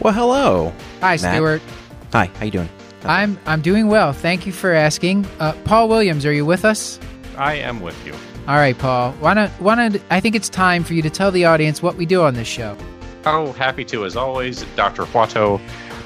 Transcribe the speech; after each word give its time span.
Well, 0.00 0.14
hello. 0.14 0.72
Hi, 1.00 1.18
Matt. 1.20 1.34
Stuart. 1.34 1.62
Hi. 2.12 2.26
How 2.26 2.44
you 2.44 2.52
doing? 2.52 2.68
I'm 3.04 3.38
I'm 3.46 3.60
doing 3.60 3.88
well. 3.88 4.12
Thank 4.12 4.46
you 4.46 4.52
for 4.52 4.72
asking. 4.72 5.26
Uh, 5.40 5.52
Paul 5.64 5.88
Williams, 5.88 6.24
are 6.24 6.32
you 6.32 6.44
with 6.44 6.64
us? 6.64 7.00
I 7.36 7.54
am 7.54 7.80
with 7.80 8.06
you. 8.06 8.12
All 8.46 8.56
right, 8.56 8.78
Paul. 8.78 9.12
Why 9.14 9.34
not? 9.34 9.50
Why 9.58 9.74
not? 9.74 10.00
I 10.10 10.20
think 10.20 10.36
it's 10.36 10.48
time 10.48 10.84
for 10.84 10.94
you 10.94 11.02
to 11.02 11.10
tell 11.10 11.32
the 11.32 11.44
audience 11.44 11.82
what 11.82 11.96
we 11.96 12.06
do 12.06 12.22
on 12.22 12.34
this 12.34 12.46
show. 12.46 12.76
Oh, 13.24 13.52
happy 13.52 13.84
to, 13.86 14.04
as 14.04 14.16
always, 14.16 14.62
Dr. 14.76 15.04
Watto. 15.06 15.60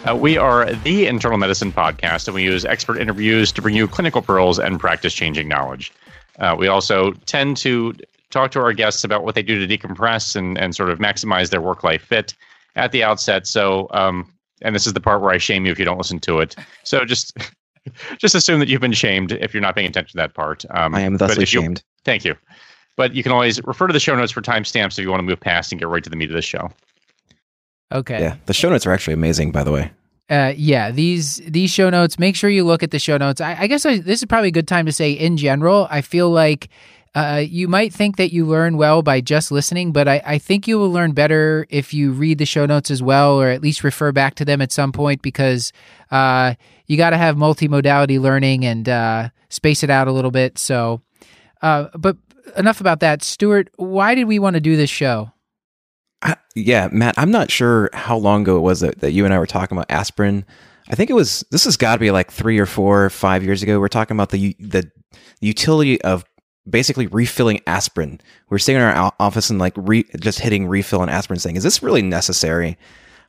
Uh, 0.09 0.17
we 0.17 0.39
are 0.39 0.73
the 0.73 1.07
internal 1.07 1.39
medicine 1.39 1.71
podcast, 1.71 2.27
and 2.29 2.35
we 2.35 2.43
use 2.43 2.65
expert 2.65 2.99
interviews 2.99 3.53
to 3.53 3.63
bring 3.63 3.75
you 3.75 3.87
clinical 3.87 4.23
pearls 4.23 4.59
and 4.59 4.81
practice 4.81 5.13
changing 5.13 5.49
knowledge. 5.49 5.93
Uh, 6.39 6.57
we 6.59 6.67
also 6.67 7.13
tend 7.27 7.59
to 7.59 7.93
talk 8.31 8.51
to 8.53 8.61
our 8.61 8.73
guests 8.73 9.05
about 9.05 9.23
what 9.23 9.35
they 9.35 9.43
do 9.43 9.65
to 9.65 9.79
decompress 9.79 10.35
and, 10.35 10.59
and 10.59 10.75
sort 10.75 10.89
of 10.89 10.99
maximize 10.99 11.51
their 11.51 11.61
work 11.61 11.85
life 11.85 12.03
fit 12.03 12.35
at 12.77 12.93
the 12.93 13.03
outset. 13.03 13.47
So, 13.47 13.89
um, 13.91 14.33
and 14.63 14.75
this 14.75 14.87
is 14.87 14.93
the 14.93 15.01
part 15.01 15.21
where 15.21 15.31
I 15.33 15.39
shame 15.39 15.67
you 15.67 15.73
if 15.73 15.79
you 15.79 15.85
don't 15.85 15.99
listen 15.99 16.21
to 16.21 16.41
it. 16.41 16.57
So 16.85 17.05
just 17.05 17.37
just 18.19 18.35
assume 18.35 18.61
that 18.61 18.69
you've 18.69 18.81
been 18.81 18.93
shamed 18.93 19.33
if 19.33 19.53
you're 19.53 19.61
not 19.61 19.75
paying 19.75 19.89
attention 19.89 20.13
to 20.13 20.17
that 20.23 20.35
part. 20.35 20.65
Um, 20.71 20.95
I 20.95 21.01
am 21.01 21.17
but 21.17 21.29
thusly 21.29 21.43
if 21.45 21.53
you- 21.53 21.61
shamed. 21.63 21.83
Thank 22.05 22.25
you. 22.25 22.35
But 22.97 23.15
you 23.15 23.23
can 23.23 23.33
always 23.33 23.63
refer 23.65 23.87
to 23.87 23.93
the 23.93 24.01
show 24.01 24.15
notes 24.15 24.33
for 24.33 24.43
timestamps 24.43 24.99
if 24.99 24.99
you 24.99 25.09
want 25.09 25.21
to 25.21 25.25
move 25.25 25.41
past 25.41 25.73
and 25.73 25.79
get 25.79 25.89
right 25.89 26.05
to 26.05 26.11
the 26.11 26.17
meat 26.17 26.29
of 26.29 26.37
the 26.37 26.43
show. 26.43 26.71
Okay. 27.91 28.21
Yeah, 28.21 28.37
the 28.47 28.53
show 28.55 28.69
notes 28.69 28.87
are 28.87 28.93
actually 28.93 29.15
amazing, 29.15 29.51
by 29.51 29.65
the 29.65 29.73
way. 29.73 29.91
Uh, 30.31 30.53
yeah. 30.57 30.91
These 30.91 31.37
these 31.47 31.71
show 31.71 31.91
notes. 31.91 32.19
Make 32.19 32.37
sure 32.37 32.49
you 32.51 32.65
look 32.65 32.83
at 32.83 32.91
the 32.91 32.99
show 32.99 33.17
notes. 33.19 33.41
I, 33.41 33.57
I 33.61 33.67
guess 33.67 33.85
I, 33.87 33.99
this 33.99 34.21
is 34.21 34.27
probably 34.27 34.49
a 34.49 34.53
good 34.53 34.69
time 34.69 34.87
to 34.87 34.93
say. 34.93 35.13
In 35.13 35.37
general, 35.37 35.89
I 35.91 36.01
feel 36.01 36.31
like. 36.31 36.69
Uh, 37.15 37.45
you 37.47 37.69
might 37.69 37.93
think 37.93 38.17
that 38.17 38.33
you 38.33 38.47
learn 38.47 38.79
well 38.79 39.03
by 39.03 39.21
just 39.21 39.53
listening, 39.53 39.93
but 39.93 40.09
I, 40.09 40.23
I 40.25 40.39
think 40.39 40.67
you 40.67 40.79
will 40.79 40.91
learn 40.91 41.13
better 41.13 41.67
if 41.69 41.93
you 41.93 42.11
read 42.13 42.39
the 42.39 42.47
show 42.47 42.65
notes 42.65 42.91
as 42.91 43.03
well, 43.03 43.39
or 43.39 43.49
at 43.49 43.61
least 43.61 43.85
refer 43.85 44.13
back 44.13 44.35
to 44.37 44.47
them 44.47 44.63
at 44.63 44.73
some 44.73 44.93
point 44.93 45.21
because 45.21 45.73
uh, 46.11 46.55
you 46.87 46.97
got 46.97 47.11
to 47.11 47.19
have 47.19 47.37
multimodality 47.37 48.19
learning 48.19 48.65
and 48.65 48.89
uh, 48.89 49.29
space 49.51 49.83
it 49.83 49.91
out 49.91 50.09
a 50.09 50.13
little 50.13 50.31
bit. 50.31 50.57
So, 50.57 51.03
uh, 51.61 51.89
but 51.95 52.17
enough 52.57 52.81
about 52.81 53.01
that. 53.01 53.23
Stuart, 53.23 53.69
why 53.77 54.15
did 54.15 54.25
we 54.25 54.39
want 54.39 54.55
to 54.55 54.61
do 54.61 54.77
this 54.77 54.91
show? 54.91 55.33
Yeah, 56.55 56.89
Matt, 56.93 57.15
I'm 57.19 57.31
not 57.31 57.51
sure 57.51 57.91
how 57.93 58.17
long 58.17 58.43
ago 58.43 58.57
it 58.57 58.61
was 58.61 58.81
that, 58.81 59.01
that 59.01 59.13
you 59.13 59.25
and 59.25 59.35
I 59.35 59.39
were 59.39 59.47
talking 59.47 59.77
about 59.77 59.91
aspirin. 59.91 60.45
I 60.89 60.95
think 60.95 61.11
it 61.11 61.15
was. 61.15 61.45
This 61.51 61.65
has 61.65 61.77
got 61.77 61.95
to 61.95 62.01
be 62.01 62.11
like 62.11 62.31
three 62.31 62.59
or 62.59 62.67
four, 62.67 63.11
five 63.11 63.43
years 63.43 63.63
ago. 63.63 63.81
We're 63.81 63.89
talking 63.89 64.17
about 64.17 64.31
the 64.31 64.55
the 64.59 64.91
utility 65.41 66.01
of 66.03 66.25
basically 66.69 67.07
refilling 67.09 67.61
aspirin. 67.67 68.21
We're 68.51 68.59
sitting 68.59 68.81
in 68.81 68.87
our 68.87 69.13
office 69.19 69.51
and 69.51 69.59
like 69.59 69.73
re, 69.77 70.05
just 70.21 70.39
hitting 70.41 70.67
refill 70.67 71.01
on 71.01 71.09
aspirin, 71.09 71.39
saying, 71.41 71.57
"Is 71.57 71.63
this 71.63 71.83
really 71.83 72.03
necessary?" 72.03 72.79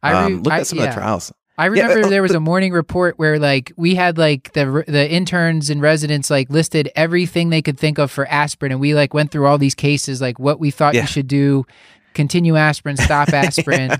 I 0.01 0.11
re- 0.11 0.17
um, 0.33 0.43
look 0.43 0.53
at 0.53 0.67
some 0.67 0.79
yeah. 0.79 0.85
of 0.85 0.89
the 0.95 0.99
trials. 1.01 1.31
I 1.57 1.65
Yeah, 1.65 1.83
remember 1.83 2.07
uh, 2.07 2.09
there 2.09 2.21
was 2.23 2.31
a 2.33 2.39
morning 2.39 2.73
report 2.73 3.19
where 3.19 3.37
like 3.37 3.71
we 3.77 3.93
had 3.95 4.17
like 4.17 4.53
the 4.53 4.83
the 4.87 5.09
interns 5.09 5.69
and 5.69 5.81
residents 5.81 6.29
like 6.31 6.49
listed 6.49 6.91
everything 6.95 7.49
they 7.51 7.61
could 7.61 7.77
think 7.77 7.99
of 7.99 8.09
for 8.11 8.27
aspirin, 8.27 8.71
and 8.71 8.81
we 8.81 8.95
like 8.95 9.13
went 9.13 9.31
through 9.31 9.45
all 9.45 9.57
these 9.59 9.75
cases 9.75 10.19
like 10.19 10.39
what 10.39 10.59
we 10.59 10.71
thought 10.71 10.95
Yeah. 10.95 11.01
you 11.01 11.07
should 11.07 11.27
do, 11.27 11.65
continue 12.15 12.55
aspirin, 12.55 12.97
stop 12.97 13.29
aspirin. 13.33 13.91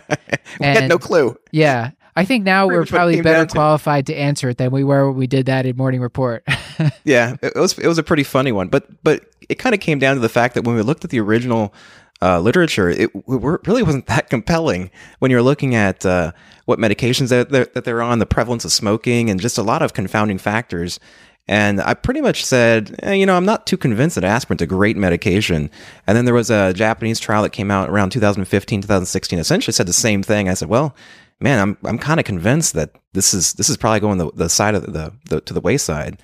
we 0.60 0.66
had 0.66 0.90
no 0.90 0.98
clue. 0.98 1.38
yeah, 1.52 1.92
I 2.16 2.26
think 2.26 2.44
now 2.44 2.68
we're 2.68 2.84
it 2.84 2.90
probably 2.90 3.22
better 3.22 3.40
down 3.40 3.48
to. 3.48 3.54
qualified 3.54 4.08
to 4.08 4.16
answer 4.16 4.50
it 4.50 4.58
than 4.58 4.72
we 4.72 4.84
were 4.84 5.10
when 5.10 5.18
we 5.18 5.28
did 5.28 5.48
that 5.48 5.66
in 5.66 5.76
morning 5.76 6.02
report. 6.02 6.44
yeah, 7.04 7.36
it 7.42 7.56
was 7.56 7.78
it 7.80 7.88
was 7.88 7.98
a 7.98 8.04
pretty 8.04 8.24
funny 8.24 8.52
one, 8.52 8.68
but 8.68 9.04
but 9.04 9.26
it 9.50 9.56
kind 9.56 9.74
of 9.74 9.82
came 9.82 10.00
down 10.00 10.16
to 10.16 10.22
the 10.22 10.30
fact 10.30 10.56
that 10.56 10.64
when 10.64 10.76
we 10.76 10.82
looked 10.82 11.04
at 11.04 11.10
the 11.10 11.20
original 11.20 11.74
uh, 12.22 12.40
literature, 12.40 12.90
it 12.90 13.12
w- 13.14 13.58
really 13.66 13.84
wasn't 13.84 14.06
that 14.08 14.30
compelling 14.30 14.92
when 15.20 15.32
you're 15.32 15.42
looking 15.42 15.76
at 15.76 16.06
uh, 16.06 16.32
what 16.66 16.80
medications 16.80 17.30
that 17.30 17.50
they're, 17.50 17.66
that 17.66 17.84
they're 17.84 18.02
on, 18.02 18.20
the 18.20 18.26
prevalence 18.26 18.64
of 18.64 18.72
smoking, 18.72 19.30
and 19.30 19.40
just 19.40 19.58
a 19.58 19.64
lot 19.64 19.82
of 19.82 19.94
confounding 19.94 20.38
factors. 20.38 21.00
And 21.46 21.82
I 21.82 21.94
pretty 21.94 22.22
much 22.22 22.46
said, 22.46 22.98
eh, 23.04 23.14
you 23.14 23.26
know, 23.26 23.36
I'm 23.36 23.44
not 23.44 23.68
too 23.68 23.76
convinced 23.76 24.16
that 24.16 24.24
aspirin's 24.24 24.62
a 24.62 24.66
great 24.66 24.96
medication. 24.96 25.70
And 26.08 26.16
then 26.16 26.24
there 26.24 26.34
was 26.34 26.50
a 26.50 26.72
Japanese 26.74 27.20
trial 27.20 27.44
that 27.44 27.50
came 27.50 27.70
out 27.70 27.90
around 27.90 28.12
2015, 28.12 28.84
2016, 28.84 29.40
essentially 29.40 29.74
said 29.74 29.88
the 29.88 29.92
same 29.92 30.24
thing. 30.24 30.48
I 30.48 30.54
said, 30.54 30.70
well, 30.70 30.96
man, 31.40 31.60
I'm 31.60 31.78
I'm 31.84 31.98
kind 31.98 32.20
of 32.20 32.26
convinced 32.26 32.74
that 32.74 32.92
this 33.14 33.34
is 33.34 33.54
this 33.54 33.70
is 33.70 33.78
probably 33.78 34.00
going 34.00 34.18
the, 34.18 34.32
the 34.34 34.50
side 34.50 34.76
of 34.76 34.92
the, 34.92 35.14
the 35.30 35.42
to 35.42 35.54
the 35.54 35.62
wayside. 35.62 36.22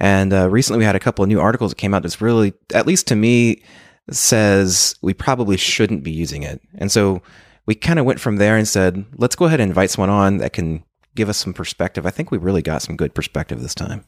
And 0.00 0.32
uh, 0.32 0.50
recently 0.50 0.78
we 0.78 0.84
had 0.84 0.96
a 0.96 1.00
couple 1.00 1.22
of 1.22 1.28
new 1.28 1.40
articles 1.40 1.70
that 1.70 1.78
came 1.78 1.94
out 1.94 2.02
that's 2.02 2.20
really, 2.20 2.52
at 2.74 2.86
least 2.86 3.06
to 3.08 3.14
me, 3.14 3.62
says 4.10 4.96
we 5.02 5.14
probably 5.14 5.56
shouldn't 5.56 6.02
be 6.02 6.10
using 6.10 6.42
it. 6.42 6.60
And 6.74 6.90
so 6.90 7.22
we 7.66 7.74
kind 7.74 7.98
of 7.98 8.04
went 8.04 8.20
from 8.20 8.36
there 8.36 8.56
and 8.56 8.66
said, 8.66 9.04
let's 9.16 9.36
go 9.36 9.44
ahead 9.44 9.60
and 9.60 9.70
invite 9.70 9.90
someone 9.90 10.10
on 10.10 10.38
that 10.38 10.52
can 10.52 10.82
give 11.14 11.28
us 11.28 11.38
some 11.38 11.54
perspective. 11.54 12.06
I 12.06 12.10
think 12.10 12.30
we 12.30 12.38
really 12.38 12.60
got 12.60 12.82
some 12.82 12.96
good 12.96 13.14
perspective 13.14 13.60
this 13.60 13.74
time. 13.74 14.04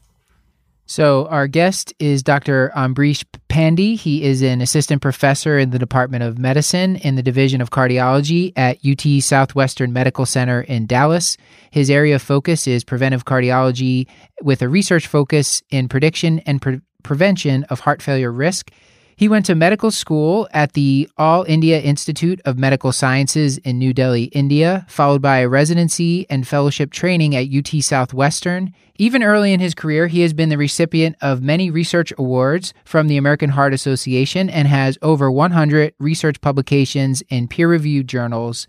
So 0.89 1.27
our 1.27 1.47
guest 1.47 1.93
is 1.99 2.23
Dr. 2.23 2.71
Ambarish 2.73 3.25
Pandey. 3.49 3.99
He 3.99 4.23
is 4.23 4.41
an 4.41 4.61
assistant 4.61 5.01
professor 5.01 5.59
in 5.59 5.71
the 5.71 5.79
Department 5.79 6.23
of 6.23 6.37
Medicine 6.37 6.95
in 6.95 7.15
the 7.15 7.21
Division 7.21 7.59
of 7.59 7.71
Cardiology 7.71 8.53
at 8.55 8.77
UT 8.85 9.21
Southwestern 9.21 9.91
Medical 9.91 10.25
Center 10.25 10.61
in 10.61 10.85
Dallas. 10.85 11.35
His 11.71 11.89
area 11.89 12.15
of 12.15 12.21
focus 12.21 12.67
is 12.67 12.85
preventive 12.85 13.25
cardiology 13.25 14.07
with 14.41 14.61
a 14.61 14.69
research 14.69 15.07
focus 15.07 15.61
in 15.69 15.89
prediction 15.89 16.39
and 16.45 16.61
pre- 16.61 16.79
prevention 17.03 17.65
of 17.65 17.81
heart 17.81 18.01
failure 18.01 18.31
risk. 18.31 18.71
He 19.17 19.27
went 19.27 19.47
to 19.47 19.55
medical 19.55 19.89
school 19.89 20.47
at 20.53 20.73
the 20.73 21.09
All 21.17 21.43
India 21.47 21.81
Institute 21.81 22.39
of 22.45 22.59
Medical 22.59 22.91
Sciences 22.91 23.57
in 23.57 23.79
New 23.79 23.91
Delhi, 23.91 24.25
India, 24.25 24.85
followed 24.87 25.23
by 25.23 25.39
a 25.39 25.49
residency 25.49 26.27
and 26.29 26.47
fellowship 26.47 26.91
training 26.91 27.35
at 27.35 27.47
UT 27.51 27.81
Southwestern. 27.83 28.75
Even 28.99 29.23
early 29.23 29.53
in 29.53 29.59
his 29.59 29.73
career, 29.73 30.05
he 30.05 30.21
has 30.21 30.33
been 30.33 30.49
the 30.49 30.57
recipient 30.57 31.15
of 31.19 31.41
many 31.41 31.71
research 31.71 32.13
awards 32.19 32.75
from 32.85 33.07
the 33.07 33.17
American 33.17 33.49
Heart 33.49 33.73
Association 33.73 34.51
and 34.51 34.67
has 34.67 34.99
over 35.01 35.31
100 35.31 35.95
research 35.97 36.39
publications 36.39 37.23
in 37.27 37.47
peer 37.47 37.67
reviewed 37.67 38.07
journals. 38.07 38.67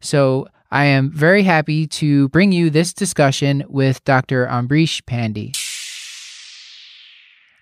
So 0.00 0.48
I 0.70 0.86
am 0.86 1.10
very 1.10 1.42
happy 1.42 1.86
to 1.88 2.30
bring 2.30 2.52
you 2.52 2.70
this 2.70 2.94
discussion 2.94 3.64
with 3.68 4.02
Dr. 4.04 4.46
Ambarish 4.46 5.02
Pandey. 5.02 5.54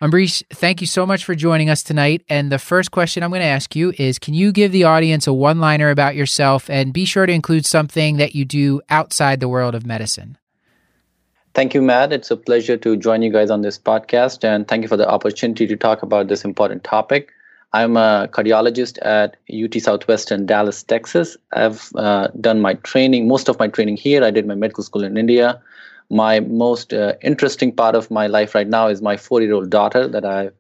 Ambarish, 0.01 0.45
thank 0.51 0.81
you 0.81 0.87
so 0.87 1.05
much 1.05 1.25
for 1.25 1.35
joining 1.35 1.69
us 1.69 1.83
tonight. 1.83 2.23
And 2.29 2.53
the 2.53 2.59
first 2.59 2.93
question 2.93 3.25
I'm 3.25 3.31
going 3.31 3.41
to 3.41 3.47
ask 3.47 3.75
you 3.75 3.93
is 3.99 4.19
Can 4.19 4.33
you 4.33 4.53
give 4.53 4.71
the 4.71 4.85
audience 4.85 5.27
a 5.27 5.33
one 5.33 5.59
liner 5.59 5.91
about 5.91 6.15
yourself 6.15 6.71
and 6.71 6.93
be 6.93 7.05
sure 7.05 7.27
to 7.27 7.33
include 7.33 7.67
something 7.67 8.17
that 8.19 8.35
you 8.35 8.45
do 8.45 8.81
outside 8.91 9.41
the 9.41 9.49
world 9.49 9.75
of 9.75 9.85
medicine? 9.85 10.39
Thank 11.55 11.75
you, 11.75 11.83
Matt. 11.83 12.13
It's 12.13 12.31
a 12.31 12.37
pleasure 12.37 12.77
to 12.77 12.97
join 12.97 13.23
you 13.23 13.33
guys 13.33 13.51
on 13.51 13.63
this 13.63 13.77
podcast, 13.77 14.45
and 14.45 14.69
thank 14.69 14.83
you 14.83 14.89
for 14.89 14.97
the 14.97 15.09
opportunity 15.09 15.67
to 15.67 15.77
talk 15.77 16.05
about 16.05 16.29
this 16.29 16.45
important 16.45 16.85
topic. 16.85 17.33
I'm 17.73 17.97
a 17.97 18.29
cardiologist 18.31 18.99
at 19.03 19.37
UT 19.53 19.75
Southwestern 19.83 20.47
Dallas, 20.47 20.85
Texas. 20.85 21.37
I've 21.53 21.91
uh, 21.97 22.29
done 22.41 22.61
my 22.61 22.75
training, 22.75 23.27
most 23.27 23.49
of 23.49 23.59
my 23.59 23.67
training 23.67 23.97
here. 23.97 24.23
I 24.23 24.31
did 24.31 24.47
my 24.47 24.55
medical 24.55 24.85
school 24.85 25.03
in 25.03 25.17
India. 25.17 25.61
My 26.11 26.41
most 26.41 26.93
uh, 26.93 27.15
interesting 27.23 27.75
part 27.75 27.95
of 27.95 28.11
my 28.11 28.27
life 28.27 28.55
right 28.55 28.69
now 28.69 28.89
is 28.89 29.03
my 29.03 29.17
four 29.17 29.43
year 29.43 29.53
old 29.53 29.71
daughter 29.71 30.09
that 30.09 30.25
I 30.25 30.51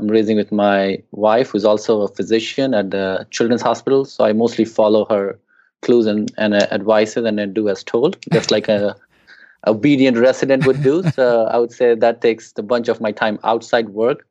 am 0.00 0.08
raising 0.08 0.36
with 0.36 0.50
my 0.50 1.02
wife, 1.12 1.50
who's 1.50 1.64
also 1.64 2.02
a 2.02 2.08
physician 2.08 2.74
at 2.74 2.90
the 2.90 3.26
Children's 3.30 3.62
Hospital. 3.62 4.04
So 4.04 4.24
I 4.24 4.32
mostly 4.32 4.64
follow 4.64 5.04
her 5.06 5.38
clues 5.82 6.06
and, 6.06 6.32
and 6.36 6.54
uh, 6.54 6.66
advices 6.70 7.24
and 7.24 7.38
then 7.38 7.52
do 7.52 7.68
as 7.68 7.84
told, 7.84 8.18
just 8.32 8.50
like 8.50 8.68
a 8.68 8.96
obedient 9.66 10.16
resident 10.16 10.66
would 10.66 10.82
do. 10.82 11.02
So 11.02 11.44
I 11.46 11.58
would 11.58 11.72
say 11.72 11.94
that 11.94 12.20
takes 12.20 12.52
a 12.56 12.62
bunch 12.62 12.88
of 12.88 13.00
my 13.00 13.12
time 13.12 13.38
outside 13.44 13.90
work. 13.90 14.26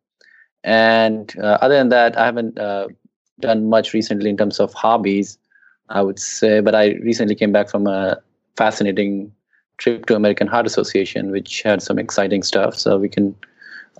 And 0.64 1.34
uh, 1.40 1.60
other 1.62 1.76
than 1.76 1.90
that, 1.90 2.18
I 2.18 2.26
haven't 2.26 2.58
uh, 2.58 2.88
done 3.40 3.70
much 3.70 3.94
recently 3.94 4.30
in 4.30 4.38
terms 4.38 4.60
of 4.60 4.74
hobbies, 4.74 5.38
I 5.90 6.02
would 6.02 6.20
say. 6.20 6.60
But 6.60 6.76
I 6.76 6.96
recently 7.04 7.36
came 7.36 7.52
back 7.52 7.70
from 7.70 7.88
a 7.88 8.20
fascinating 8.58 9.32
trip 9.78 10.06
to 10.08 10.16
American 10.16 10.48
Heart 10.48 10.66
Association, 10.66 11.32
which 11.32 11.62
had 11.64 11.82
some 11.82 12.00
exciting 12.00 12.44
stuff. 12.44 12.76
So 12.76 12.98
we 12.98 13.10
can, 13.10 13.36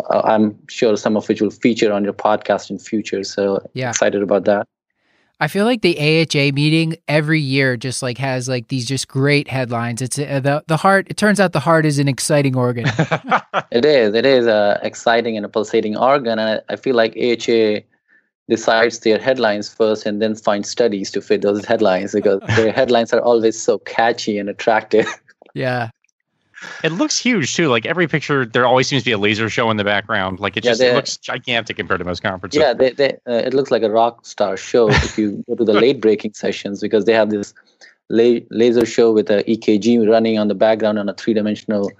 uh, 0.10 0.22
I'm 0.24 0.58
sure 0.68 0.96
some 0.98 1.16
of 1.18 1.28
which 1.28 1.42
will 1.42 1.52
feature 1.52 1.92
on 1.94 2.04
your 2.04 2.14
podcast 2.14 2.70
in 2.70 2.80
future. 2.80 3.24
So 3.24 3.66
Yeah. 3.74 3.90
excited 3.90 4.22
about 4.22 4.46
that. 4.46 4.68
I 5.40 5.48
feel 5.48 5.66
like 5.66 5.84
the 5.84 5.96
AHA 6.00 6.52
meeting 6.54 6.98
every 7.08 7.40
year 7.40 7.78
just 7.78 8.02
like 8.02 8.18
has 8.18 8.50
like 8.50 8.70
these 8.70 8.88
just 8.88 9.08
great 9.08 9.48
headlines. 9.48 10.02
It's 10.02 10.18
uh, 10.18 10.40
the 10.40 10.64
the 10.66 10.78
heart. 10.78 11.08
It 11.12 11.18
turns 11.18 11.40
out 11.40 11.52
the 11.54 11.60
heart 11.60 11.86
is 11.86 12.00
an 12.00 12.08
exciting 12.08 12.56
organ. 12.56 12.86
it 13.72 13.86
is. 13.86 14.16
It 14.16 14.26
is 14.26 14.48
a 14.48 14.80
exciting 14.82 15.38
and 15.38 15.46
a 15.46 15.50
pulsating 15.50 15.96
organ, 15.96 16.40
and 16.40 16.60
I, 16.68 16.74
I 16.74 16.76
feel 16.76 16.96
like 16.96 17.16
AHA 17.16 17.82
decides 18.50 19.00
their 19.00 19.20
headlines 19.20 19.72
first 19.72 20.06
and 20.08 20.22
then 20.22 20.34
find 20.34 20.66
studies 20.66 21.12
to 21.12 21.22
fit 21.22 21.42
those 21.44 21.66
headlines 21.66 22.14
because 22.14 22.42
their 22.56 22.72
headlines 22.80 23.14
are 23.14 23.22
always 23.22 23.62
so 23.62 23.78
catchy 23.80 24.40
and 24.40 24.50
attractive. 24.50 25.06
Yeah. 25.58 25.90
It 26.84 26.92
looks 26.92 27.18
huge 27.18 27.56
too. 27.56 27.68
Like 27.68 27.86
every 27.86 28.08
picture, 28.08 28.46
there 28.46 28.66
always 28.66 28.88
seems 28.88 29.04
to 29.04 29.06
be 29.06 29.12
a 29.12 29.18
laser 29.18 29.50
show 29.50 29.70
in 29.70 29.78
the 29.78 29.84
background. 29.84 30.40
Like 30.40 30.58
it 30.58 30.66
Yeah, 30.66 30.72
just 30.72 30.82
it 30.82 30.96
looks 30.96 31.18
gigantic 31.18 31.78
compared 31.78 32.00
to 32.00 32.06
most 32.06 32.24
conferences. 32.24 32.60
Yeah, 32.60 32.74
they, 32.74 32.92
they, 32.92 33.12
uh, 33.28 33.44
it 33.46 33.54
looks 33.54 33.70
like 33.70 33.84
a 33.84 33.92
rock 33.92 34.26
star 34.26 34.58
show 34.58 34.90
if 34.90 35.18
you 35.18 35.44
go 35.48 35.56
to 35.56 35.64
the 35.64 35.74
late 35.86 36.02
breaking 36.02 36.34
sessions 36.34 36.82
because 36.82 37.06
they 37.06 37.14
have 37.14 37.30
this 37.30 37.54
la- 38.10 38.40
laser 38.50 38.86
show 38.86 39.12
with 39.12 39.30
a 39.30 39.44
EKG 39.44 40.10
running 40.10 40.40
on 40.40 40.48
the 40.48 40.56
background 40.56 40.98
on 40.98 41.10
a 41.10 41.14
three 41.14 41.34
dimensional, 41.34 41.92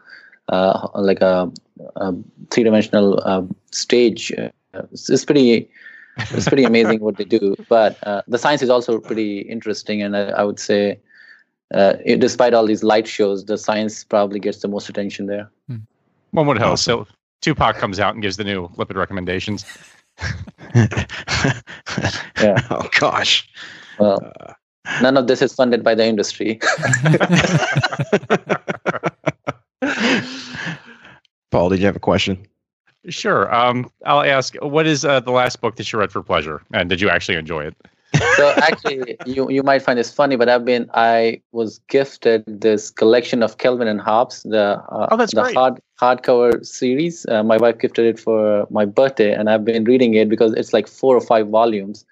uh, 0.50 0.88
like 0.96 1.22
a, 1.22 1.52
a 1.98 2.16
three 2.50 2.64
dimensional 2.64 3.22
uh, 3.26 3.44
stage. 3.72 4.32
Uh, 4.32 4.50
it's, 4.92 5.10
it's 5.10 5.26
pretty. 5.26 5.70
It's 6.32 6.48
pretty 6.48 6.64
amazing 6.64 7.02
what 7.02 7.18
they 7.18 7.26
do, 7.26 7.56
but 7.70 7.96
uh, 8.02 8.24
the 8.28 8.40
science 8.40 8.64
is 8.64 8.72
also 8.72 9.00
pretty 9.00 9.42
interesting, 9.42 10.02
and 10.02 10.18
I, 10.18 10.30
I 10.30 10.44
would 10.44 10.60
say, 10.60 11.00
uh, 11.74 11.94
it, 12.06 12.20
despite 12.20 12.54
all 12.54 12.66
these 12.66 12.84
light 12.84 13.08
shows, 13.08 13.46
the 13.46 13.58
science 13.58 14.04
probably 14.04 14.40
gets 14.40 14.60
the 14.60 14.68
most 14.68 14.90
attention 14.90 15.28
there. 15.28 15.50
One 16.32 16.48
would 16.48 16.58
hope. 16.58 16.80
So 16.80 17.08
Tupac 17.42 17.78
comes 17.78 18.00
out 18.00 18.14
and 18.14 18.22
gives 18.22 18.38
the 18.38 18.44
new 18.44 18.68
lipid 18.70 18.96
recommendations. 18.96 19.66
Yeah. 22.42 22.62
Oh 22.70 22.88
gosh. 23.00 23.48
Well, 24.00 24.32
none 25.02 25.18
of 25.18 25.28
this 25.28 25.42
is 25.42 25.54
funded 25.54 25.84
by 25.84 25.96
the 25.96 26.06
industry. 26.06 26.60
Paul, 31.52 31.70
did 31.70 31.80
you 31.80 31.86
have 31.86 31.96
a 31.96 32.00
question? 32.00 32.46
Sure. 33.10 33.54
Um, 33.54 33.90
I'll 34.06 34.24
ask. 34.24 34.56
What 34.56 34.86
is 34.86 35.06
uh, 35.06 35.22
the 35.22 35.32
last 35.32 35.62
book 35.62 35.78
that 35.78 35.92
you 35.92 36.00
read 36.00 36.12
for 36.12 36.22
pleasure, 36.22 36.62
and 36.74 36.90
did 36.90 37.02
you 37.02 37.10
actually 37.10 37.38
enjoy 37.38 37.66
it? 37.66 37.76
So 38.26 38.56
actually 38.62 39.18
you 39.26 39.50
you 39.50 39.64
might 39.64 39.82
find 39.82 39.98
this 40.00 40.12
funny 40.14 40.36
but 40.36 40.50
i've 40.50 40.66
been 40.66 40.90
i 40.94 41.42
was 41.52 41.80
gifted 41.90 42.44
this 42.48 42.90
collection 42.90 43.44
of 43.44 43.58
Calvin 43.58 43.88
and 43.88 44.00
Hobbes 44.02 44.44
the 44.44 44.66
uh, 44.92 45.08
Oh, 45.12 45.18
that's 45.18 45.34
the 45.34 45.44
great. 45.44 45.56
hard 45.56 45.80
hardcover 46.02 46.66
series. 46.66 47.26
Uh, 47.28 47.44
my 47.44 47.58
wife 47.58 47.80
gifted 47.80 48.06
it 48.06 48.20
for 48.20 48.68
my 48.70 48.86
birthday 48.86 49.34
and 49.34 49.50
i've 49.50 49.66
been 49.66 49.84
reading 49.86 50.14
it 50.14 50.30
because 50.30 50.54
it's 50.54 50.74
like 50.74 50.88
four 50.88 51.16
or 51.16 51.22
five 51.22 51.48
volumes. 51.48 52.06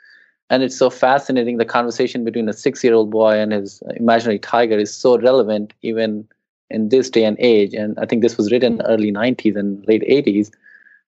And 0.50 0.62
it's 0.64 0.78
so 0.78 0.90
fascinating 0.92 1.58
the 1.58 1.66
conversation 1.66 2.24
between 2.24 2.48
a 2.50 2.54
six 2.54 2.84
year 2.84 2.94
old 2.94 3.10
boy 3.12 3.34
and 3.38 3.52
his 3.52 3.82
imaginary 3.98 4.40
tiger 4.40 4.78
is 4.78 4.96
so 4.96 5.18
relevant 5.18 5.74
even 5.82 6.28
in 6.70 6.90
this 6.90 7.10
day 7.10 7.26
and 7.26 7.38
age. 7.40 7.74
And 7.74 7.98
i 8.00 8.06
think 8.06 8.22
this 8.22 8.38
was 8.38 8.52
written 8.52 8.82
early 8.84 9.12
90s 9.12 9.56
and 9.56 9.86
late 9.88 10.04
80s 10.08 10.52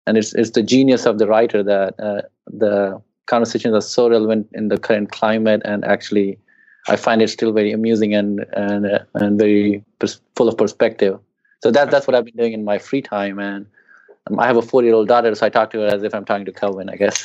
and 0.06 0.16
it's 0.18 0.34
it's 0.34 0.50
the 0.50 0.62
genius 0.62 1.06
of 1.06 1.18
the 1.18 1.26
writer 1.26 1.62
that 1.62 1.94
uh, 2.00 2.22
the 2.46 3.00
conversations 3.32 3.74
are 3.80 3.86
so 3.96 4.08
relevant 4.14 4.48
in 4.60 4.68
the 4.68 4.78
current 4.86 5.10
climate 5.18 5.62
and 5.64 5.84
actually 5.94 6.28
i 6.94 6.96
find 7.06 7.22
it 7.26 7.28
still 7.36 7.52
very 7.60 7.72
amusing 7.78 8.14
and 8.20 8.46
and 8.64 8.86
uh, 8.94 9.00
and 9.14 9.38
very 9.44 9.84
pers- 9.98 10.20
full 10.36 10.48
of 10.48 10.56
perspective 10.64 11.18
so 11.62 11.70
that 11.76 11.90
that's 11.90 12.06
what 12.06 12.14
i've 12.16 12.24
been 12.30 12.40
doing 12.44 12.52
in 12.58 12.64
my 12.72 12.78
free 12.88 13.02
time 13.02 13.38
and 13.38 13.66
um, 14.26 14.40
i 14.40 14.46
have 14.46 14.58
a 14.62 14.66
four 14.70 14.82
year 14.86 14.94
old 14.94 15.08
daughter 15.08 15.34
so 15.34 15.46
i 15.46 15.50
talk 15.58 15.70
to 15.70 15.80
her 15.84 15.90
as 15.96 16.02
if 16.02 16.14
i'm 16.14 16.24
talking 16.24 16.48
to 16.52 16.52
Calvin 16.62 16.90
i 16.90 16.96
guess 16.96 17.18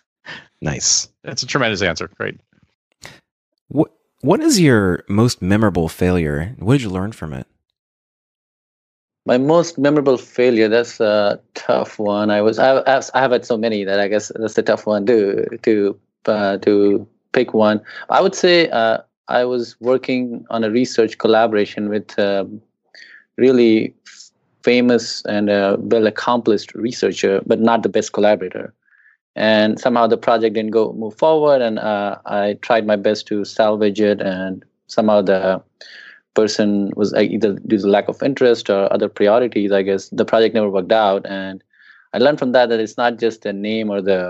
Nice. 0.60 1.08
That's 1.22 1.42
a 1.42 1.46
tremendous 1.46 1.82
answer. 1.82 2.08
Great. 2.08 2.40
What 3.68 3.92
What 4.20 4.40
is 4.40 4.60
your 4.60 5.04
most 5.08 5.40
memorable 5.40 5.88
failure? 5.88 6.54
What 6.58 6.74
did 6.74 6.82
you 6.82 6.90
learn 6.90 7.12
from 7.12 7.32
it? 7.32 7.46
My 9.28 9.36
most 9.36 9.78
memorable 9.78 10.16
failure 10.16 10.68
that's 10.68 11.00
a 11.00 11.38
tough 11.54 11.98
one. 11.98 12.30
I 12.30 12.40
was 12.40 12.58
i 12.58 12.70
I 13.14 13.20
have 13.24 13.32
had 13.36 13.44
so 13.44 13.58
many 13.64 13.84
that 13.84 14.00
i 14.00 14.08
guess 14.12 14.32
that's 14.40 14.56
a 14.62 14.62
tough 14.70 14.86
one 14.86 15.04
to 15.10 15.18
to 15.66 15.74
uh, 16.34 16.56
to 16.66 17.06
pick 17.32 17.52
one. 17.66 17.78
I 18.08 18.22
would 18.22 18.34
say 18.44 18.56
uh, 18.80 18.98
i 19.28 19.44
was 19.44 19.76
working 19.90 20.22
on 20.54 20.64
a 20.64 20.70
research 20.80 21.18
collaboration 21.24 21.90
with 21.94 22.18
um 22.18 22.62
really 23.44 23.94
famous 24.70 25.22
and 25.34 25.50
uh, 25.50 25.76
well 25.92 26.06
accomplished 26.14 26.74
researcher 26.86 27.34
but 27.50 27.60
not 27.60 27.82
the 27.82 27.94
best 27.96 28.12
collaborator. 28.12 28.66
And 29.36 29.78
somehow 29.78 30.04
the 30.08 30.16
project 30.26 30.54
didn't 30.56 30.72
go 30.78 30.92
move 31.04 31.16
forward 31.24 31.60
and 31.68 31.78
uh, 31.92 32.12
i 32.40 32.44
tried 32.66 32.86
my 32.92 32.98
best 33.08 33.26
to 33.30 33.44
salvage 33.44 34.00
it 34.10 34.18
and 34.34 34.64
somehow 34.96 35.20
the 35.32 35.42
person 36.38 36.74
was 36.96 37.14
either 37.14 37.52
due 37.70 37.78
to 37.78 37.92
lack 37.96 38.08
of 38.12 38.22
interest 38.30 38.70
or 38.74 38.80
other 38.96 39.08
priorities 39.20 39.72
i 39.78 39.82
guess 39.88 40.08
the 40.20 40.28
project 40.32 40.54
never 40.54 40.70
worked 40.76 40.92
out. 40.92 41.26
And 41.26 41.62
i 42.14 42.18
learned 42.24 42.38
from 42.42 42.52
that 42.56 42.68
that 42.70 42.80
it's 42.84 42.96
not 42.96 43.18
just 43.24 43.42
the 43.42 43.52
name 43.52 43.90
or 43.94 44.00
the 44.10 44.20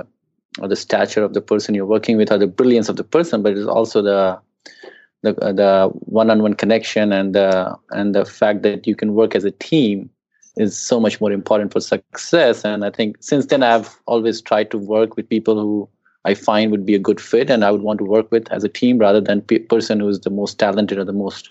or 0.60 0.68
the 0.68 0.82
stature 0.84 1.22
of 1.22 1.34
the 1.34 1.44
person 1.50 1.74
you're 1.74 1.94
working 1.94 2.16
with 2.20 2.32
or 2.32 2.38
the 2.38 2.52
brilliance 2.60 2.88
of 2.92 2.96
the 3.00 3.08
person 3.16 3.42
but 3.42 3.56
it's 3.56 3.72
also 3.78 4.02
the 4.02 4.20
the, 5.22 5.34
uh, 5.44 5.52
the 5.52 5.90
one-on-one 6.20 6.54
connection 6.54 7.12
and 7.12 7.34
the 7.34 7.50
and 7.90 8.14
the 8.14 8.24
fact 8.24 8.62
that 8.62 8.86
you 8.86 8.96
can 9.02 9.14
work 9.14 9.34
as 9.34 9.44
a 9.44 9.50
team 9.50 10.08
is 10.64 10.78
so 10.78 11.00
much 11.00 11.20
more 11.20 11.32
important 11.32 11.72
for 11.72 11.80
success. 11.80 12.64
And 12.64 12.84
i 12.84 12.90
think 12.90 13.16
since 13.20 13.46
then 13.52 13.62
i've 13.62 13.90
always 14.06 14.40
tried 14.50 14.70
to 14.72 14.78
work 14.96 15.16
with 15.16 15.28
people 15.28 15.60
who 15.60 15.72
i 16.30 16.34
find 16.34 16.70
would 16.70 16.86
be 16.90 16.96
a 16.98 17.04
good 17.10 17.20
fit 17.20 17.54
and 17.56 17.64
i 17.68 17.70
would 17.70 17.86
want 17.90 17.98
to 18.04 18.10
work 18.16 18.32
with 18.36 18.50
as 18.58 18.64
a 18.64 18.74
team 18.80 19.06
rather 19.06 19.22
than 19.30 19.46
pe- 19.52 19.64
person 19.74 20.00
who's 20.00 20.20
the 20.20 20.36
most 20.40 20.58
talented 20.66 20.98
or 20.98 21.08
the 21.12 21.20
most 21.26 21.50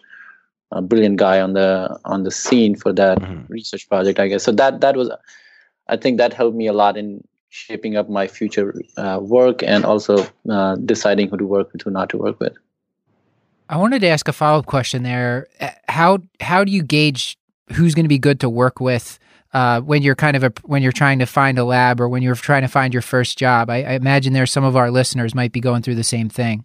uh, 0.71 0.81
brilliant 0.81 1.17
guy 1.17 1.39
on 1.41 1.53
the 1.53 1.97
on 2.05 2.23
the 2.23 2.31
scene 2.31 2.75
for 2.75 2.91
that 2.93 3.19
Mhm. 3.19 3.49
research 3.49 3.87
project 3.89 4.19
i 4.19 4.27
guess 4.27 4.43
so 4.43 4.51
that 4.51 4.81
that 4.81 4.95
was 4.97 5.09
i 5.87 5.95
think 5.97 6.17
that 6.17 6.33
helped 6.33 6.55
me 6.57 6.67
a 6.67 6.73
lot 6.73 6.97
in 6.97 7.23
shaping 7.49 7.95
up 7.95 8.09
my 8.09 8.27
future 8.27 8.73
uh, 8.97 9.19
work 9.21 9.63
and 9.63 9.85
also 9.85 10.17
uh, 10.49 10.75
deciding 10.85 11.29
who 11.29 11.37
to 11.37 11.45
work 11.45 11.71
with 11.71 11.81
who 11.81 11.89
not 11.91 12.09
to 12.09 12.17
work 12.17 12.39
with 12.39 12.53
I 13.69 13.75
wanted 13.75 13.99
to 13.99 14.07
ask 14.07 14.27
a 14.29 14.31
follow 14.33 14.59
up 14.59 14.65
question 14.65 15.03
there. 15.03 15.47
Uh, 15.59 15.71
How 15.89 16.19
how 16.39 16.63
do 16.63 16.71
you 16.71 16.81
gauge 16.83 17.37
who's 17.73 17.93
going 17.95 18.05
to 18.05 18.09
be 18.09 18.17
good 18.17 18.39
to 18.39 18.49
work 18.49 18.79
with 18.79 19.19
uh, 19.53 19.81
when 19.81 20.01
you're 20.01 20.15
kind 20.15 20.37
of 20.37 20.43
a, 20.45 20.53
when 20.63 20.81
you're 20.81 20.93
trying 20.93 21.19
to 21.19 21.25
find 21.25 21.59
a 21.59 21.65
lab 21.65 21.99
or 21.99 22.07
when 22.07 22.21
you're 22.23 22.35
trying 22.35 22.61
to 22.61 22.69
find 22.69 22.93
your 22.93 23.01
first 23.01 23.37
job? 23.37 23.69
I, 23.69 23.83
I 23.83 23.91
imagine 23.93 24.31
there's 24.31 24.53
some 24.53 24.63
of 24.63 24.77
our 24.77 24.89
listeners 24.89 25.35
might 25.35 25.51
be 25.51 25.59
going 25.59 25.81
through 25.81 25.95
the 25.95 26.03
same 26.05 26.29
thing. 26.29 26.63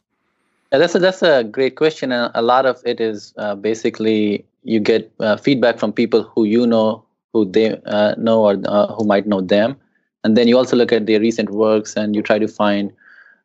Yeah, 0.73 0.79
that's 0.79 0.95
a, 0.95 0.99
that's 0.99 1.23
a 1.23 1.45
great 1.45 1.77
question, 1.77 2.13
and 2.13 2.31
a 2.35 2.41
lot 2.41 2.65
of 2.65 2.81
it 2.87 2.99
is 2.99 3.35
uh, 3.37 3.55
basically 3.55 4.47
you 4.65 4.81
get 4.81 5.13
uh, 5.21 5.37
feedback 5.37 5.79
from 5.79 5.93
people 5.93 6.23
who 6.23 6.45
you 6.45 6.67
know, 6.67 7.05
who 7.35 7.45
they 7.45 7.79
uh, 7.85 8.15
know, 8.17 8.43
or 8.43 8.57
uh, 8.65 8.87
who 8.95 9.05
might 9.05 9.27
know 9.27 9.43
them, 9.43 9.77
and 10.25 10.35
then 10.35 10.49
you 10.49 10.57
also 10.57 10.75
look 10.75 10.91
at 10.91 11.05
their 11.07 11.21
recent 11.21 11.51
works 11.51 11.95
and 11.95 12.17
you 12.17 12.23
try 12.23 12.39
to 12.39 12.49
find 12.49 12.91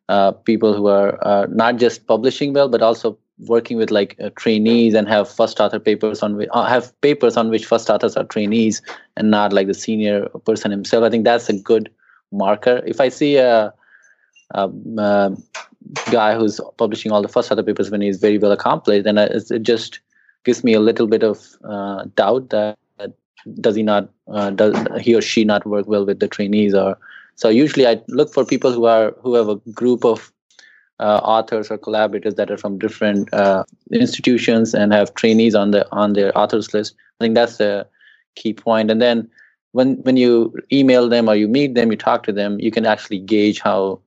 uh, 0.08 0.32
people 0.32 0.72
who 0.72 0.86
are 0.86 1.46
not 1.48 1.76
just 1.76 2.06
publishing 2.06 2.54
well, 2.54 2.68
but 2.68 2.80
also 2.80 3.18
working 3.46 3.76
with 3.76 3.90
like 3.90 4.16
uh, 4.20 4.30
trainees 4.36 4.94
and 4.94 5.06
have 5.06 5.28
first 5.30 5.60
author 5.60 5.78
papers 5.78 6.22
on 6.22 6.34
which 6.36 6.48
have 6.54 6.98
papers 7.02 7.36
on 7.36 7.50
which 7.50 7.66
first 7.66 7.90
authors 7.90 8.16
are 8.16 8.24
trainees 8.24 8.80
and 9.18 9.30
not 9.30 9.52
like 9.52 9.66
the 9.66 9.74
senior 9.74 10.28
person 10.46 10.70
himself. 10.70 11.04
I 11.04 11.10
think 11.10 11.24
that's 11.24 11.50
a 11.50 11.52
good 11.52 11.90
marker. 12.32 12.82
If 12.86 13.00
I 13.02 13.10
see 13.10 13.36
a, 13.36 13.72
a, 14.52 14.70
uh 14.98 15.36
guy 16.10 16.34
who's 16.34 16.60
publishing 16.76 17.12
all 17.12 17.22
the 17.22 17.28
first 17.28 17.50
author 17.50 17.62
papers 17.62 17.90
when 17.90 18.00
he's 18.00 18.18
very 18.18 18.38
well 18.38 18.52
accomplished, 18.52 19.04
then 19.04 19.18
I- 19.18 19.30
it 19.50 19.62
just 19.62 20.00
gives 20.44 20.64
me 20.64 20.74
a 20.74 20.80
little 20.80 21.06
bit 21.06 21.22
of 21.22 21.56
uh, 21.64 22.04
doubt 22.14 22.50
that, 22.50 22.78
that 22.98 23.12
does 23.60 23.76
he 23.76 23.82
not 23.82 24.08
uh, 24.28 24.50
does 24.50 24.74
he 25.00 25.14
or 25.14 25.22
she 25.22 25.44
not 25.44 25.66
work 25.66 25.86
well 25.86 26.04
with 26.04 26.20
the 26.20 26.28
trainees 26.28 26.74
or 26.74 26.98
so 27.36 27.48
usually 27.48 27.86
I 27.86 28.00
look 28.08 28.32
for 28.32 28.44
people 28.44 28.72
who 28.72 28.84
are 28.86 29.14
who 29.22 29.34
have 29.34 29.48
a 29.48 29.56
group 29.72 30.04
of 30.04 30.32
uh, 31.00 31.20
authors 31.22 31.70
or 31.70 31.78
collaborators 31.78 32.34
that 32.34 32.50
are 32.50 32.56
from 32.56 32.78
different 32.78 33.32
uh, 33.32 33.64
institutions 33.92 34.74
and 34.74 34.92
have 34.92 35.14
trainees 35.14 35.54
on 35.54 35.70
the 35.70 35.86
on 35.92 36.14
their 36.14 36.36
authors 36.36 36.74
list. 36.74 36.94
I 37.20 37.24
think 37.24 37.34
that's 37.34 37.56
the 37.58 37.86
key 38.34 38.52
point. 38.52 38.90
And 38.90 39.00
then 39.00 39.28
when 39.72 39.96
when 40.02 40.16
you 40.16 40.54
email 40.72 41.08
them 41.08 41.28
or 41.28 41.36
you 41.36 41.48
meet 41.48 41.74
them, 41.74 41.90
you 41.90 41.96
talk 41.96 42.22
to 42.24 42.32
them, 42.32 42.58
you 42.58 42.70
can 42.70 42.86
actually 42.86 43.18
gauge 43.20 43.60
how 43.60 44.00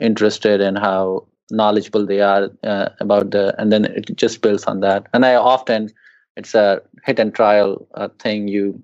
interested 0.00 0.60
and 0.60 0.78
how 0.78 1.26
knowledgeable 1.50 2.06
they 2.06 2.20
are 2.20 2.50
uh, 2.64 2.88
about 3.00 3.30
the, 3.30 3.54
and 3.60 3.72
then 3.72 3.84
it 3.84 4.16
just 4.16 4.42
builds 4.42 4.64
on 4.64 4.80
that. 4.80 5.06
And 5.12 5.24
I 5.24 5.34
often 5.34 5.90
it's 6.36 6.54
a 6.54 6.82
hit 7.04 7.18
and 7.18 7.34
trial 7.34 7.86
uh, 7.94 8.08
thing. 8.18 8.48
You 8.48 8.82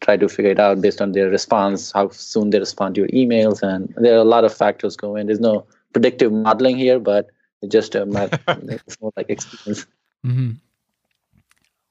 try 0.00 0.16
to 0.16 0.28
figure 0.28 0.50
it 0.50 0.60
out 0.60 0.80
based 0.80 1.00
on 1.00 1.12
their 1.12 1.28
response, 1.28 1.92
how 1.92 2.08
soon 2.10 2.50
they 2.50 2.58
respond 2.58 2.94
to 2.94 3.02
your 3.02 3.08
emails, 3.10 3.62
and 3.62 3.92
there 3.96 4.14
are 4.14 4.20
a 4.20 4.24
lot 4.24 4.44
of 4.44 4.54
factors 4.54 4.96
go 4.96 5.16
in. 5.16 5.26
There's 5.26 5.40
no 5.40 5.66
predictive 5.92 6.32
modeling 6.32 6.76
here, 6.76 6.98
but 6.98 7.28
it's 7.62 7.72
just 7.72 7.94
a 7.94 8.06
math, 8.06 8.38
it's 8.48 9.00
more 9.00 9.12
like 9.16 9.30
experience. 9.30 9.86
mm-hmm. 10.24 10.52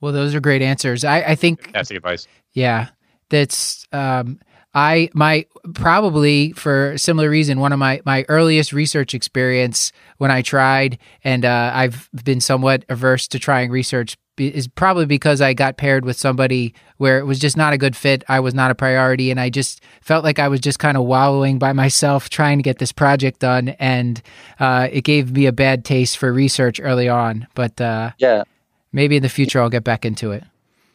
Well, 0.01 0.11
those 0.11 0.35
are 0.35 0.39
great 0.39 0.61
answers. 0.61 1.03
I, 1.03 1.21
I 1.21 1.35
think 1.35 1.71
that's 1.71 1.89
the 1.89 1.95
advice. 1.95 2.27
Yeah, 2.53 2.89
that's. 3.29 3.87
Um, 3.91 4.39
I 4.75 5.09
my 5.13 5.45
probably 5.73 6.51
for 6.51 6.91
a 6.91 6.99
similar 6.99 7.29
reason 7.29 7.59
one 7.59 7.71
of 7.71 7.79
my 7.79 8.01
my 8.05 8.25
earliest 8.27 8.73
research 8.73 9.13
experience 9.13 9.93
when 10.17 10.29
I 10.29 10.41
tried 10.41 10.99
and 11.23 11.45
uh, 11.45 11.71
I've 11.73 12.09
been 12.23 12.41
somewhat 12.41 12.83
averse 12.89 13.27
to 13.29 13.39
trying 13.39 13.71
research 13.71 14.17
is 14.37 14.67
probably 14.67 15.05
because 15.05 15.39
I 15.39 15.53
got 15.53 15.77
paired 15.77 16.03
with 16.03 16.17
somebody 16.17 16.73
where 16.97 17.19
it 17.19 17.23
was 17.23 17.39
just 17.39 17.55
not 17.55 17.71
a 17.71 17.77
good 17.77 17.95
fit. 17.95 18.21
I 18.27 18.41
was 18.41 18.53
not 18.53 18.69
a 18.69 18.75
priority, 18.75 19.31
and 19.31 19.39
I 19.39 19.49
just 19.49 19.81
felt 20.01 20.25
like 20.25 20.39
I 20.39 20.49
was 20.49 20.59
just 20.59 20.77
kind 20.77 20.97
of 20.97 21.05
wallowing 21.05 21.57
by 21.57 21.71
myself 21.71 22.29
trying 22.29 22.57
to 22.57 22.61
get 22.61 22.77
this 22.77 22.91
project 22.91 23.39
done, 23.39 23.69
and 23.79 24.21
uh, 24.59 24.89
it 24.91 25.05
gave 25.05 25.31
me 25.31 25.45
a 25.45 25.53
bad 25.53 25.85
taste 25.85 26.17
for 26.17 26.33
research 26.33 26.81
early 26.83 27.07
on. 27.07 27.47
But 27.55 27.79
uh, 27.79 28.11
yeah, 28.17 28.43
maybe 28.91 29.15
in 29.15 29.23
the 29.23 29.29
future 29.29 29.61
I'll 29.61 29.69
get 29.69 29.85
back 29.85 30.03
into 30.03 30.31
it 30.31 30.43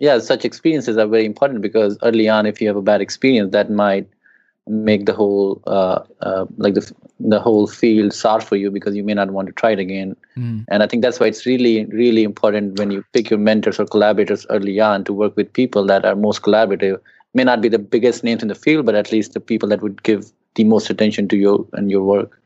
yeah 0.01 0.19
such 0.19 0.45
experiences 0.45 0.97
are 0.99 1.07
very 1.07 1.25
important 1.25 1.61
because 1.61 1.97
early 2.03 2.29
on 2.29 2.47
if 2.47 2.61
you 2.61 2.67
have 2.67 2.77
a 2.77 2.83
bad 2.83 3.01
experience 3.01 3.53
that 3.53 3.71
might 3.71 4.09
make 4.67 5.07
the 5.07 5.13
whole 5.13 5.63
uh, 5.67 6.01
uh, 6.21 6.47
like 6.57 6.75
the 6.75 6.93
the 7.19 7.41
whole 7.41 7.67
field 7.67 8.13
sour 8.13 8.41
for 8.41 8.57
you 8.57 8.71
because 8.71 8.97
you 8.97 9.05
may 9.05 9.15
not 9.15 9.31
want 9.31 9.47
to 9.47 9.53
try 9.53 9.71
it 9.71 9.79
again. 9.79 10.17
Mm. 10.37 10.65
and 10.69 10.83
i 10.83 10.87
think 10.87 11.03
that's 11.03 11.21
why 11.21 11.27
it's 11.27 11.45
really 11.45 11.85
really 11.87 12.23
important 12.23 12.79
when 12.79 12.91
you 12.91 13.05
pick 13.13 13.31
your 13.31 13.39
mentors 13.39 13.79
or 13.79 13.87
collaborators 13.87 14.47
early 14.51 14.81
on 14.81 15.05
to 15.05 15.13
work 15.13 15.37
with 15.37 15.53
people 15.53 15.87
that 15.87 16.05
are 16.05 16.17
most 16.17 16.43
collaborative. 16.43 17.01
May 17.33 17.45
not 17.45 17.61
be 17.61 17.69
the 17.69 17.79
biggest 17.79 18.25
names 18.25 18.43
in 18.43 18.49
the 18.49 18.55
field 18.55 18.87
but 18.87 18.95
at 18.95 19.13
least 19.13 19.35
the 19.35 19.41
people 19.41 19.69
that 19.69 19.83
would 19.83 20.03
give 20.03 20.31
the 20.57 20.65
most 20.65 20.91
attention 20.91 21.29
to 21.29 21.37
you 21.37 21.69
and 21.73 21.91
your 21.91 22.03
work. 22.03 22.41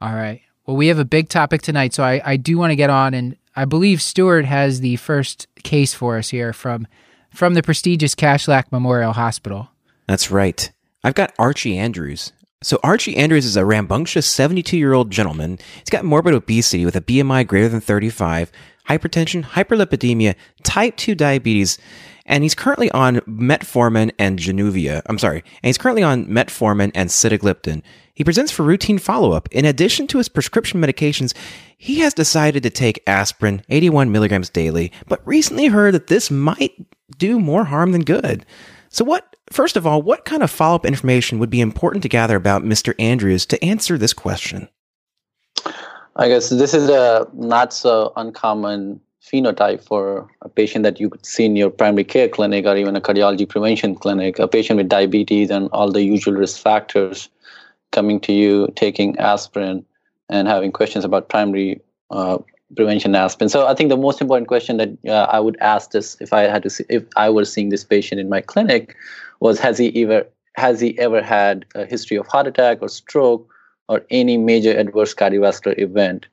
All 0.00 0.14
right. 0.14 0.42
Well 0.66 0.76
we 0.76 0.88
have 0.88 0.98
a 0.98 1.04
big 1.04 1.28
topic 1.28 1.62
tonight 1.62 1.94
so 1.94 2.02
i, 2.04 2.20
I 2.24 2.36
do 2.36 2.58
want 2.58 2.70
to 2.70 2.76
get 2.76 2.90
on 2.90 3.14
and 3.14 3.36
I 3.54 3.66
believe 3.66 4.00
Stuart 4.00 4.46
has 4.46 4.80
the 4.80 4.96
first 4.96 5.46
case 5.62 5.94
for 5.94 6.18
us 6.18 6.30
here 6.30 6.52
from 6.52 6.86
from 7.30 7.54
the 7.54 7.62
prestigious 7.62 8.14
Kashlak 8.14 8.70
Memorial 8.70 9.12
Hospital. 9.12 9.70
That's 10.06 10.30
right. 10.30 10.70
I've 11.02 11.14
got 11.14 11.32
Archie 11.38 11.78
Andrews. 11.78 12.32
So 12.62 12.78
Archie 12.82 13.16
Andrews 13.16 13.44
is 13.44 13.56
a 13.56 13.64
rambunctious 13.64 14.30
72-year-old 14.30 15.10
gentleman. 15.10 15.58
He's 15.78 15.90
got 15.90 16.04
morbid 16.04 16.34
obesity 16.34 16.84
with 16.84 16.94
a 16.94 17.00
BMI 17.00 17.46
greater 17.46 17.68
than 17.68 17.80
35, 17.80 18.52
hypertension, 18.88 19.44
hyperlipidemia, 19.44 20.36
type 20.62 20.96
2 20.96 21.14
diabetes, 21.14 21.78
and 22.26 22.42
he's 22.42 22.54
currently 22.54 22.90
on 22.92 23.16
metformin 23.20 24.12
and 24.18 24.38
Januvia. 24.38 25.02
I'm 25.06 25.18
sorry, 25.18 25.38
and 25.38 25.68
he's 25.68 25.78
currently 25.78 26.02
on 26.02 26.26
metformin 26.26 26.90
and 26.94 27.10
sitagliptin. 27.10 27.82
He 28.14 28.24
presents 28.24 28.52
for 28.52 28.62
routine 28.62 28.98
follow 28.98 29.32
up. 29.32 29.48
In 29.50 29.64
addition 29.64 30.06
to 30.08 30.18
his 30.18 30.28
prescription 30.28 30.80
medications, 30.80 31.34
he 31.78 32.00
has 32.00 32.14
decided 32.14 32.62
to 32.62 32.70
take 32.70 33.02
aspirin, 33.06 33.62
81 33.68 34.12
milligrams 34.12 34.50
daily, 34.50 34.92
but 35.08 35.26
recently 35.26 35.66
heard 35.66 35.94
that 35.94 36.08
this 36.08 36.30
might 36.30 36.74
do 37.16 37.40
more 37.40 37.64
harm 37.64 37.92
than 37.92 38.02
good. 38.02 38.44
So, 38.90 39.04
what, 39.04 39.36
first 39.50 39.76
of 39.76 39.86
all, 39.86 40.02
what 40.02 40.26
kind 40.26 40.42
of 40.42 40.50
follow 40.50 40.76
up 40.76 40.84
information 40.84 41.38
would 41.38 41.50
be 41.50 41.62
important 41.62 42.02
to 42.02 42.08
gather 42.08 42.36
about 42.36 42.62
Mr. 42.62 42.94
Andrews 42.98 43.46
to 43.46 43.64
answer 43.64 43.96
this 43.96 44.12
question? 44.12 44.68
I 46.16 46.28
guess 46.28 46.50
this 46.50 46.74
is 46.74 46.90
a 46.90 47.26
not 47.32 47.72
so 47.72 48.12
uncommon 48.16 49.00
phenotype 49.32 49.82
for 49.82 50.28
a 50.42 50.48
patient 50.48 50.82
that 50.82 51.00
you 51.00 51.08
could 51.08 51.24
see 51.24 51.44
in 51.44 51.56
your 51.56 51.70
primary 51.70 52.04
care 52.04 52.28
clinic 52.28 52.66
or 52.66 52.76
even 52.76 52.94
a 52.96 53.00
cardiology 53.00 53.48
prevention 53.48 53.94
clinic, 53.94 54.38
a 54.38 54.46
patient 54.46 54.76
with 54.76 54.88
diabetes 54.88 55.50
and 55.50 55.68
all 55.72 55.90
the 55.90 56.02
usual 56.02 56.34
risk 56.34 56.60
factors 56.60 57.28
coming 57.92 58.20
to 58.20 58.32
you 58.32 58.72
taking 58.76 59.18
aspirin 59.18 59.84
and 60.28 60.48
having 60.48 60.72
questions 60.72 61.04
about 61.04 61.28
primary 61.28 61.80
uh, 62.10 62.38
prevention 62.76 63.14
aspirin. 63.14 63.48
So 63.48 63.66
I 63.66 63.74
think 63.74 63.88
the 63.88 63.96
most 63.96 64.20
important 64.20 64.48
question 64.48 64.76
that 64.78 64.90
uh, 65.08 65.26
I 65.30 65.40
would 65.40 65.56
ask 65.60 65.90
this 65.90 66.16
if 66.20 66.32
I 66.32 66.42
had 66.42 66.62
to 66.64 66.70
see, 66.70 66.84
if 66.88 67.04
I 67.16 67.30
were 67.30 67.44
seeing 67.44 67.68
this 67.70 67.84
patient 67.84 68.20
in 68.20 68.28
my 68.28 68.40
clinic 68.40 68.96
was 69.40 69.58
has 69.60 69.78
he 69.78 70.02
ever 70.02 70.26
has 70.56 70.80
he 70.80 70.98
ever 70.98 71.22
had 71.22 71.64
a 71.74 71.86
history 71.86 72.16
of 72.16 72.26
heart 72.26 72.46
attack 72.46 72.78
or 72.82 72.88
stroke 72.88 73.48
or 73.88 74.02
any 74.10 74.36
major 74.36 74.76
adverse 74.78 75.14
cardiovascular 75.14 75.78
event 75.78 76.26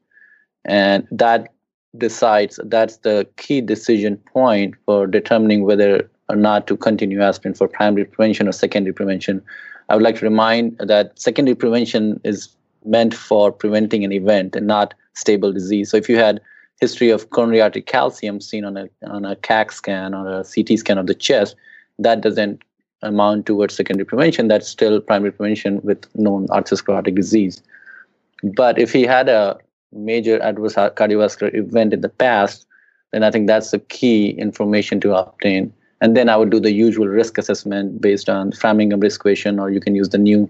and 0.66 1.08
that 1.12 1.54
decides 1.98 2.60
that's 2.66 2.98
the 2.98 3.28
key 3.38 3.62
decision 3.62 4.18
point 4.18 4.76
for 4.86 5.08
determining 5.08 5.64
whether 5.64 6.10
or 6.30 6.36
not 6.36 6.68
to 6.68 6.78
continue 6.78 7.22
aspirin 7.22 7.56
for 7.56 7.68
primary 7.68 8.06
prevention 8.06 8.48
or 8.48 8.52
secondary 8.52 8.94
prevention 8.94 9.42
I 9.90 9.96
would 9.96 10.04
like 10.04 10.18
to 10.18 10.26
remind 10.26 10.78
that 10.78 11.20
secondary 11.20 11.56
prevention 11.56 12.22
is 12.24 12.50
meant 12.86 13.14
for 13.14 13.52
preventing 13.52 14.06
an 14.06 14.12
event 14.12 14.56
and 14.56 14.68
not 14.68 14.94
stable 15.14 15.52
disease. 15.52 15.90
So 15.90 15.98
if 15.98 16.08
you 16.08 16.18
had 16.18 16.40
history 16.80 17.10
of 17.10 17.32
coronary 17.32 17.62
artery 17.62 17.82
calcium 17.82 18.40
seen 18.40 18.64
on 18.64 18.78
a 18.78 18.90
on 19.04 19.26
a 19.26 19.36
CAT 19.36 19.72
scan 19.72 20.14
or 20.14 20.28
a 20.28 20.44
CT 20.44 20.80
scan 20.80 20.98
of 20.98 21.08
the 21.08 21.16
chest, 21.16 21.56
that 21.98 22.22
doesn't 22.22 22.62
amount 23.02 23.46
towards 23.46 23.76
secondary 23.76 24.06
prevention. 24.06 24.48
That's 24.48 24.68
still 24.68 25.02
primary 25.02 25.32
prevention 25.32 25.82
with 25.84 26.06
known 26.16 26.48
arteriosclerotic 26.48 27.16
disease. 27.16 27.62
But 28.44 28.78
if 28.78 28.94
he 28.94 29.04
had 29.04 29.28
a 29.28 29.58
major 29.92 30.42
adverse 30.42 30.76
cardiovascular 30.76 31.54
event 31.54 31.94
in 31.94 32.02
the 32.02 32.10
past, 32.10 32.66
then 33.12 33.24
I 33.24 33.32
think 33.32 33.48
that's 33.48 33.72
the 33.72 33.80
key 33.80 34.32
information 34.32 35.00
to 35.02 35.16
obtain. 35.16 35.74
And 36.02 36.16
then 36.16 36.30
I 36.30 36.38
would 36.38 36.50
do 36.50 36.60
the 36.60 36.72
usual 36.72 37.08
risk 37.08 37.38
assessment 37.38 38.00
based 38.00 38.30
on 38.30 38.52
Framingham 38.52 39.00
risk 39.00 39.20
equation, 39.22 39.60
or 39.60 39.70
you 39.70 39.80
can 39.80 39.96
use 39.96 40.10
the 40.10 40.18
new 40.18 40.50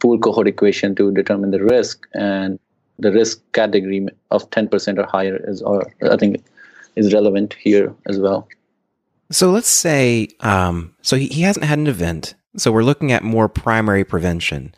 pool 0.00 0.18
cohort 0.18 0.48
equation 0.48 0.94
to 0.96 1.12
determine 1.12 1.52
the 1.52 1.62
risk. 1.62 2.08
And 2.14 2.58
the 2.98 3.12
risk 3.12 3.40
category 3.52 4.06
of 4.30 4.48
10% 4.50 4.98
or 4.98 5.06
higher 5.06 5.38
is, 5.48 5.62
or 5.62 5.92
I 6.10 6.16
think, 6.16 6.42
is 6.96 7.12
relevant 7.14 7.54
here 7.54 7.94
as 8.06 8.18
well. 8.18 8.48
So 9.30 9.50
let's 9.50 9.68
say, 9.68 10.28
um, 10.40 10.94
so 11.00 11.16
he, 11.16 11.28
he 11.28 11.42
hasn't 11.42 11.64
had 11.64 11.78
an 11.78 11.86
event. 11.86 12.34
So 12.56 12.70
we're 12.70 12.84
looking 12.84 13.12
at 13.12 13.22
more 13.22 13.48
primary 13.48 14.04
prevention. 14.04 14.74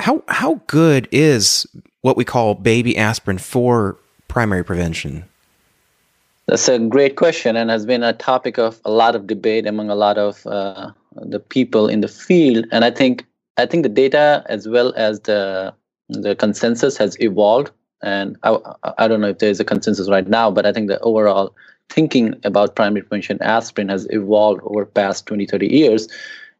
How 0.00 0.22
how 0.28 0.60
good 0.66 1.08
is 1.12 1.66
what 2.00 2.16
we 2.16 2.24
call 2.24 2.54
baby 2.54 2.96
aspirin 2.96 3.38
for 3.38 3.98
primary 4.28 4.64
prevention? 4.64 5.24
That's 6.46 6.68
a 6.68 6.78
great 6.78 7.16
question 7.16 7.54
and 7.54 7.70
has 7.70 7.84
been 7.84 8.02
a 8.02 8.12
topic 8.12 8.58
of 8.58 8.80
a 8.84 8.90
lot 8.90 9.14
of 9.14 9.26
debate 9.26 9.66
among 9.66 9.90
a 9.90 9.94
lot 9.94 10.18
of 10.18 10.44
uh, 10.46 10.90
the 11.14 11.38
people 11.38 11.86
in 11.88 12.00
the 12.00 12.08
field. 12.08 12.64
And 12.72 12.84
I 12.84 12.90
think 12.90 13.26
I 13.58 13.66
think 13.66 13.82
the 13.82 13.90
data 13.90 14.42
as 14.46 14.66
well 14.66 14.94
as 14.96 15.20
the 15.20 15.74
the 16.08 16.34
consensus 16.34 16.96
has 16.96 17.20
evolved. 17.20 17.70
And 18.02 18.38
I, 18.42 18.56
I 18.96 19.06
don't 19.06 19.20
know 19.20 19.28
if 19.28 19.38
there's 19.38 19.60
a 19.60 19.64
consensus 19.64 20.08
right 20.08 20.26
now, 20.26 20.50
but 20.50 20.64
I 20.64 20.72
think 20.72 20.88
the 20.88 20.98
overall 21.00 21.54
thinking 21.90 22.34
about 22.44 22.74
primary 22.74 23.02
prevention 23.02 23.38
aspirin 23.42 23.90
has 23.90 24.06
evolved 24.10 24.62
over 24.64 24.86
past 24.86 25.26
20, 25.26 25.44
30 25.44 25.66
years. 25.68 26.08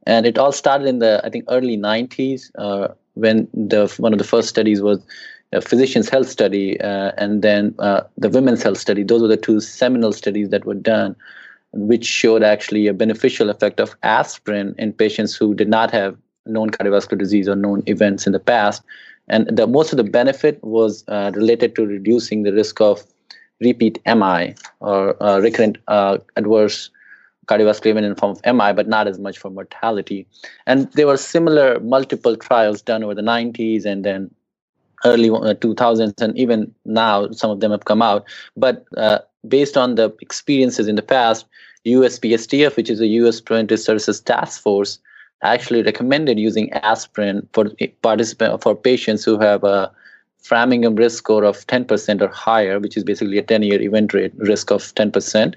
And 0.07 0.27
it 0.27 0.37
all 0.39 0.53
started 0.53 0.87
in 0.87 0.99
the 0.99 1.23
I 1.25 1.31
think 1.31 1.47
early 1.49 1.79
90s 1.79 2.51
uh, 2.59 2.89
when 3.21 3.49
the 3.53 3.93
one 3.99 4.13
of 4.13 4.19
the 4.19 4.25
first 4.25 4.49
studies 4.49 4.81
was 4.83 5.01
a 5.53 5.61
physician's 5.61 6.09
health 6.09 6.29
study 6.29 6.81
uh, 6.81 7.13
and 7.19 7.43
then 7.43 7.75
uh, 7.79 8.03
the 8.17 8.31
women's 8.31 8.63
health 8.63 8.79
study. 8.79 9.03
Those 9.03 9.23
were 9.23 9.29
the 9.29 9.37
two 9.37 9.61
seminal 9.61 10.13
studies 10.13 10.51
that 10.51 10.65
were 10.65 10.75
done, 10.75 11.17
which 11.73 12.05
showed 12.05 12.43
actually 12.43 12.87
a 12.87 12.95
beneficial 12.95 13.51
effect 13.51 13.81
of 13.81 13.97
aspirin 14.03 14.75
in 14.79 14.93
patients 14.93 15.35
who 15.35 15.55
did 15.55 15.69
not 15.69 15.91
have 15.91 16.17
known 16.47 16.71
cardiovascular 16.71 17.19
disease 17.19 17.49
or 17.49 17.57
known 17.57 17.83
events 17.87 18.27
in 18.27 18.33
the 18.33 18.41
past. 18.41 18.83
And 19.29 19.47
the, 19.49 19.67
most 19.67 19.93
of 19.93 19.97
the 19.97 20.05
benefit 20.05 20.63
was 20.63 21.05
uh, 21.09 21.33
related 21.35 21.75
to 21.77 21.87
reducing 21.87 22.43
the 22.43 22.53
risk 22.53 22.81
of 22.81 23.03
repeat 23.61 23.99
MI 24.07 24.55
or 24.81 25.21
uh, 25.23 25.39
recurrent 25.41 25.79
uh, 25.89 26.19
adverse 26.37 26.91
cardiovascular 27.51 27.91
event 27.91 28.07
in 28.07 28.15
form 28.15 28.37
of 28.37 28.57
MI, 28.57 28.73
but 28.73 28.89
not 28.89 29.09
as 29.09 29.19
much 29.19 29.39
for 29.39 29.51
mortality. 29.51 30.27
And 30.67 30.91
there 30.93 31.07
were 31.07 31.17
similar 31.17 31.81
multiple 31.81 32.37
trials 32.37 32.81
done 32.81 33.03
over 33.03 33.15
the 33.15 33.23
90s 33.23 33.85
and 33.85 34.05
then 34.05 34.31
early 35.05 35.29
2000s 35.31 36.09
uh, 36.09 36.25
and 36.25 36.39
even 36.39 36.73
now 36.85 37.31
some 37.31 37.51
of 37.51 37.61
them 37.61 37.71
have 37.71 37.85
come 37.87 38.03
out 38.03 38.25
but 38.57 38.85
uh, 38.97 39.19
based 39.49 39.77
on 39.77 39.95
the 39.95 40.15
experiences 40.21 40.89
in 40.89 40.97
the 40.97 41.03
past 41.03 41.47
USPSTF 41.87 42.77
which 42.77 42.91
is 42.91 42.99
the 42.99 43.09
US 43.21 43.41
Preventive 43.41 43.81
Services 43.81 44.21
Task 44.21 44.63
Force 44.63 44.99
actually 45.43 45.83
recommended 45.83 46.39
using 46.39 46.71
aspirin 46.73 47.49
for 47.55 47.71
participant 48.03 48.63
for 48.63 48.77
patients 48.77 49.25
who 49.25 49.39
have 49.39 49.65
a 49.65 49.91
Framingham 50.43 50.97
risk 50.97 51.19
score 51.19 51.45
of 51.45 51.67
10% 51.67 52.21
or 52.21 52.29
higher 52.29 52.79
which 52.79 52.97
is 52.97 53.05
basically 53.05 53.39
a 53.39 53.43
10 53.43 53.63
year 53.63 53.81
event 53.81 54.13
rate 54.13 54.33
risk 54.37 54.71
of 54.71 54.83
10% 54.95 55.55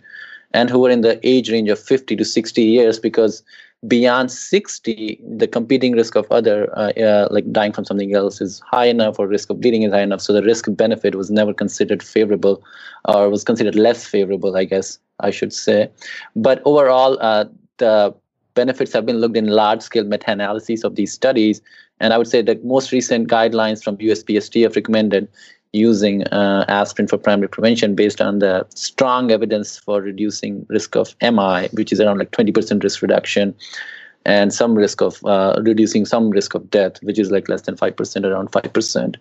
and 0.53 0.69
who 0.69 0.85
are 0.85 0.89
in 0.89 1.01
the 1.01 1.19
age 1.27 1.51
range 1.51 1.69
of 1.69 1.79
50 1.79 2.15
to 2.15 2.25
60 2.25 2.61
years 2.61 2.99
because 2.99 3.43
beyond 3.87 4.31
60 4.31 5.19
the 5.37 5.47
competing 5.47 5.91
risk 5.93 6.15
of 6.15 6.25
other 6.31 6.71
uh, 6.77 6.91
uh, 6.93 7.27
like 7.31 7.51
dying 7.51 7.73
from 7.73 7.83
something 7.83 8.15
else 8.15 8.39
is 8.39 8.61
high 8.65 8.85
enough 8.85 9.19
or 9.19 9.27
risk 9.27 9.49
of 9.49 9.59
bleeding 9.59 9.83
is 9.83 9.91
high 9.91 10.01
enough 10.01 10.21
so 10.21 10.31
the 10.31 10.43
risk 10.43 10.65
benefit 10.69 11.15
was 11.15 11.29
never 11.29 11.53
considered 11.53 12.01
favorable 12.01 12.63
or 13.05 13.29
was 13.29 13.43
considered 13.43 13.75
less 13.75 14.05
favorable 14.05 14.55
i 14.55 14.63
guess 14.63 14.99
i 15.19 15.29
should 15.29 15.53
say. 15.53 15.89
But 16.35 16.61
overall 16.65 17.17
uh, 17.19 17.45
the 17.77 18.15
benefits 18.55 18.93
have 18.93 19.05
been 19.05 19.17
looked 19.17 19.35
in 19.35 19.47
large 19.47 19.81
scale 19.81 20.05
meta-analyses 20.05 20.83
of 20.83 20.95
these 20.95 21.11
studies 21.11 21.61
and 21.99 22.13
i 22.13 22.17
would 22.17 22.27
say 22.27 22.41
that 22.41 22.63
most 22.63 22.91
recent 22.91 23.27
guidelines 23.27 23.83
from 23.83 23.97
uspstf 23.97 24.75
recommended 24.75 25.27
using 25.73 26.23
uh, 26.27 26.65
aspirin 26.67 27.07
for 27.07 27.17
primary 27.17 27.49
prevention 27.49 27.95
based 27.95 28.21
on 28.21 28.39
the 28.39 28.65
strong 28.75 29.31
evidence 29.31 29.77
for 29.77 30.01
reducing 30.01 30.65
risk 30.69 30.95
of 30.95 31.15
MI, 31.21 31.67
which 31.73 31.91
is 31.91 31.99
around 31.99 32.19
like 32.19 32.31
20% 32.31 32.83
risk 32.83 33.01
reduction. 33.01 33.53
and 34.25 34.53
some 34.53 34.73
risk 34.73 35.01
of 35.01 35.21
uh, 35.25 35.59
reducing 35.65 36.05
some 36.05 36.29
risk 36.29 36.53
of 36.55 36.69
death, 36.69 37.01
which 37.03 37.19
is 37.19 37.29
like 37.29 37.49
less 37.49 37.63
than 37.63 37.75
five 37.75 37.95
percent, 37.97 38.25
around 38.25 38.51
five 38.53 38.71
percent. 38.71 39.17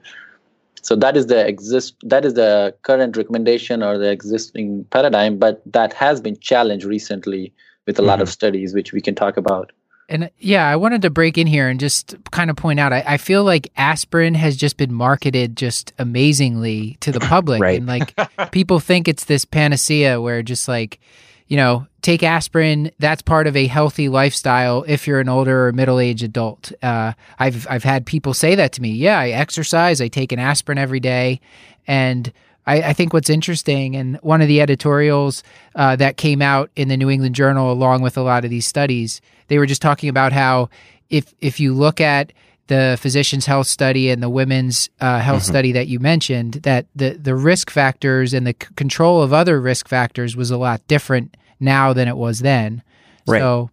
So 0.83 0.95
that 0.97 1.17
is 1.17 1.27
the 1.27 1.47
exist 1.47 1.97
that 2.03 2.25
is 2.25 2.35
the 2.35 2.75
current 2.83 3.17
recommendation 3.17 3.83
or 3.83 3.99
the 3.99 4.11
existing 4.11 4.85
paradigm, 4.91 5.39
but 5.39 5.61
that 5.73 5.93
has 5.93 6.21
been 6.21 6.39
challenged 6.39 6.85
recently 6.85 7.53
with 7.87 7.99
a 7.99 8.03
mm-hmm. 8.03 8.09
lot 8.11 8.21
of 8.21 8.29
studies, 8.29 8.75
which 8.75 8.93
we 8.93 9.01
can 9.01 9.15
talk 9.15 9.37
about. 9.37 9.73
And 10.13 10.31
yeah, 10.39 10.69
I 10.69 10.77
wanted 10.77 11.01
to 11.03 11.11
break 11.11 11.39
in 11.39 11.47
here 11.47 11.69
and 11.71 11.81
just 11.81 12.15
kind 12.31 12.51
of 12.51 12.57
point 12.57 12.79
out 12.79 12.93
I, 12.93 13.03
I 13.07 13.17
feel 13.17 13.45
like 13.45 13.73
aspirin 13.79 14.35
has 14.35 14.59
just 14.59 14.77
been 14.77 14.93
marketed 14.93 15.57
just 15.57 15.95
amazingly 15.99 16.99
to 17.01 17.13
the 17.13 17.21
public. 17.35 17.63
right. 17.63 17.79
And 17.79 17.87
like 17.87 18.15
people 18.53 18.79
think 18.79 19.09
it's 19.09 19.25
this 19.25 19.47
panacea 19.47 20.21
where 20.21 20.43
just 20.43 20.69
like, 20.69 21.01
you 21.49 21.57
know, 21.57 21.87
take 22.03 22.23
aspirin. 22.23 22.91
That's 22.99 23.23
part 23.23 23.47
of 23.47 23.57
a 23.57 23.67
healthy 23.67 24.11
lifestyle 24.11 24.85
if 24.87 25.07
you're 25.07 25.21
an 25.21 25.31
older 25.31 25.69
or 25.69 25.73
middle 25.73 25.99
aged 25.99 26.25
adult. 26.25 26.73
Uh, 26.83 27.15
I've 27.39 27.67
I've 27.71 27.85
had 27.85 28.05
people 28.05 28.35
say 28.35 28.55
that 28.55 28.73
to 28.73 28.83
me. 28.83 28.91
Yeah, 28.91 29.19
I 29.19 29.31
exercise. 29.31 30.03
I 30.03 30.09
take 30.09 30.33
an 30.33 30.39
aspirin 30.39 30.77
every 30.77 31.01
day, 31.01 31.41
and 31.87 32.31
I, 32.67 32.83
I 32.83 32.93
think 32.93 33.13
what's 33.13 33.31
interesting, 33.31 33.97
and 33.97 34.17
one 34.23 34.41
of 34.41 34.49
the 34.49 34.61
editorials 34.61 35.43
uh, 35.75 35.97
that 35.97 36.17
came 36.17 36.41
out 36.41 36.71
in 36.77 36.89
the 36.89 36.97
New 36.97 37.11
England 37.11 37.35
Journal, 37.35 37.73
along 37.73 38.03
with 38.03 38.17
a 38.17 38.23
lot 38.23 38.45
of 38.45 38.51
these 38.51 38.67
studies, 38.67 39.21
they 39.49 39.59
were 39.59 39.67
just 39.67 39.83
talking 39.83 40.09
about 40.09 40.33
how 40.33 40.69
if 41.11 41.35
if 41.41 41.59
you 41.61 41.75
look 41.75 42.01
at 42.01 42.33
the 42.69 42.97
physician's 43.01 43.47
health 43.47 43.67
study 43.67 44.09
and 44.09 44.23
the 44.23 44.31
women's 44.31 44.89
uh, 45.01 45.19
health 45.19 45.43
mm-hmm. 45.43 45.53
study 45.53 45.73
that 45.73 45.89
you 45.89 45.99
mentioned, 45.99 46.55
that 46.63 46.87
the 46.95 47.11
the 47.11 47.35
risk 47.35 47.71
factors 47.71 48.33
and 48.33 48.47
the 48.47 48.55
c- 48.61 48.69
control 48.77 49.23
of 49.23 49.33
other 49.33 49.61
risk 49.61 49.89
factors 49.89 50.37
was 50.37 50.51
a 50.51 50.57
lot 50.57 50.87
different 50.87 51.37
now 51.59 51.93
than 51.93 52.09
it 52.09 52.17
was 52.17 52.41
then. 52.41 52.83
Right. 53.27 53.41
So 53.41 53.71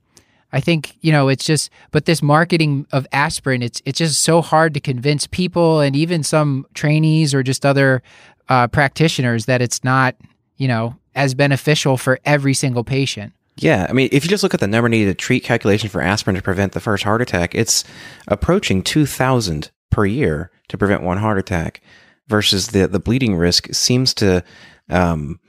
I 0.51 0.60
think 0.60 0.98
you 1.01 1.12
know 1.12 1.27
it's 1.27 1.46
just, 1.46 1.69
but 1.91 2.05
this 2.05 2.24
marketing 2.24 2.88
of 2.91 3.05
aspirin, 3.12 3.62
it's 3.62 3.81
it's 3.86 4.00
just 4.00 4.22
so 4.22 4.41
hard 4.41 4.74
to 4.74 4.79
convince 4.79 5.27
people 5.27 5.79
and 5.79 5.96
even 5.96 6.24
some 6.24 6.65
trainees 6.74 7.34
or 7.36 7.43
just 7.43 7.65
other 7.65 8.01
uh, 8.50 8.68
practitioners 8.68 9.46
that 9.46 9.62
it's 9.62 9.84
not, 9.84 10.15
you 10.58 10.68
know, 10.68 10.96
as 11.15 11.34
beneficial 11.34 11.98
for 11.98 12.20
every 12.25 12.53
single 12.53 12.84
patient. 12.84 13.34
Yeah, 13.58 13.88
I 13.89 13.94
mean, 13.94 14.10
if 14.12 14.24
you 14.24 14.29
just 14.29 14.44
look 14.44 14.53
at 14.53 14.62
the 14.62 14.68
number 14.68 14.88
needed 14.88 15.12
to 15.12 15.13
treat 15.13 15.44
calculation 15.44 15.89
for 15.89 16.01
aspirin 16.01 16.36
to 16.36 16.41
prevent 16.41 16.72
the 16.72 16.79
first 16.79 17.03
heart 17.03 17.22
attack, 17.22 17.53
it's 17.53 17.84
approaching 18.27 18.82
2,000 18.82 19.70
per 19.91 20.06
year 20.06 20.50
to 20.70 20.77
prevent 20.77 21.03
one 21.03 21.18
heart 21.18 21.38
attack 21.38 21.82
versus 22.27 22.68
the, 22.68 22.88
the 22.88 23.00
bleeding 23.00 23.36
risk 23.36 23.68
seems 23.74 24.13
to, 24.13 24.44
um, 24.89 25.39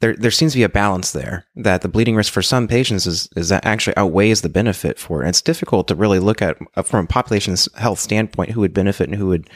there, 0.00 0.16
there 0.16 0.30
seems 0.32 0.52
to 0.52 0.58
be 0.58 0.64
a 0.64 0.68
balance 0.68 1.12
there 1.12 1.44
that 1.54 1.82
the 1.82 1.88
bleeding 1.88 2.16
risk 2.16 2.32
for 2.32 2.42
some 2.42 2.66
patients 2.66 3.06
is, 3.06 3.28
is 3.36 3.50
that 3.50 3.64
actually 3.64 3.96
outweighs 3.96 4.40
the 4.40 4.48
benefit 4.48 4.98
for 4.98 5.20
it. 5.20 5.26
And 5.26 5.28
it's 5.28 5.42
difficult 5.42 5.86
to 5.88 5.94
really 5.94 6.18
look 6.18 6.42
at 6.42 6.56
uh, 6.74 6.82
from 6.82 7.04
a 7.04 7.08
population 7.08 7.54
health 7.76 8.00
standpoint 8.00 8.50
who 8.50 8.60
would 8.60 8.74
benefit 8.74 9.08
and 9.08 9.16
who 9.16 9.28
would 9.28 9.48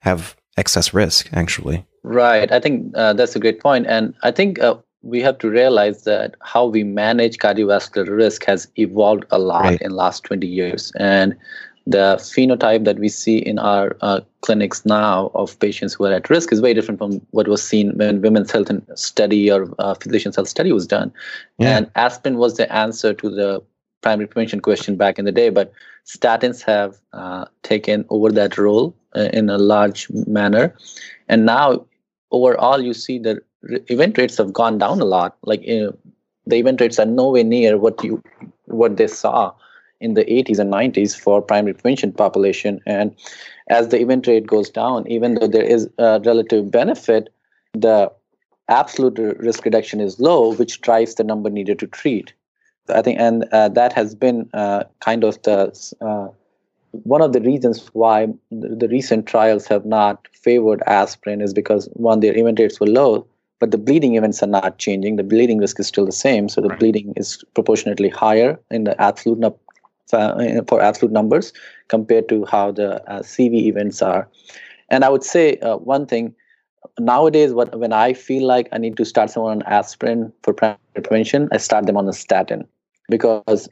have 0.00 0.34
excess 0.56 0.92
risk 0.92 1.28
actually. 1.32 1.84
Right. 2.02 2.50
I 2.50 2.60
think 2.60 2.92
uh, 2.96 3.12
that's 3.12 3.36
a 3.36 3.40
great 3.40 3.60
point. 3.60 3.86
And 3.86 4.14
I 4.22 4.32
think 4.32 4.58
uh, 4.58 4.76
we 5.02 5.20
have 5.20 5.38
to 5.38 5.50
realize 5.50 6.04
that 6.04 6.36
how 6.40 6.66
we 6.66 6.84
manage 6.84 7.38
cardiovascular 7.38 8.08
risk 8.08 8.44
has 8.44 8.68
evolved 8.76 9.24
a 9.30 9.38
lot 9.38 9.62
right. 9.62 9.80
in 9.80 9.92
last 9.92 10.24
20 10.24 10.46
years. 10.46 10.92
And 10.98 11.36
the 11.84 12.16
phenotype 12.18 12.84
that 12.84 12.98
we 12.98 13.08
see 13.08 13.38
in 13.38 13.58
our 13.58 13.96
uh, 14.02 14.20
clinics 14.42 14.86
now 14.86 15.32
of 15.34 15.58
patients 15.58 15.94
who 15.94 16.04
are 16.04 16.12
at 16.12 16.30
risk 16.30 16.52
is 16.52 16.60
very 16.60 16.74
different 16.74 16.98
from 16.98 17.20
what 17.30 17.48
was 17.48 17.62
seen 17.62 17.96
when 17.98 18.20
women's 18.20 18.52
health 18.52 18.70
study 18.94 19.50
or 19.50 19.72
uh, 19.80 19.94
physician's 19.94 20.36
health 20.36 20.48
study 20.48 20.70
was 20.70 20.86
done. 20.86 21.12
Yeah. 21.58 21.76
And 21.76 21.90
aspirin 21.96 22.36
was 22.36 22.56
the 22.56 22.72
answer 22.72 23.12
to 23.14 23.30
the 23.30 23.62
primary 24.00 24.28
prevention 24.28 24.60
question 24.60 24.96
back 24.96 25.18
in 25.18 25.24
the 25.24 25.32
day, 25.32 25.50
but 25.50 25.72
statins 26.06 26.62
have 26.62 27.00
uh, 27.12 27.46
taken 27.62 28.04
over 28.10 28.30
that 28.30 28.58
role 28.58 28.94
in 29.14 29.50
a 29.50 29.58
large 29.58 30.08
manner. 30.10 30.74
And 31.28 31.46
now 31.46 31.86
overall 32.30 32.80
you 32.80 32.94
see 32.94 33.18
the 33.18 33.42
event 33.88 34.18
rates 34.18 34.38
have 34.38 34.52
gone 34.52 34.78
down 34.78 35.00
a 35.00 35.04
lot. 35.04 35.36
Like 35.44 35.62
you 35.62 35.80
know, 35.80 35.98
the 36.46 36.56
event 36.56 36.80
rates 36.80 36.98
are 36.98 37.06
nowhere 37.06 37.44
near 37.44 37.78
what 37.78 38.02
you 38.02 38.22
what 38.66 38.96
they 38.96 39.06
saw 39.06 39.52
in 40.00 40.14
the 40.14 40.24
80s 40.24 40.58
and 40.58 40.72
90s 40.72 41.16
for 41.16 41.40
primary 41.40 41.74
prevention 41.74 42.12
population. 42.12 42.80
And 42.86 43.14
as 43.68 43.88
the 43.88 44.00
event 44.00 44.26
rate 44.26 44.46
goes 44.46 44.68
down 44.68 45.06
even 45.06 45.34
though 45.34 45.46
there 45.46 45.62
is 45.62 45.88
a 45.98 46.20
relative 46.24 46.70
benefit 46.70 47.32
the 47.72 48.10
absolute 48.68 49.18
risk 49.38 49.64
reduction 49.64 50.00
is 50.00 50.20
low 50.20 50.54
which 50.54 50.80
drives 50.80 51.14
the 51.14 51.24
number 51.24 51.50
needed 51.50 51.78
to 51.78 51.86
treat. 51.86 52.32
I 52.88 53.02
think 53.02 53.20
and 53.20 53.44
uh, 53.52 53.68
that 53.70 53.92
has 53.92 54.14
been 54.14 54.50
uh, 54.52 54.84
kind 55.00 55.22
of 55.24 55.40
the 55.42 55.72
uh, 56.00 56.28
one 56.92 57.22
of 57.22 57.32
the 57.32 57.40
reasons 57.40 57.88
why 57.94 58.28
the 58.50 58.88
recent 58.88 59.26
trials 59.26 59.66
have 59.66 59.84
not 59.84 60.28
favored 60.32 60.82
aspirin 60.86 61.40
is 61.40 61.52
because 61.52 61.88
one, 61.94 62.20
their 62.20 62.36
event 62.36 62.58
rates 62.58 62.78
were 62.80 62.86
low, 62.86 63.26
but 63.60 63.70
the 63.70 63.78
bleeding 63.78 64.16
events 64.16 64.42
are 64.42 64.48
not 64.48 64.78
changing. 64.78 65.16
The 65.16 65.22
bleeding 65.24 65.58
risk 65.58 65.80
is 65.80 65.86
still 65.86 66.06
the 66.06 66.12
same, 66.12 66.48
so 66.48 66.60
the 66.60 66.68
right. 66.68 66.78
bleeding 66.78 67.14
is 67.16 67.42
proportionately 67.54 68.08
higher 68.08 68.58
in 68.70 68.84
the 68.84 69.00
absolute 69.00 69.42
uh, 70.12 70.62
for 70.68 70.82
absolute 70.82 71.12
numbers 71.12 71.52
compared 71.88 72.28
to 72.28 72.44
how 72.44 72.72
the 72.72 73.02
uh, 73.10 73.20
CV 73.20 73.66
events 73.66 74.02
are. 74.02 74.28
And 74.90 75.04
I 75.04 75.08
would 75.08 75.24
say 75.24 75.56
uh, 75.58 75.76
one 75.78 76.06
thing 76.06 76.34
nowadays, 76.98 77.52
what 77.52 77.78
when 77.78 77.92
I 77.92 78.12
feel 78.12 78.46
like 78.46 78.68
I 78.72 78.78
need 78.78 78.96
to 78.98 79.04
start 79.04 79.30
someone 79.30 79.52
on 79.52 79.62
aspirin 79.62 80.32
for 80.42 80.52
prevention, 80.52 81.48
I 81.52 81.56
start 81.56 81.86
them 81.86 81.96
on 81.96 82.08
a 82.08 82.12
statin 82.12 82.66
because 83.08 83.68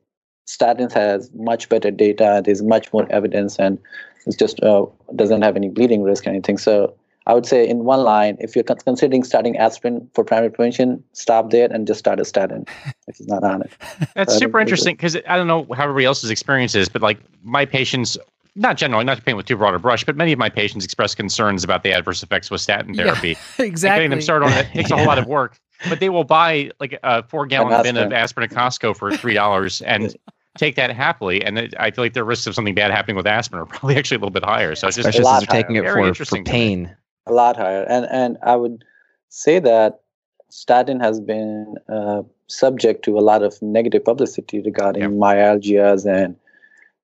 statins 0.57 0.93
has 0.93 1.31
much 1.35 1.69
better 1.69 1.91
data 1.91 2.43
there's 2.45 2.63
much 2.63 2.93
more 2.93 3.07
evidence 3.11 3.59
and 3.59 3.79
it 4.27 4.39
just 4.39 4.63
uh, 4.63 4.85
doesn't 5.17 5.43
have 5.43 5.57
any 5.57 5.69
bleeding 5.69 6.03
risk 6.03 6.27
or 6.27 6.31
anything 6.31 6.59
so 6.59 6.95
i 7.27 7.35
would 7.35 7.47
say 7.47 7.67
in 7.69 7.85
one 7.85 8.01
line 8.01 8.37
if 8.41 8.57
you're 8.57 8.65
considering 8.65 9.23
starting 9.23 9.57
aspirin 9.57 10.09
for 10.15 10.25
primary 10.25 10.51
prevention 10.51 11.03
stop 11.13 11.51
there 11.51 11.71
and 11.73 11.87
just 11.87 12.01
start 12.01 12.19
a 12.19 12.25
statin 12.25 12.65
if 13.07 13.21
it's 13.21 13.29
not 13.29 13.45
on 13.45 13.63
it 13.63 13.71
that's 14.15 14.37
super 14.37 14.59
interesting 14.59 14.95
because 14.95 15.17
i 15.29 15.37
don't 15.37 15.47
know 15.47 15.67
how 15.75 15.85
everybody 15.85 16.05
else's 16.05 16.31
experience 16.31 16.75
is 16.75 16.89
but 16.89 17.03
like 17.03 17.19
my 17.43 17.65
patients 17.65 18.19
not 18.57 18.77
generally, 18.77 19.05
not 19.05 19.17
to 19.17 19.23
paint 19.23 19.37
with 19.37 19.47
too 19.47 19.57
broad 19.57 19.75
a 19.75 19.79
brush, 19.79 20.05
but 20.05 20.17
many 20.17 20.33
of 20.33 20.39
my 20.39 20.49
patients 20.49 20.85
express 20.85 21.15
concerns 21.15 21.65
about 21.65 21.83
the 21.83 21.93
adverse 21.93 22.23
effects 22.23 22.51
with 22.51 22.61
statin 22.61 22.95
therapy. 22.95 23.37
Yeah, 23.59 23.67
exactly. 23.67 23.99
getting 23.99 24.11
them 24.11 24.21
started 24.21 24.47
on 24.47 24.53
it 24.53 24.67
takes 24.73 24.91
yeah. 24.91 24.97
a 24.97 24.99
whole 24.99 25.07
lot 25.07 25.19
of 25.19 25.27
work, 25.27 25.59
but 25.89 26.01
they 26.01 26.09
will 26.09 26.25
buy 26.25 26.71
like 26.81 26.99
a 27.03 27.23
four 27.23 27.47
gallon 27.47 27.83
bin 27.83 27.97
of 27.97 28.13
aspirin 28.13 28.51
at 28.51 28.57
Costco 28.57 28.97
for 28.97 29.17
three 29.17 29.35
dollars, 29.35 29.83
and 29.83 30.17
take 30.59 30.77
that 30.77 30.95
happily. 30.95 31.45
And 31.45 31.59
it, 31.59 31.75
I 31.79 31.91
feel 31.91 32.05
like 32.05 32.15
the 32.15 32.25
risks 32.25 32.47
of 32.47 32.55
something 32.55 32.75
bad 32.75 32.91
happening 32.91 33.17
with 33.17 33.27
aspirin 33.27 33.63
are 33.63 33.67
probably 33.79 33.97
actually 33.97 34.17
a 34.17 34.21
little 34.21 34.31
bit 34.31 34.45
higher. 34.45 34.75
So 34.75 34.89
it's 34.89 34.97
just 34.97 35.09
especially 35.09 35.31
since 35.31 35.47
they're 35.47 35.63
taking 35.63 35.77
it 35.77 35.85
for, 35.85 36.15
for 36.15 36.43
pain. 36.43 36.95
A 37.27 37.33
lot 37.33 37.57
higher, 37.57 37.85
and 37.89 38.07
and 38.11 38.39
I 38.43 38.57
would 38.57 38.83
say 39.29 39.61
that 39.61 40.01
statin 40.49 40.99
has 40.99 41.21
been 41.21 41.77
uh, 41.89 42.23
subject 42.49 43.05
to 43.05 43.19
a 43.19 43.21
lot 43.21 43.43
of 43.43 43.61
negative 43.63 44.05
publicity 44.05 44.61
regarding 44.61 45.03
yep. 45.03 45.11
myalgias 45.13 46.07
and 46.07 46.35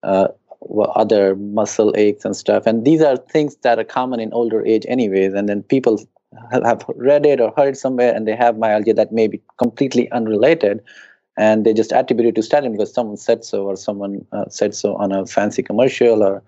uh, 0.03 0.29
other 0.95 1.37
muscle 1.37 1.95
aches 1.97 2.25
and 2.25 2.35
stuff. 2.35 2.67
And 2.67 2.85
these 2.85 3.03
are 3.03 3.17
things 3.17 3.57
that 3.57 3.79
are 3.79 3.85
common 3.85 4.21
in 4.21 4.33
older 4.33 4.65
age, 4.65 4.85
anyways. 4.89 5.35
And 5.35 5.49
then 5.49 5.63
people 5.63 6.01
have 6.51 6.85
read 6.97 7.27
it 7.27 7.41
or 7.41 7.53
heard 7.57 7.77
somewhere, 7.77 8.15
and 8.15 8.27
they 8.27 8.37
have 8.37 8.59
myalgia 8.59 8.95
that 8.95 9.13
may 9.13 9.29
be 9.29 9.41
completely 9.59 10.11
unrelated 10.13 10.83
and 11.37 11.65
they 11.65 11.75
just 11.75 11.93
attribute 11.93 12.29
it 12.29 12.35
to 12.35 12.43
statin 12.43 12.73
because 12.73 12.93
someone 12.93 13.17
said 13.17 13.45
so 13.45 13.65
or 13.65 13.77
someone 13.77 14.25
uh, 14.33 14.47
said 14.49 14.75
so 14.75 14.97
on 14.97 15.13
a 15.13 15.27
fancy 15.27 15.63
commercial 15.63 16.23
or 16.23 16.43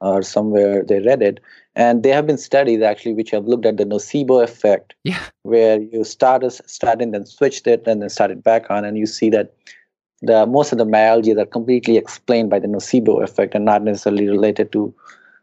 or 0.00 0.20
somewhere 0.20 0.82
they 0.82 0.98
read 0.98 1.22
it. 1.22 1.38
And 1.76 2.02
there 2.02 2.14
have 2.14 2.26
been 2.26 2.38
studies 2.38 2.82
actually 2.82 3.14
which 3.14 3.30
have 3.30 3.46
looked 3.46 3.66
at 3.66 3.76
the 3.76 3.84
nocebo 3.84 4.42
effect 4.42 4.94
yeah. 5.04 5.22
where 5.42 5.80
you 5.80 6.02
start 6.02 6.42
a 6.42 6.50
statin 6.50 7.12
then 7.12 7.24
switched 7.24 7.68
it 7.68 7.86
and 7.86 8.02
then 8.02 8.10
started 8.10 8.42
back 8.42 8.68
on. 8.68 8.84
And 8.84 8.98
you 8.98 9.06
see 9.06 9.30
that 9.30 9.54
the 10.20 10.44
most 10.44 10.72
of 10.72 10.78
the 10.78 10.84
myalgias 10.84 11.38
are 11.40 11.46
completely 11.46 11.96
explained 11.96 12.50
by 12.50 12.58
the 12.58 12.66
nocebo 12.66 13.22
effect 13.22 13.54
and 13.54 13.64
not 13.64 13.84
necessarily 13.84 14.28
related 14.28 14.72
to 14.72 14.92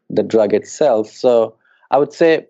the 0.10 0.24
drug 0.24 0.54
itself. 0.54 1.10
So 1.10 1.56
i 1.92 1.98
would 1.98 2.14
say 2.14 2.46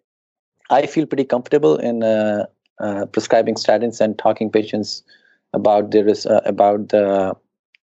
i 0.70 0.86
feel 0.86 1.06
pretty 1.06 1.26
comfortable 1.26 1.78
in 1.78 2.04
uh, 2.04 2.46
uh, 2.80 3.06
prescribing 3.08 3.56
statins 3.56 4.00
and 4.02 4.18
talking 4.18 4.50
patients 4.50 5.04
about 5.54 5.92
there 5.92 6.08
is 6.08 6.26
uh, 6.26 6.42
about 6.46 6.90
the 6.90 7.36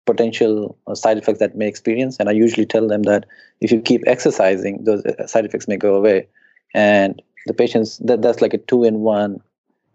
potential 0.06 0.78
uh, 0.88 0.95
side 0.95 1.17
effects 1.17 1.39
that 1.39 1.56
may 1.56 1.67
experience. 1.67 2.17
And 2.19 2.30
i 2.30 2.32
usually 2.32 2.65
tell 2.65 2.88
them 2.88 3.04
that 3.04 3.26
if 3.62 3.71
you 3.71 3.82
keep 3.82 4.02
exercising 4.06 4.84
those 4.84 5.04
uh, 5.06 5.28
side 5.28 5.45
effects 5.45 5.67
may 5.67 5.78
go 5.78 5.95
away. 5.95 6.28
And 6.73 7.21
the 7.45 7.54
patients 7.54 7.97
that 7.99 8.21
that's 8.21 8.41
like 8.41 8.54
a 8.54 8.58
two 8.58 8.84
in 8.84 8.99
one 8.99 9.41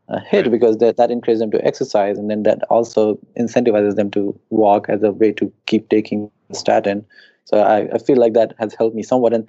uh, 0.09 0.21
hit 0.21 0.47
right. 0.47 0.51
because 0.51 0.79
that, 0.79 0.97
that 0.97 1.11
encourages 1.11 1.41
them 1.41 1.51
to 1.51 1.65
exercise. 1.65 2.17
And 2.17 2.31
then 2.31 2.45
that 2.45 2.63
also 2.71 3.19
incentivizes 3.39 3.97
them 3.97 4.11
to 4.13 4.39
walk 4.51 4.89
as 4.89 5.03
a 5.03 5.13
way 5.13 5.33
to 5.33 5.53
keep 5.67 5.89
taking 5.89 6.31
statin. 6.53 7.05
So 7.45 7.61
I, 7.61 7.95
I 7.95 7.99
feel 7.99 8.17
like 8.17 8.33
that 8.35 8.55
has 8.59 8.75
helped 8.75 8.97
me 8.97 9.03
somewhat. 9.03 9.35
And 9.35 9.47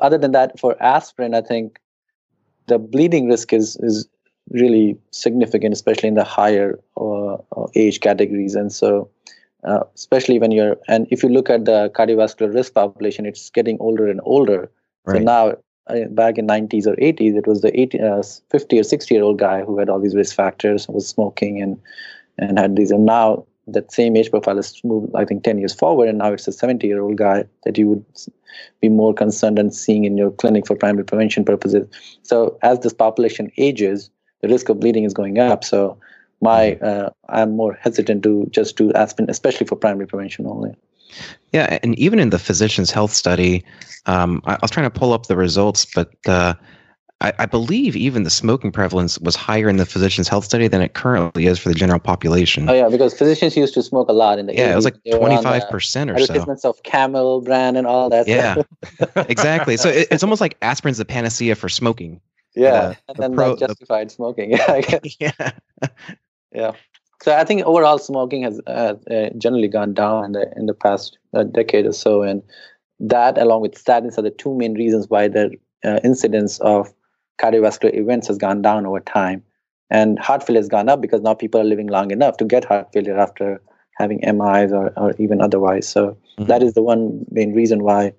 other 0.00 0.18
than 0.18 0.32
that 0.32 0.58
for 0.58 0.80
aspirin 0.82 1.34
i 1.34 1.40
think 1.40 1.80
the 2.66 2.78
bleeding 2.78 3.28
risk 3.28 3.52
is 3.52 3.76
is 3.76 4.08
really 4.52 4.98
significant, 5.10 5.72
especially 5.72 6.08
in 6.08 6.14
the 6.14 6.24
higher 6.24 6.78
uh, 6.96 7.34
uh, 7.34 7.66
age 7.74 8.00
categories. 8.00 8.54
And 8.54 8.72
so 8.72 9.10
uh, 9.64 9.84
especially 9.94 10.38
when 10.38 10.50
you're 10.50 10.76
and 10.88 11.06
if 11.10 11.22
you 11.22 11.28
look 11.28 11.48
at 11.48 11.64
the 11.64 11.90
cardiovascular 11.94 12.52
risk 12.52 12.74
population, 12.74 13.26
it's 13.26 13.50
getting 13.50 13.78
older 13.80 14.08
and 14.08 14.20
older. 14.24 14.70
Right. 15.04 15.18
So 15.18 15.22
now, 15.22 15.56
uh, 15.88 16.08
back 16.10 16.38
in 16.38 16.46
90s 16.46 16.86
or 16.86 16.96
80s, 16.96 17.36
it 17.36 17.46
was 17.46 17.60
the 17.60 17.78
80, 17.78 18.00
uh, 18.00 18.22
50 18.50 18.78
or 18.78 18.82
60 18.82 19.14
year 19.14 19.22
old 19.22 19.38
guy 19.38 19.62
who 19.62 19.78
had 19.78 19.88
all 19.88 20.00
these 20.00 20.14
risk 20.14 20.34
factors, 20.34 20.88
was 20.88 21.08
smoking 21.08 21.62
and 21.62 21.80
and 22.38 22.58
had 22.58 22.76
these. 22.76 22.90
And 22.90 23.06
now 23.06 23.46
that 23.68 23.92
same 23.92 24.16
age 24.16 24.30
profile 24.30 24.56
has 24.56 24.82
moved, 24.82 25.14
I 25.14 25.24
think, 25.24 25.44
10 25.44 25.58
years 25.58 25.74
forward, 25.74 26.08
and 26.08 26.18
now 26.18 26.32
it's 26.32 26.48
a 26.48 26.52
70 26.52 26.86
year 26.86 27.00
old 27.00 27.16
guy 27.16 27.44
that 27.64 27.78
you 27.78 27.88
would 27.88 28.04
be 28.80 28.88
more 28.88 29.14
concerned 29.14 29.58
and 29.58 29.72
seeing 29.72 30.04
in 30.04 30.16
your 30.16 30.32
clinic 30.32 30.66
for 30.66 30.74
primary 30.74 31.04
prevention 31.04 31.44
purposes. 31.44 31.86
So 32.22 32.58
as 32.62 32.80
this 32.80 32.92
population 32.92 33.52
ages, 33.56 34.10
the 34.42 34.48
risk 34.48 34.68
of 34.68 34.80
bleeding 34.80 35.04
is 35.04 35.14
going 35.14 35.38
up. 35.38 35.64
So 35.64 35.96
my 36.40 36.72
mm-hmm. 36.72 37.06
uh, 37.06 37.10
I'm 37.28 37.56
more 37.56 37.78
hesitant 37.80 38.22
to 38.24 38.46
just 38.50 38.76
do 38.76 38.92
aspirin, 38.92 39.30
especially 39.30 39.66
for 39.66 39.76
primary 39.76 40.06
prevention 40.06 40.46
only. 40.46 40.74
Yeah, 41.52 41.78
and 41.82 41.98
even 41.98 42.18
in 42.18 42.30
the 42.30 42.38
physician's 42.38 42.90
health 42.90 43.12
study, 43.12 43.64
um, 44.06 44.42
I, 44.44 44.54
I, 44.54 44.58
was 44.62 44.70
trying 44.70 44.90
to 44.90 44.98
pull 44.98 45.12
up 45.12 45.26
the 45.26 45.36
results, 45.36 45.84
but 45.84 46.10
uh, 46.26 46.54
I, 47.20 47.32
I, 47.40 47.46
believe 47.46 47.94
even 47.94 48.22
the 48.22 48.30
smoking 48.30 48.72
prevalence 48.72 49.18
was 49.18 49.36
higher 49.36 49.68
in 49.68 49.76
the 49.76 49.84
physician's 49.84 50.26
health 50.26 50.44
study 50.44 50.68
than 50.68 50.80
it 50.80 50.94
currently 50.94 51.46
is 51.46 51.58
for 51.58 51.68
the 51.68 51.74
general 51.74 52.00
population. 52.00 52.68
Oh 52.68 52.72
yeah, 52.72 52.88
because 52.88 53.16
physicians 53.16 53.56
used 53.56 53.74
to 53.74 53.82
smoke 53.82 54.08
a 54.08 54.12
lot 54.12 54.38
in 54.38 54.46
the 54.46 54.54
yeah, 54.54 54.68
80s. 54.68 54.72
it 54.72 54.76
was 54.76 54.84
like 54.86 54.96
twenty 55.18 55.42
five 55.42 55.68
percent 55.68 56.10
or 56.10 56.18
so. 56.18 56.24
Advertisements 56.24 56.64
of 56.64 56.82
Camel 56.82 57.42
brand 57.42 57.76
and 57.76 57.86
all 57.86 58.08
that. 58.08 58.26
Yeah, 58.26 58.56
exactly. 59.28 59.76
So 59.76 59.90
it, 59.90 60.08
it's 60.10 60.22
almost 60.22 60.40
like 60.40 60.56
aspirin's 60.62 60.98
the 60.98 61.04
panacea 61.04 61.54
for 61.54 61.68
smoking. 61.68 62.20
Yeah, 62.54 62.70
uh, 62.70 62.94
and 63.08 63.16
then 63.16 63.34
pro, 63.34 63.56
justified 63.56 64.08
the, 64.10 64.14
smoking. 64.14 64.50
Yeah, 64.56 64.98
yeah, 65.20 65.50
yeah. 66.52 66.72
So 67.22 67.34
I 67.34 67.44
think 67.44 67.62
overall 67.62 67.98
smoking 67.98 68.42
has 68.42 68.60
uh, 68.66 68.94
uh, 69.10 69.30
generally 69.38 69.68
gone 69.68 69.94
down 69.94 70.24
in 70.24 70.32
the 70.32 70.52
in 70.56 70.66
the 70.66 70.74
past 70.74 71.18
uh, 71.34 71.44
decade 71.44 71.86
or 71.86 71.92
so, 71.92 72.22
and 72.22 72.42
that 73.00 73.38
along 73.38 73.62
with 73.62 73.82
statins 73.82 74.18
are 74.18 74.22
the 74.22 74.30
two 74.30 74.54
main 74.54 74.74
reasons 74.74 75.08
why 75.08 75.28
the 75.28 75.56
uh, 75.84 75.98
incidence 76.04 76.58
of 76.60 76.92
cardiovascular 77.40 77.94
events 77.94 78.28
has 78.28 78.38
gone 78.38 78.62
down 78.62 78.86
over 78.86 79.00
time. 79.00 79.42
And 79.90 80.18
heart 80.18 80.46
failure 80.46 80.60
has 80.60 80.68
gone 80.68 80.88
up 80.88 81.02
because 81.02 81.20
now 81.20 81.34
people 81.34 81.60
are 81.60 81.64
living 81.64 81.88
long 81.88 82.10
enough 82.10 82.38
to 82.38 82.44
get 82.44 82.64
heart 82.64 82.92
failure 82.92 83.18
after 83.18 83.60
having 83.98 84.20
MIs 84.22 84.72
or, 84.72 84.92
or 84.96 85.14
even 85.18 85.42
otherwise. 85.42 85.86
So 85.86 86.16
mm-hmm. 86.38 86.44
that 86.44 86.62
is 86.62 86.72
the 86.72 86.82
one 86.82 87.26
main 87.30 87.52
reason 87.52 87.82
why 87.82 88.14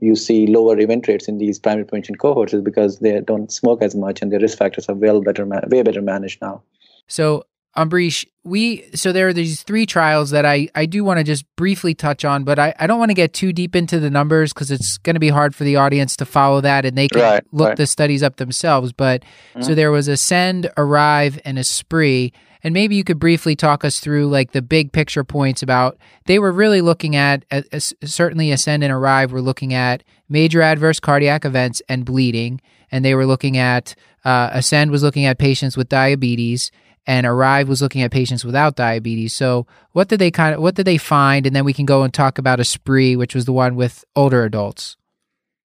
you 0.00 0.16
see 0.16 0.46
lower 0.46 0.78
event 0.78 1.06
rates 1.08 1.28
in 1.28 1.38
these 1.38 1.58
primary 1.58 1.84
prevention 1.84 2.14
cohorts 2.14 2.54
is 2.54 2.62
because 2.62 2.98
they 3.00 3.20
don't 3.20 3.52
smoke 3.52 3.82
as 3.82 3.94
much 3.94 4.22
and 4.22 4.32
their 4.32 4.40
risk 4.40 4.58
factors 4.58 4.88
are 4.88 4.94
well 4.94 5.20
better, 5.20 5.46
way 5.68 5.82
better 5.82 6.02
managed 6.02 6.40
now. 6.40 6.62
So 7.08 7.44
Ambarish, 7.76 8.26
we 8.44 8.84
so 8.94 9.12
there 9.12 9.28
are 9.28 9.32
these 9.32 9.62
three 9.62 9.86
trials 9.86 10.30
that 10.30 10.44
I 10.44 10.68
I 10.74 10.84
do 10.84 11.04
want 11.04 11.18
to 11.18 11.24
just 11.24 11.44
briefly 11.56 11.94
touch 11.94 12.22
on, 12.22 12.44
but 12.44 12.58
I, 12.58 12.74
I 12.78 12.86
don't 12.86 12.98
want 12.98 13.10
to 13.10 13.14
get 13.14 13.32
too 13.32 13.52
deep 13.52 13.74
into 13.74 13.98
the 13.98 14.10
numbers 14.10 14.52
because 14.52 14.70
it's 14.70 14.98
going 14.98 15.14
to 15.14 15.20
be 15.20 15.30
hard 15.30 15.54
for 15.54 15.64
the 15.64 15.76
audience 15.76 16.16
to 16.16 16.26
follow 16.26 16.60
that, 16.60 16.84
and 16.84 16.98
they 16.98 17.08
can 17.08 17.22
right, 17.22 17.44
look 17.50 17.68
right. 17.68 17.76
the 17.78 17.86
studies 17.86 18.22
up 18.22 18.36
themselves. 18.36 18.92
But 18.92 19.22
mm-hmm. 19.22 19.62
so 19.62 19.74
there 19.74 19.90
was 19.90 20.06
Ascend, 20.06 20.70
Arrive, 20.76 21.40
and 21.46 21.56
Aspree, 21.56 22.32
and 22.64 22.72
maybe 22.72 22.94
you 22.94 23.04
could 23.04 23.18
briefly 23.18 23.56
talk 23.56 23.84
us 23.84 23.98
through 23.98 24.28
like 24.28 24.52
the 24.52 24.62
big 24.62 24.92
picture 24.92 25.24
points 25.24 25.62
about 25.62 25.98
they 26.26 26.38
were 26.38 26.52
really 26.52 26.80
looking 26.80 27.16
at 27.16 27.44
uh, 27.50 27.62
certainly 27.78 28.50
Ascend 28.50 28.84
and 28.84 28.92
Arrive 28.92 29.32
were 29.32 29.42
looking 29.42 29.74
at 29.74 30.02
major 30.28 30.62
adverse 30.62 31.00
cardiac 31.00 31.44
events 31.44 31.82
and 31.88 32.04
bleeding, 32.04 32.60
and 32.90 33.04
they 33.04 33.14
were 33.14 33.26
looking 33.26 33.56
at 33.56 33.94
uh, 34.24 34.50
Ascend 34.52 34.90
was 34.90 35.02
looking 35.02 35.24
at 35.24 35.38
patients 35.38 35.76
with 35.76 35.88
diabetes 35.88 36.70
and 37.06 37.26
Arrive 37.26 37.68
was 37.68 37.82
looking 37.82 38.02
at 38.02 38.10
patients 38.10 38.44
without 38.44 38.76
diabetes. 38.76 39.32
So 39.32 39.66
what 39.92 40.08
did 40.08 40.20
they 40.20 40.30
kind 40.30 40.54
of 40.54 40.62
what 40.62 40.74
did 40.74 40.86
they 40.86 40.98
find? 40.98 41.46
And 41.46 41.54
then 41.54 41.64
we 41.64 41.72
can 41.72 41.86
go 41.86 42.02
and 42.02 42.14
talk 42.14 42.38
about 42.38 42.60
Aspree, 42.60 43.16
which 43.16 43.34
was 43.34 43.44
the 43.44 43.52
one 43.52 43.76
with 43.76 44.04
older 44.14 44.44
adults. 44.44 44.96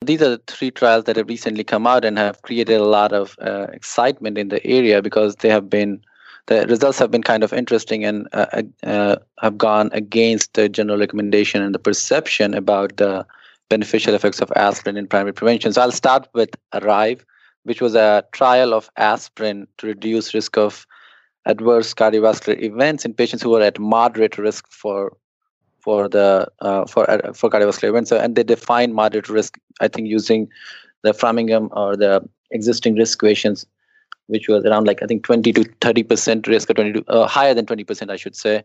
These 0.02 0.22
are 0.22 0.30
the 0.30 0.42
three 0.46 0.70
trials 0.70 1.04
that 1.04 1.16
have 1.16 1.28
recently 1.28 1.64
come 1.64 1.86
out 1.86 2.04
and 2.04 2.18
have 2.18 2.42
created 2.42 2.78
a 2.80 2.84
lot 2.84 3.12
of 3.12 3.36
uh, 3.40 3.68
excitement 3.72 4.36
in 4.36 4.48
the 4.48 4.64
area 4.66 5.00
because 5.00 5.36
they 5.36 5.48
have 5.48 5.70
been 5.70 6.02
the 6.46 6.66
results 6.66 6.98
have 6.98 7.10
been 7.10 7.22
kind 7.22 7.42
of 7.42 7.52
interesting 7.52 8.04
and 8.04 8.28
uh, 8.32 8.46
uh, 8.52 8.62
uh 8.86 9.16
have 9.40 9.56
gone 9.56 9.90
against 9.92 10.54
the 10.54 10.68
general 10.68 10.98
recommendation 10.98 11.62
and 11.62 11.74
the 11.74 11.78
perception 11.78 12.54
about 12.54 12.96
the 12.96 13.26
beneficial 13.70 14.14
effects 14.14 14.40
of 14.40 14.52
aspirin 14.56 14.96
in 14.96 15.06
primary 15.06 15.32
prevention. 15.32 15.72
So 15.72 15.82
I'll 15.82 15.90
start 15.90 16.28
with 16.34 16.50
Arrive, 16.74 17.24
which 17.62 17.80
was 17.80 17.94
a 17.94 18.24
trial 18.32 18.74
of 18.74 18.90
aspirin 18.96 19.66
to 19.78 19.86
reduce 19.86 20.34
risk 20.34 20.58
of 20.58 20.86
adverse 21.46 21.94
cardiovascular 21.94 22.60
events 22.62 23.04
in 23.04 23.14
patients 23.14 23.42
who 23.42 23.54
are 23.54 23.62
at 23.62 23.78
moderate 23.78 24.38
risk 24.38 24.70
for 24.70 25.16
for 25.80 26.08
the 26.08 26.48
uh, 26.60 26.86
for 26.86 27.08
uh, 27.10 27.32
for 27.32 27.50
cardiovascular 27.50 27.90
events. 27.90 28.10
So, 28.10 28.18
and 28.18 28.36
they 28.36 28.42
define 28.42 28.94
moderate 28.94 29.28
risk, 29.28 29.58
I 29.80 29.88
think, 29.88 30.08
using 30.08 30.48
the 31.02 31.12
Framingham 31.12 31.68
or 31.72 31.96
the 31.96 32.26
existing 32.50 32.94
risk 32.96 33.18
equations, 33.18 33.66
which 34.26 34.48
was 34.48 34.64
around 34.64 34.86
like 34.86 35.02
I 35.02 35.06
think 35.06 35.24
20 35.24 35.52
to 35.52 35.64
30 35.80 36.02
percent 36.02 36.46
risk, 36.46 36.70
or 36.70 36.74
20 36.74 36.92
to, 36.92 37.04
uh, 37.08 37.26
higher 37.26 37.54
than 37.54 37.66
20 37.66 37.84
percent, 37.84 38.10
I 38.10 38.16
should 38.16 38.36
say. 38.36 38.62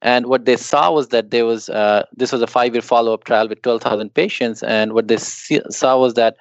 And 0.00 0.26
what 0.26 0.46
they 0.46 0.56
saw 0.56 0.90
was 0.90 1.08
that 1.08 1.30
there 1.30 1.46
was 1.46 1.68
uh, 1.68 2.04
this 2.16 2.32
was 2.32 2.42
a 2.42 2.46
five-year 2.46 2.82
follow-up 2.82 3.24
trial 3.24 3.48
with 3.48 3.62
12,000 3.62 4.12
patients, 4.14 4.62
and 4.62 4.92
what 4.94 5.08
they 5.08 5.16
see, 5.16 5.60
saw 5.70 5.98
was 5.98 6.14
that 6.14 6.36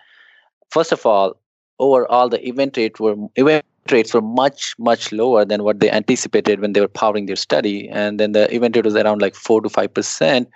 first 0.71 0.91
of 0.91 1.05
all, 1.05 1.37
overall 1.79 2.29
the 2.29 2.47
event 2.47 2.77
rate 2.77 2.99
were 2.99 3.15
event 3.35 3.65
rates 3.91 4.13
were 4.13 4.21
much 4.21 4.75
much 4.77 5.11
lower 5.11 5.43
than 5.43 5.63
what 5.63 5.79
they 5.79 5.89
anticipated 5.89 6.59
when 6.59 6.73
they 6.73 6.79
were 6.79 6.87
powering 6.87 7.25
their 7.25 7.35
study 7.35 7.89
and 7.89 8.19
then 8.19 8.31
the 8.31 8.53
event 8.55 8.75
rate 8.75 8.85
was 8.85 8.95
around 8.95 9.21
like 9.21 9.35
4 9.35 9.61
to 9.61 9.69
5 9.69 9.93
percent 9.93 10.47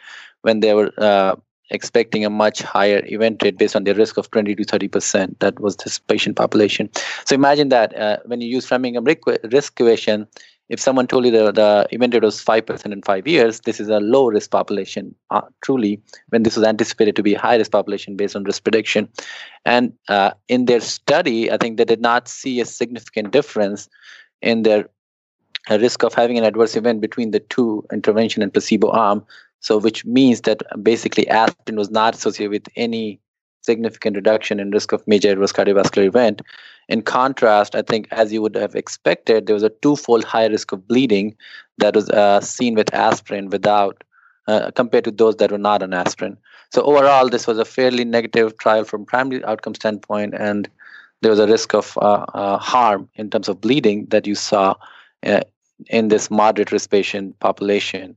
when 0.44 0.60
they 0.60 0.74
were 0.74 0.92
uh, 1.00 1.36
expecting 1.70 2.24
a 2.26 2.30
much 2.30 2.62
higher 2.62 3.02
event 3.06 3.42
rate 3.44 3.58
based 3.58 3.76
on 3.76 3.84
their 3.84 3.96
risk 3.96 4.18
of 4.18 4.30
20 4.32 4.56
to 4.56 4.64
30 4.64 4.88
percent 4.88 5.40
that 5.40 5.60
was 5.60 5.76
this 5.78 6.00
patient 6.00 6.36
population 6.36 6.90
so 7.26 7.34
imagine 7.36 7.70
that 7.70 7.96
uh, 7.98 8.18
when 8.26 8.42
you 8.42 8.48
use 8.48 8.66
framingham 8.66 9.04
risk 9.04 9.80
equation 9.80 10.28
if 10.70 10.80
someone 10.80 11.06
told 11.06 11.26
you 11.26 11.32
the, 11.32 11.52
the 11.52 11.88
event 11.92 12.14
rate 12.14 12.24
was 12.24 12.44
5% 12.44 12.92
in 12.92 13.02
five 13.04 13.28
years, 13.28 13.60
this 13.62 13.80
is 13.80 13.88
a 13.88 14.00
low 14.00 14.28
risk 14.28 14.50
population, 14.50 15.14
uh, 15.30 15.42
truly, 15.62 16.02
when 16.30 16.44
this 16.44 16.56
was 16.56 16.66
anticipated 16.66 17.16
to 17.16 17.24
be 17.24 17.36
a 17.36 17.40
high 17.40 17.56
risk 17.56 17.72
population 17.72 18.16
based 18.16 18.36
on 18.36 18.44
risk 18.44 18.64
prediction. 18.64 19.08
And 19.66 19.94
uh, 20.08 20.32
in 20.48 20.66
their 20.66 20.82
study, 20.82 21.52
I 21.52 21.58
think 21.58 21.78
they 21.78 21.86
did 21.86 22.02
not 22.02 22.28
see 22.28 22.60
a 22.62 22.66
significant 22.66 23.32
difference 23.32 23.90
in 24.42 24.64
their 24.64 24.90
uh, 25.70 25.78
risk 25.80 26.04
of 26.04 26.14
having 26.14 26.38
an 26.38 26.44
adverse 26.44 26.76
event 26.76 27.02
between 27.02 27.32
the 27.32 27.40
two 27.40 27.86
intervention 27.92 28.42
and 28.42 28.52
placebo 28.52 28.90
arm. 28.90 29.24
So, 29.66 29.80
which 29.80 30.06
means 30.06 30.42
that 30.42 30.62
basically 30.84 31.28
aspirin 31.28 31.76
was 31.76 31.90
not 31.90 32.14
associated 32.14 32.52
with 32.52 32.68
any 32.76 33.20
significant 33.64 34.16
reduction 34.16 34.60
in 34.60 34.70
risk 34.70 34.92
of 34.92 35.08
major 35.08 35.32
adverse 35.32 35.52
cardiovascular 35.52 36.06
event. 36.06 36.44
In 36.88 37.02
contrast, 37.02 37.74
I 37.74 37.82
think 37.82 38.08
as 38.12 38.32
you 38.32 38.44
would 38.44 38.54
have 38.54 38.76
expected, 38.76 39.48
there 39.48 39.56
was 39.56 39.64
a 39.64 39.72
twofold 39.82 40.24
higher 40.24 40.52
risk 40.52 40.72
of 40.72 40.88
bleeding 40.88 41.36
that 41.80 41.96
was 41.96 42.12
uh, 42.12 42.42
seen 42.42 42.76
with 42.76 42.94
aspirin 42.94 43.50
without 43.50 44.04
uh, 44.48 44.70
compared 44.76 45.06
to 45.06 45.10
those 45.10 45.38
that 45.38 45.52
were 45.52 45.58
not 45.58 45.82
on 45.82 45.96
aspirin. 45.96 46.38
So 46.72 46.84
overall, 46.84 47.28
this 47.28 47.48
was 47.48 47.58
a 47.58 47.66
fairly 47.66 48.06
negative 48.06 48.56
trial 48.60 48.84
from 48.84 49.04
primary 49.04 49.44
outcome 49.46 49.74
standpoint, 49.74 50.36
and 50.36 50.70
there 51.24 51.32
was 51.32 51.40
a 51.40 51.48
risk 51.48 51.74
of 51.74 51.98
uh, 51.98 52.26
uh 52.36 52.60
harm 52.60 53.10
in 53.16 53.32
terms 53.32 53.50
of 53.50 53.62
bleeding 53.62 54.06
that 54.10 54.28
you 54.28 54.36
saw 54.36 54.76
uh, 55.26 55.42
in 55.88 56.10
this 56.10 56.30
moderate 56.30 56.72
risk 56.72 56.92
patient 56.92 57.40
population. 57.40 58.16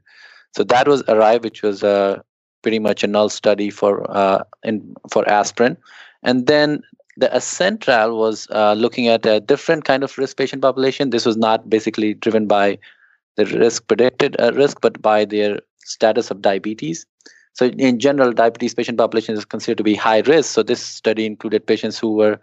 So 0.58 0.64
that 0.64 0.88
was 0.88 1.04
Arrive, 1.06 1.44
which 1.44 1.62
was 1.62 1.84
a 1.84 2.20
pretty 2.62 2.80
much 2.80 3.04
a 3.04 3.06
null 3.06 3.28
study 3.28 3.70
for 3.70 4.04
uh, 4.10 4.42
in 4.64 4.92
for 5.08 5.22
aspirin. 5.30 5.76
And 6.24 6.48
then 6.48 6.82
the 7.16 7.32
Ascend 7.32 7.80
trial 7.80 8.18
was 8.18 8.48
uh, 8.50 8.72
looking 8.72 9.06
at 9.06 9.24
a 9.24 9.38
different 9.38 9.84
kind 9.84 10.02
of 10.02 10.18
risk 10.18 10.36
patient 10.36 10.62
population. 10.62 11.10
This 11.10 11.24
was 11.24 11.36
not 11.36 11.70
basically 11.70 12.14
driven 12.14 12.48
by 12.48 12.76
the 13.36 13.46
risk 13.46 13.86
predicted 13.86 14.34
uh, 14.40 14.50
risk, 14.54 14.80
but 14.80 15.00
by 15.00 15.24
their 15.24 15.60
status 15.84 16.28
of 16.28 16.42
diabetes. 16.42 17.06
So 17.52 17.66
in 17.66 18.00
general, 18.00 18.32
diabetes 18.32 18.74
patient 18.74 18.98
population 18.98 19.36
is 19.36 19.44
considered 19.44 19.78
to 19.78 19.84
be 19.84 19.94
high 19.94 20.22
risk. 20.22 20.50
So 20.50 20.64
this 20.64 20.82
study 20.82 21.24
included 21.24 21.68
patients 21.68 22.00
who 22.00 22.14
were 22.14 22.40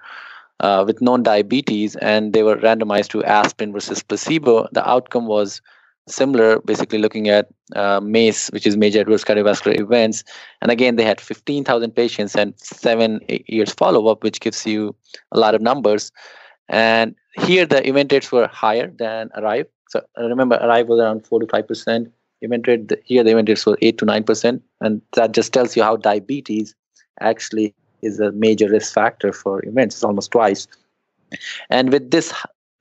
uh, 0.61 0.85
with 0.87 1.01
known 1.01 1.23
diabetes 1.23 1.97
and 1.97 2.31
they 2.31 2.43
were 2.43 2.55
randomized 2.55 3.09
to 3.09 3.25
aspirin 3.25 3.73
versus 3.73 4.01
placebo. 4.01 4.69
The 4.71 4.89
outcome 4.89 5.27
was 5.27 5.61
similar, 6.07 6.59
basically 6.59 6.99
looking 6.99 7.29
at 7.29 7.49
uh, 7.75 7.99
MACE, 7.99 8.49
which 8.49 8.67
is 8.67 8.77
major 8.77 9.01
adverse 9.01 9.23
cardiovascular 9.23 9.79
events. 9.79 10.23
And 10.61 10.71
again, 10.71 10.95
they 10.95 11.03
had 11.03 11.19
15,000 11.19 11.91
patients 11.91 12.35
and 12.35 12.53
seven 12.57 13.21
years 13.27 13.73
follow 13.73 14.07
up, 14.07 14.23
which 14.23 14.39
gives 14.39 14.65
you 14.65 14.95
a 15.31 15.39
lot 15.39 15.55
of 15.55 15.61
numbers. 15.61 16.11
And 16.69 17.15
here 17.33 17.65
the 17.65 17.87
event 17.87 18.11
rates 18.11 18.31
were 18.31 18.47
higher 18.47 18.87
than 18.87 19.29
Arrive. 19.35 19.67
So 19.89 20.01
remember, 20.17 20.55
Arrive 20.55 20.87
was 20.87 20.99
around 20.99 21.25
4 21.25 21.39
to 21.39 21.45
5%. 21.45 22.11
Event 22.41 22.67
rate, 22.67 22.91
here 23.05 23.23
the 23.23 23.31
event 23.31 23.49
rates 23.49 23.65
were 23.65 23.77
8 23.81 23.97
to 23.99 24.05
9%. 24.05 24.61
And 24.81 25.01
that 25.13 25.31
just 25.31 25.53
tells 25.53 25.75
you 25.75 25.83
how 25.83 25.97
diabetes 25.97 26.75
actually 27.21 27.73
is 28.01 28.19
a 28.19 28.31
major 28.31 28.69
risk 28.69 28.93
factor 28.93 29.31
for 29.31 29.65
events. 29.65 29.95
It's 29.95 30.03
almost 30.03 30.31
twice. 30.31 30.67
And 31.69 31.91
with 31.91 32.11
this 32.11 32.33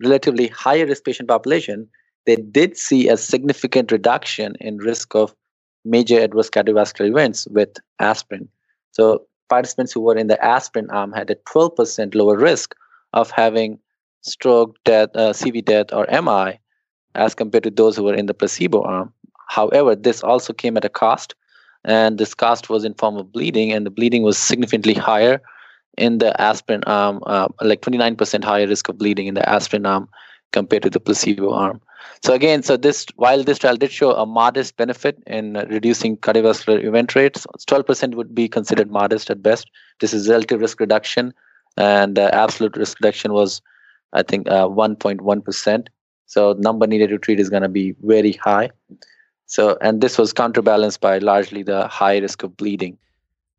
relatively 0.02 0.48
higher 0.48 0.86
risk 0.86 1.04
patient 1.04 1.28
population, 1.28 1.88
they 2.26 2.36
did 2.36 2.76
see 2.76 3.08
a 3.08 3.16
significant 3.16 3.92
reduction 3.92 4.56
in 4.60 4.78
risk 4.78 5.14
of 5.14 5.34
major 5.84 6.20
adverse 6.20 6.50
cardiovascular 6.50 7.08
events 7.08 7.46
with 7.48 7.76
aspirin. 7.98 8.48
So 8.92 9.26
participants 9.48 9.92
who 9.92 10.00
were 10.00 10.16
in 10.16 10.28
the 10.28 10.42
aspirin 10.42 10.90
arm 10.90 11.12
had 11.12 11.30
a 11.30 11.34
12% 11.34 12.14
lower 12.14 12.36
risk 12.36 12.74
of 13.12 13.30
having 13.30 13.78
stroke, 14.22 14.76
death, 14.84 15.10
uh, 15.14 15.32
CV 15.32 15.64
death, 15.64 15.92
or 15.92 16.06
MI 16.10 16.58
as 17.14 17.34
compared 17.34 17.64
to 17.64 17.70
those 17.70 17.96
who 17.96 18.04
were 18.04 18.14
in 18.14 18.26
the 18.26 18.34
placebo 18.34 18.82
arm. 18.82 19.12
However, 19.48 19.94
this 19.94 20.22
also 20.22 20.52
came 20.52 20.76
at 20.76 20.84
a 20.84 20.88
cost, 20.88 21.34
and 21.84 22.18
this 22.18 22.34
cost 22.34 22.70
was 22.70 22.84
in 22.84 22.94
form 22.94 23.16
of 23.16 23.30
bleeding, 23.30 23.72
and 23.72 23.84
the 23.84 23.90
bleeding 23.90 24.22
was 24.22 24.38
significantly 24.38 24.94
higher 24.94 25.40
in 25.96 26.18
the 26.18 26.38
aspirin 26.40 26.82
arm, 26.86 27.20
uh, 27.26 27.48
like 27.60 27.82
29% 27.82 28.42
higher 28.42 28.66
risk 28.66 28.88
of 28.88 28.98
bleeding 28.98 29.26
in 29.26 29.34
the 29.34 29.48
aspirin 29.48 29.86
arm 29.86 30.08
compared 30.52 30.82
to 30.82 30.90
the 30.90 30.98
placebo 30.98 31.52
arm. 31.52 31.80
So 32.22 32.32
again, 32.32 32.62
so 32.62 32.76
this 32.76 33.06
while 33.16 33.42
this 33.44 33.58
trial 33.58 33.76
did 33.76 33.92
show 33.92 34.12
a 34.12 34.26
modest 34.26 34.76
benefit 34.76 35.22
in 35.26 35.54
reducing 35.70 36.16
cardiovascular 36.16 36.82
event 36.84 37.14
rates, 37.14 37.46
12% 37.68 38.14
would 38.14 38.34
be 38.34 38.48
considered 38.48 38.90
modest 38.90 39.30
at 39.30 39.42
best. 39.42 39.70
This 40.00 40.14
is 40.14 40.28
relative 40.28 40.60
risk 40.60 40.80
reduction, 40.80 41.34
and 41.76 42.18
uh, 42.18 42.30
absolute 42.32 42.76
risk 42.76 42.98
reduction 43.00 43.32
was, 43.32 43.60
I 44.12 44.22
think, 44.22 44.48
uh, 44.48 44.68
1.1%. 44.68 45.86
So 46.26 46.54
number 46.58 46.86
needed 46.86 47.10
to 47.10 47.18
treat 47.18 47.40
is 47.40 47.50
going 47.50 47.62
to 47.62 47.68
be 47.68 47.94
very 48.02 48.32
high. 48.32 48.70
So 49.46 49.76
and 49.80 50.00
this 50.00 50.18
was 50.18 50.32
counterbalanced 50.32 51.00
by 51.00 51.18
largely 51.18 51.62
the 51.62 51.86
high 51.88 52.18
risk 52.18 52.42
of 52.42 52.56
bleeding. 52.56 52.98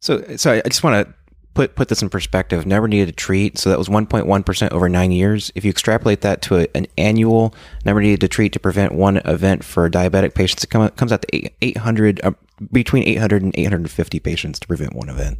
So, 0.02 0.24
so 0.36 0.54
I 0.54 0.62
just 0.62 0.84
want 0.84 1.08
to 1.08 1.14
put 1.56 1.76
put 1.76 1.88
this 1.88 2.04
in 2.04 2.10
perspective. 2.10 2.68
Never 2.68 2.88
needed 2.88 3.08
to 3.08 3.12
treat, 3.14 3.58
so 3.58 3.72
that 3.72 3.80
was 3.80 3.90
1.1 3.90 4.46
percent 4.46 4.74
over 4.74 4.88
nine 4.88 5.12
years. 5.12 5.52
If 5.56 5.66
you 5.66 5.72
extrapolate 5.72 6.22
that 6.22 6.44
to 6.44 6.60
a, 6.60 6.68
an 6.76 6.86
annual 6.98 7.56
never 7.84 8.02
needed 8.02 8.22
to 8.22 8.28
treat 8.28 8.54
to 8.54 8.60
prevent 8.60 8.94
one 8.94 9.18
event 9.18 9.64
for 9.64 9.90
diabetic 9.90 10.36
patients, 10.36 10.64
it 10.64 10.70
come, 10.70 10.88
comes 10.92 11.12
out 11.12 11.24
to 11.24 11.50
800 11.66 12.22
uh, 12.24 12.32
between 12.72 13.04
800 13.08 13.42
and 13.42 13.56
850 13.58 14.20
patients 14.20 14.60
to 14.60 14.68
prevent 14.68 14.94
one 14.94 15.10
event 15.10 15.40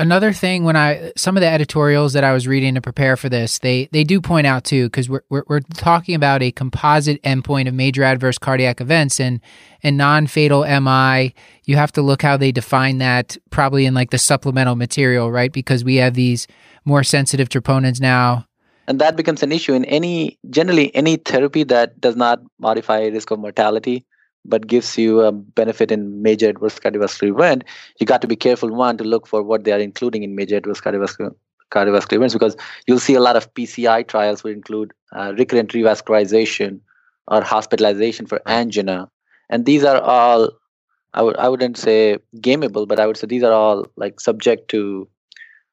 another 0.00 0.32
thing 0.32 0.64
when 0.64 0.76
I 0.76 1.12
some 1.16 1.36
of 1.36 1.42
the 1.42 1.46
editorials 1.46 2.14
that 2.14 2.24
I 2.24 2.32
was 2.32 2.48
reading 2.48 2.74
to 2.74 2.80
prepare 2.80 3.16
for 3.16 3.28
this, 3.28 3.58
they 3.58 3.88
they 3.92 4.02
do 4.02 4.20
point 4.20 4.46
out 4.46 4.64
too 4.64 4.86
because 4.86 5.08
we're, 5.08 5.22
we're, 5.28 5.44
we're 5.46 5.60
talking 5.60 6.14
about 6.14 6.42
a 6.42 6.50
composite 6.50 7.22
endpoint 7.22 7.68
of 7.68 7.74
major 7.74 8.02
adverse 8.02 8.38
cardiac 8.38 8.80
events 8.80 9.20
and 9.20 9.40
and 9.82 9.96
non 9.96 10.26
fatal 10.26 10.62
MI. 10.62 11.34
You 11.66 11.76
have 11.76 11.92
to 11.92 12.02
look 12.02 12.22
how 12.22 12.36
they 12.36 12.50
define 12.50 12.98
that 12.98 13.36
probably 13.50 13.86
in 13.86 13.94
like 13.94 14.10
the 14.10 14.18
supplemental 14.18 14.74
material, 14.74 15.30
right? 15.30 15.52
Because 15.52 15.84
we 15.84 15.96
have 15.96 16.14
these 16.14 16.48
more 16.84 17.04
sensitive 17.04 17.48
troponins 17.48 18.00
now. 18.00 18.46
And 18.88 18.98
that 19.00 19.14
becomes 19.14 19.42
an 19.42 19.52
issue 19.52 19.74
in 19.74 19.84
any 19.84 20.38
generally 20.48 20.92
any 20.96 21.16
therapy 21.16 21.62
that 21.64 22.00
does 22.00 22.16
not 22.16 22.40
modify 22.58 23.06
risk 23.06 23.30
of 23.30 23.38
mortality 23.38 24.04
but 24.44 24.66
gives 24.66 24.96
you 24.96 25.20
a 25.20 25.32
benefit 25.32 25.92
in 25.92 26.22
major 26.22 26.48
adverse 26.48 26.78
cardiovascular 26.78 27.30
event, 27.30 27.64
you 27.98 28.06
got 28.06 28.20
to 28.22 28.28
be 28.28 28.36
careful 28.36 28.70
one 28.70 28.96
to 28.96 29.04
look 29.04 29.26
for 29.26 29.42
what 29.42 29.64
they 29.64 29.72
are 29.72 29.78
including 29.78 30.22
in 30.22 30.34
major 30.34 30.56
adverse 30.56 30.80
cardiovascular 30.80 31.34
cardiovascular 31.70 32.14
events 32.14 32.34
because 32.34 32.56
you'll 32.86 32.98
see 32.98 33.14
a 33.14 33.20
lot 33.20 33.36
of 33.36 33.52
PCI 33.54 34.06
trials 34.06 34.42
will 34.42 34.52
include 34.52 34.92
uh, 35.12 35.32
recurrent 35.38 35.70
revascularization 35.70 36.80
or 37.28 37.42
hospitalization 37.42 38.26
for 38.26 38.40
angina, 38.46 39.08
and 39.48 39.66
these 39.66 39.84
are 39.84 40.00
all 40.00 40.50
I 41.14 41.22
would 41.22 41.36
I 41.36 41.48
wouldn't 41.48 41.76
say 41.76 42.18
gameable, 42.36 42.86
but 42.86 43.00
I 43.00 43.06
would 43.06 43.16
say 43.16 43.26
these 43.26 43.42
are 43.42 43.52
all 43.52 43.86
like 43.96 44.20
subject 44.20 44.68
to 44.70 45.08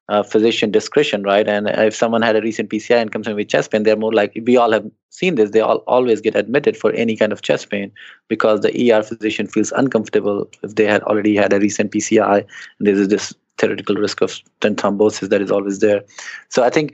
uh, 0.09 0.23
physician 0.23 0.71
discretion, 0.71 1.23
right? 1.23 1.47
And 1.47 1.67
if 1.67 1.95
someone 1.95 2.21
had 2.21 2.35
a 2.35 2.41
recent 2.41 2.69
PCI 2.69 3.01
and 3.01 3.11
comes 3.11 3.27
in 3.27 3.35
with 3.35 3.49
chest 3.49 3.71
pain, 3.71 3.83
they're 3.83 3.97
more 3.97 4.13
likely. 4.13 4.41
We 4.41 4.57
all 4.57 4.71
have 4.71 4.89
seen 5.09 5.35
this. 5.35 5.51
They 5.51 5.59
all 5.59 5.77
always 5.87 6.21
get 6.21 6.35
admitted 6.35 6.77
for 6.77 6.91
any 6.93 7.17
kind 7.17 7.33
of 7.33 7.41
chest 7.41 7.69
pain 7.69 7.91
because 8.27 8.61
the 8.61 8.91
ER 8.91 9.03
physician 9.03 9.47
feels 9.47 9.71
uncomfortable 9.73 10.49
if 10.63 10.75
they 10.75 10.85
had 10.85 11.03
already 11.03 11.35
had 11.35 11.51
a 11.51 11.59
recent 11.59 11.91
PCI. 11.91 12.45
And 12.79 12.87
there's 12.87 13.07
this 13.07 13.33
theoretical 13.57 13.95
risk 13.95 14.21
of 14.21 14.31
stent 14.31 14.77
thrombosis 14.77 15.29
that 15.29 15.41
is 15.41 15.51
always 15.51 15.79
there. 15.79 16.03
So 16.49 16.63
I 16.63 16.69
think 16.69 16.93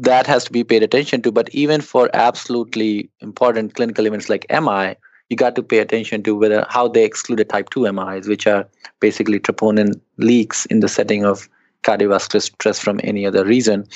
that 0.00 0.26
has 0.26 0.44
to 0.44 0.52
be 0.52 0.64
paid 0.64 0.82
attention 0.82 1.22
to. 1.22 1.30
But 1.30 1.48
even 1.50 1.80
for 1.80 2.10
absolutely 2.12 3.08
important 3.20 3.74
clinical 3.74 4.06
events 4.06 4.28
like 4.28 4.46
MI, 4.50 4.96
you 5.28 5.36
got 5.36 5.54
to 5.56 5.62
pay 5.62 5.78
attention 5.78 6.22
to 6.24 6.34
whether 6.34 6.64
how 6.68 6.88
they 6.88 7.04
exclude 7.04 7.40
excluded 7.40 7.48
type 7.50 7.70
2 7.70 7.92
MIs, 7.92 8.28
which 8.28 8.46
are 8.46 8.66
basically 9.00 9.40
troponin 9.40 10.00
leaks 10.16 10.66
in 10.66 10.80
the 10.80 10.88
setting 10.88 11.24
of 11.24 11.48
cardiovascular 11.86 12.42
stress 12.42 12.78
from 12.78 13.00
any 13.04 13.24
other 13.26 13.44
reason. 13.44 13.86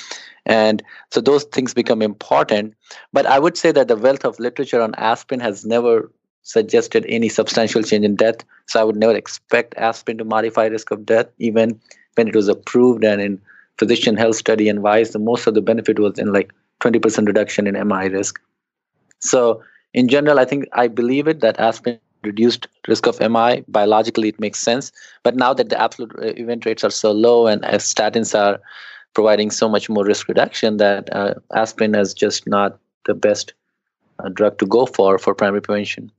And 0.45 0.81
so 1.11 1.21
those 1.21 1.43
things 1.45 1.73
become 1.73 2.01
important. 2.01 2.73
But 3.13 3.25
I 3.25 3.37
would 3.39 3.57
say 3.57 3.71
that 3.71 3.87
the 3.87 3.97
wealth 3.97 4.25
of 4.25 4.39
literature 4.39 4.81
on 4.81 4.95
aspirin 4.95 5.39
has 5.41 5.65
never 5.65 6.11
suggested 6.43 7.05
any 7.07 7.29
substantial 7.29 7.83
change 7.83 8.05
in 8.05 8.15
death. 8.15 8.43
So 8.67 8.79
I 8.79 8.83
would 8.83 8.95
never 8.95 9.13
expect 9.13 9.75
aspirin 9.77 10.17
to 10.17 10.25
modify 10.25 10.65
risk 10.65 10.91
of 10.91 11.05
death, 11.05 11.27
even 11.37 11.79
when 12.15 12.27
it 12.27 12.35
was 12.35 12.47
approved 12.47 13.03
and 13.03 13.21
in 13.21 13.41
physician 13.77 14.17
health 14.17 14.35
study 14.35 14.69
and 14.69 14.81
WISE, 14.81 15.11
the 15.11 15.19
most 15.19 15.47
of 15.47 15.53
the 15.53 15.61
benefit 15.61 15.99
was 15.99 16.17
in 16.17 16.33
like 16.33 16.51
20% 16.81 17.27
reduction 17.27 17.67
in 17.67 17.87
MI 17.87 18.07
risk. 18.07 18.39
So 19.19 19.61
in 19.93 20.07
general, 20.07 20.39
I 20.39 20.45
think 20.45 20.65
I 20.73 20.87
believe 20.87 21.27
it 21.27 21.41
that 21.41 21.59
aspirin 21.59 21.99
reduced 22.23 22.67
risk 22.87 23.07
of 23.07 23.19
MI. 23.19 23.63
Biologically, 23.67 24.29
it 24.29 24.39
makes 24.39 24.59
sense. 24.59 24.91
But 25.23 25.35
now 25.35 25.53
that 25.53 25.69
the 25.69 25.81
absolute 25.81 26.13
uh, 26.17 26.33
event 26.37 26.65
rates 26.65 26.83
are 26.83 26.91
so 26.91 27.11
low 27.11 27.47
and 27.47 27.61
statins 27.63 28.37
are 28.37 28.59
providing 29.13 29.51
so 29.51 29.67
much 29.67 29.89
more 29.89 30.05
risk 30.05 30.27
reduction, 30.27 30.77
that 30.77 31.13
uh, 31.13 31.33
aspirin 31.53 31.95
is 31.95 32.13
just 32.13 32.47
not 32.47 32.79
the 33.05 33.13
best 33.13 33.53
uh, 34.19 34.29
drug 34.29 34.57
to 34.59 34.65
go 34.65 34.85
for 34.85 35.17
for 35.17 35.35
primary 35.35 35.61
prevention. 35.61 36.11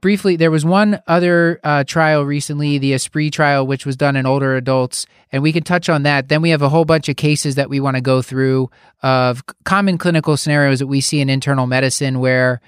Briefly, 0.00 0.36
there 0.36 0.52
was 0.52 0.64
one 0.64 1.02
other 1.08 1.58
uh, 1.64 1.82
trial 1.82 2.22
recently, 2.22 2.78
the 2.78 2.92
Aspree 2.92 3.32
trial, 3.32 3.66
which 3.66 3.84
was 3.84 3.96
done 3.96 4.14
in 4.14 4.26
older 4.26 4.54
adults, 4.54 5.06
and 5.32 5.42
we 5.42 5.52
can 5.52 5.64
touch 5.64 5.88
on 5.88 6.04
that. 6.04 6.28
Then 6.28 6.40
we 6.40 6.50
have 6.50 6.62
a 6.62 6.68
whole 6.68 6.84
bunch 6.84 7.08
of 7.08 7.16
cases 7.16 7.56
that 7.56 7.68
we 7.68 7.80
want 7.80 7.96
to 7.96 8.00
go 8.00 8.22
through 8.22 8.70
of 9.02 9.42
common 9.64 9.98
clinical 9.98 10.36
scenarios 10.36 10.78
that 10.78 10.86
we 10.86 11.00
see 11.00 11.20
in 11.20 11.28
internal 11.28 11.66
medicine 11.66 12.20
where 12.20 12.60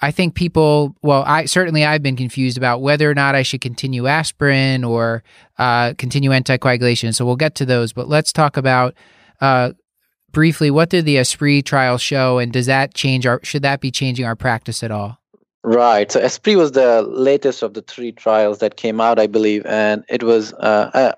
I 0.00 0.10
think 0.10 0.34
people, 0.34 0.96
well, 1.02 1.22
I 1.26 1.44
certainly 1.44 1.84
I've 1.84 2.02
been 2.02 2.16
confused 2.16 2.56
about 2.56 2.80
whether 2.80 3.10
or 3.10 3.14
not 3.14 3.34
I 3.34 3.42
should 3.42 3.60
continue 3.60 4.06
aspirin 4.06 4.84
or 4.84 5.22
uh, 5.58 5.94
continue 5.94 6.30
anticoagulation. 6.30 7.14
So 7.14 7.24
we'll 7.24 7.36
get 7.36 7.54
to 7.56 7.64
those, 7.64 7.92
but 7.92 8.08
let's 8.08 8.32
talk 8.32 8.56
about 8.56 8.94
uh, 9.40 9.72
briefly 10.32 10.70
what 10.70 10.88
did 10.88 11.04
the 11.04 11.16
Aspree 11.16 11.62
trial 11.64 11.98
show, 11.98 12.38
and 12.38 12.52
does 12.52 12.66
that 12.66 12.94
change 12.94 13.26
our? 13.26 13.40
Should 13.42 13.62
that 13.62 13.80
be 13.80 13.90
changing 13.90 14.24
our 14.24 14.36
practice 14.36 14.82
at 14.82 14.90
all? 14.90 15.18
Right. 15.64 16.10
So 16.10 16.20
Aspree 16.20 16.56
was 16.56 16.72
the 16.72 17.02
latest 17.02 17.62
of 17.62 17.74
the 17.74 17.82
three 17.82 18.10
trials 18.10 18.58
that 18.58 18.76
came 18.76 19.00
out, 19.00 19.20
I 19.20 19.28
believe, 19.28 19.64
and 19.66 20.04
it 20.08 20.24
was 20.24 20.52
uh, 20.54 21.12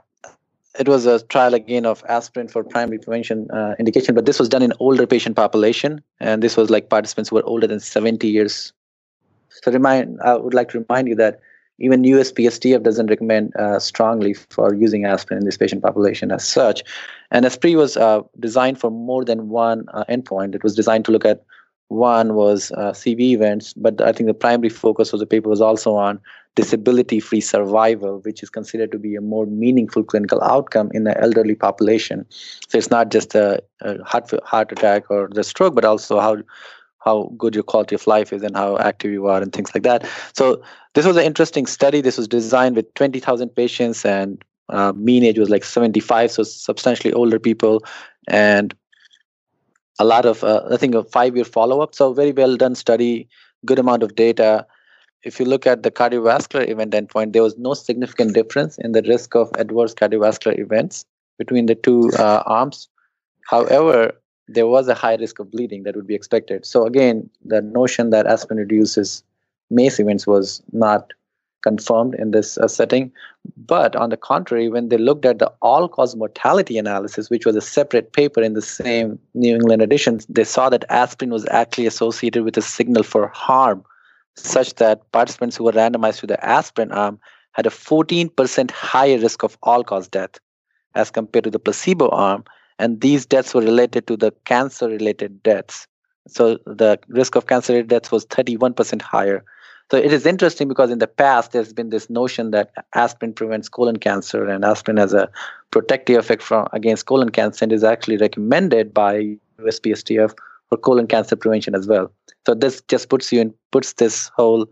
it 0.78 0.88
was 0.88 1.06
a 1.06 1.22
trial 1.24 1.54
again 1.54 1.87
of 1.87 2.04
aspirin 2.08 2.48
for 2.48 2.64
primary 2.64 2.98
prevention 2.98 3.50
uh, 3.50 3.74
indication, 3.78 4.14
but 4.14 4.26
this 4.26 4.38
was 4.38 4.48
done 4.48 4.62
in 4.62 4.72
older 4.80 5.06
patient 5.06 5.37
population, 5.37 6.02
and 6.20 6.42
this 6.42 6.56
was 6.56 6.70
like 6.70 6.88
participants 6.88 7.30
who 7.30 7.37
were 7.37 7.44
older 7.44 7.66
than 7.66 7.80
70 7.80 8.26
years. 8.26 8.72
So 9.50 9.70
remind, 9.70 10.20
I 10.22 10.37
would 10.37 10.54
like 10.54 10.70
to 10.70 10.80
remind 10.80 11.08
you 11.08 11.14
that 11.16 11.40
even 11.78 12.02
USPSTF 12.02 12.82
doesn't 12.82 13.08
recommend 13.08 13.54
uh, 13.56 13.78
strongly 13.78 14.34
for 14.34 14.74
using 14.74 15.04
aspirin 15.04 15.38
in 15.38 15.44
this 15.44 15.56
patient 15.56 15.82
population 15.82 16.30
as 16.30 16.46
such. 16.46 16.84
And 17.30 17.44
Aspree 17.44 17.76
was 17.76 17.96
uh, 17.96 18.20
designed 18.38 18.78
for 18.78 18.90
more 18.90 19.24
than 19.24 19.48
one 19.48 19.87
uh, 19.92 20.04
endpoint. 20.08 20.54
It 20.54 20.62
was 20.62 20.76
designed 20.76 21.04
to 21.06 21.12
look 21.12 21.24
at 21.24 21.44
one 21.88 22.34
was 22.34 22.70
uh, 22.72 22.92
CV 22.92 23.32
events, 23.32 23.72
but 23.74 24.00
I 24.00 24.12
think 24.12 24.28
the 24.28 24.34
primary 24.34 24.68
focus 24.68 25.12
of 25.12 25.18
the 25.18 25.26
paper 25.26 25.48
was 25.48 25.60
also 25.60 25.94
on 25.94 26.20
disability 26.54 27.20
free 27.20 27.40
survival, 27.40 28.20
which 28.20 28.42
is 28.42 28.50
considered 28.50 28.92
to 28.92 28.98
be 28.98 29.16
a 29.16 29.20
more 29.20 29.46
meaningful 29.46 30.04
clinical 30.04 30.42
outcome 30.42 30.90
in 30.92 31.04
the 31.04 31.20
elderly 31.20 31.54
population. 31.54 32.24
So 32.68 32.78
it's 32.78 32.90
not 32.90 33.10
just 33.10 33.34
a, 33.34 33.62
a 33.80 34.02
heart, 34.04 34.30
heart 34.44 34.70
attack 34.72 35.10
or 35.10 35.28
the 35.32 35.44
stroke, 35.44 35.74
but 35.74 35.84
also 35.84 36.20
how 36.20 36.38
how 37.04 37.30
good 37.36 37.54
your 37.54 37.64
quality 37.64 37.94
of 37.94 38.06
life 38.06 38.32
is 38.32 38.42
and 38.42 38.56
how 38.56 38.78
active 38.78 39.12
you 39.12 39.26
are 39.26 39.42
and 39.42 39.52
things 39.52 39.74
like 39.74 39.82
that. 39.82 40.08
So 40.32 40.62
this 40.94 41.04
was 41.04 41.18
an 41.18 41.24
interesting 41.24 41.66
study. 41.66 42.00
This 42.00 42.16
was 42.16 42.26
designed 42.26 42.76
with 42.76 42.94
20,000 42.94 43.50
patients 43.50 44.06
and 44.06 44.42
uh, 44.70 44.94
mean 44.96 45.22
age 45.22 45.38
was 45.38 45.50
like 45.50 45.64
75, 45.64 46.30
so 46.30 46.42
substantially 46.42 47.12
older 47.12 47.38
people, 47.38 47.84
and 48.26 48.74
a 49.98 50.04
lot 50.04 50.24
of 50.24 50.42
uh, 50.42 50.62
I 50.70 50.78
think 50.78 50.94
a 50.94 51.04
five-year 51.04 51.44
follow-up. 51.44 51.94
So 51.94 52.14
very 52.14 52.32
well 52.32 52.56
done 52.56 52.74
study, 52.74 53.28
good 53.66 53.78
amount 53.78 54.02
of 54.02 54.14
data 54.14 54.66
if 55.24 55.40
you 55.40 55.46
look 55.46 55.66
at 55.66 55.82
the 55.82 55.90
cardiovascular 55.90 56.68
event 56.68 56.92
endpoint, 56.92 57.32
there 57.32 57.42
was 57.42 57.56
no 57.56 57.74
significant 57.74 58.34
difference 58.34 58.78
in 58.78 58.92
the 58.92 59.02
risk 59.02 59.34
of 59.34 59.50
adverse 59.56 59.94
cardiovascular 59.94 60.58
events 60.58 61.04
between 61.38 61.66
the 61.66 61.74
two 61.74 62.10
uh, 62.18 62.42
arms. 62.46 62.88
However, 63.48 64.12
there 64.46 64.66
was 64.66 64.88
a 64.88 64.94
high 64.94 65.16
risk 65.16 65.38
of 65.38 65.50
bleeding 65.50 65.84
that 65.84 65.96
would 65.96 66.06
be 66.06 66.14
expected. 66.14 66.66
So 66.66 66.87
again, 66.87 67.28
the 67.44 67.62
notion 67.62 68.10
that 68.10 68.26
aspirin 68.26 68.58
reduces 68.58 69.22
MACE 69.70 69.98
events 69.98 70.26
was 70.26 70.62
not 70.72 71.12
confirmed 71.62 72.14
in 72.16 72.30
this 72.30 72.58
uh, 72.58 72.68
setting. 72.68 73.10
But 73.56 73.96
on 73.96 74.10
the 74.10 74.18
contrary, 74.18 74.68
when 74.68 74.90
they 74.90 74.98
looked 74.98 75.24
at 75.24 75.38
the 75.38 75.50
all-cause 75.62 76.14
mortality 76.14 76.76
analysis, 76.76 77.30
which 77.30 77.46
was 77.46 77.56
a 77.56 77.62
separate 77.62 78.12
paper 78.12 78.42
in 78.42 78.52
the 78.52 78.60
same 78.60 79.18
New 79.32 79.54
England 79.54 79.80
edition, 79.80 80.20
they 80.28 80.44
saw 80.44 80.68
that 80.68 80.84
aspirin 80.90 81.30
was 81.30 81.46
actually 81.50 81.87
associated 81.87 82.44
with 82.44 82.58
a 82.58 82.62
signal 82.62 83.02
for 83.02 83.28
harm 83.28 83.82
such 84.37 84.75
that 84.77 85.11
participants 85.12 85.57
who 85.57 85.64
were 85.64 85.73
randomized 85.73 86.20
to 86.20 86.27
the 86.27 86.44
aspirin 86.44 86.92
arm 86.92 87.18
had 87.53 87.66
a 87.66 87.70
14% 87.70 88.70
higher 88.70 89.18
risk 89.18 89.42
of 89.42 89.57
all 89.62 89.85
cause 89.85 90.09
death 90.09 90.38
as 90.94 91.11
compared 91.11 91.44
to 91.44 91.51
the 91.51 91.59
placebo 91.59 92.09
arm. 92.11 92.44
And 92.79 93.01
these 93.01 93.25
deaths 93.25 93.55
were 93.55 93.61
related 93.61 94.07
to 94.09 94.16
the 94.16 94.33
cancer 94.44 94.88
related 94.88 95.42
deaths. 95.42 95.87
So 96.27 96.59
the 96.66 96.99
risk 97.09 97.37
of 97.37 97.47
cancer 97.47 97.73
related 97.73 97.90
deaths 97.90 98.11
was 98.11 98.27
31% 98.27 99.01
higher. 99.01 99.44
So 99.90 99.99
it 99.99 100.12
is 100.12 100.27
interesting 100.27 100.66
because 100.66 100.90
in 100.90 100.99
the 100.99 101.07
past 101.07 101.53
there's 101.53 101.73
been 101.73 101.90
this 101.90 102.09
notion 102.09 102.51
that 102.51 102.73
aspirin 102.94 103.35
prevents 103.35 103.68
colon 103.68 103.99
cancer 103.99 104.49
and 104.49 104.64
aspirin 104.64 104.97
has 104.97 105.12
a 105.12 105.31
protective 105.70 106.18
effect 106.18 106.42
from 106.42 106.66
against 106.73 107.07
colon 107.07 107.29
cancer 107.29 107.64
and 107.64 107.73
is 107.73 107.85
actually 107.85 108.16
recommended 108.16 108.94
by 108.94 109.37
USPSTF 109.61 110.35
for 110.74 110.80
colon 110.80 111.06
cancer 111.06 111.37
prevention 111.37 111.74
as 111.74 111.87
well. 111.87 112.10
So 112.46 112.54
this 112.54 112.82
just 112.88 113.08
puts 113.08 113.32
you 113.32 113.40
in 113.40 113.54
puts 113.70 113.94
this 113.94 114.30
whole 114.37 114.66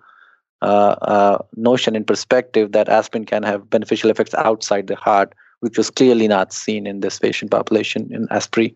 uh, 0.61 0.97
uh, 1.03 1.39
notion 1.57 1.97
in 1.97 2.05
perspective 2.05 2.73
that 2.73 2.89
aspirin 2.89 3.25
can 3.25 3.43
have 3.43 3.71
beneficial 3.71 4.11
effects 4.11 4.35
outside 4.35 4.87
the 4.87 4.97
heart, 4.97 5.35
which 5.61 5.79
was 5.79 5.91
clearly 5.91 6.29
not 6.29 6.53
seen 6.53 6.87
in 6.87 7.01
this 7.01 7.19
patient 7.19 7.51
population 7.51 8.09
in 8.13 8.29
Aspree. 8.29 8.75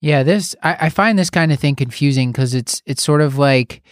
Yeah, 0.00 0.22
this 0.22 0.56
I, 0.62 0.76
I 0.86 0.88
find 0.88 1.18
this 1.18 1.30
kind 1.30 1.52
of 1.52 1.60
thing 1.60 1.76
confusing 1.76 2.32
because 2.32 2.54
it's 2.54 2.82
it's 2.86 3.02
sort 3.02 3.20
of 3.20 3.38
like, 3.38 3.82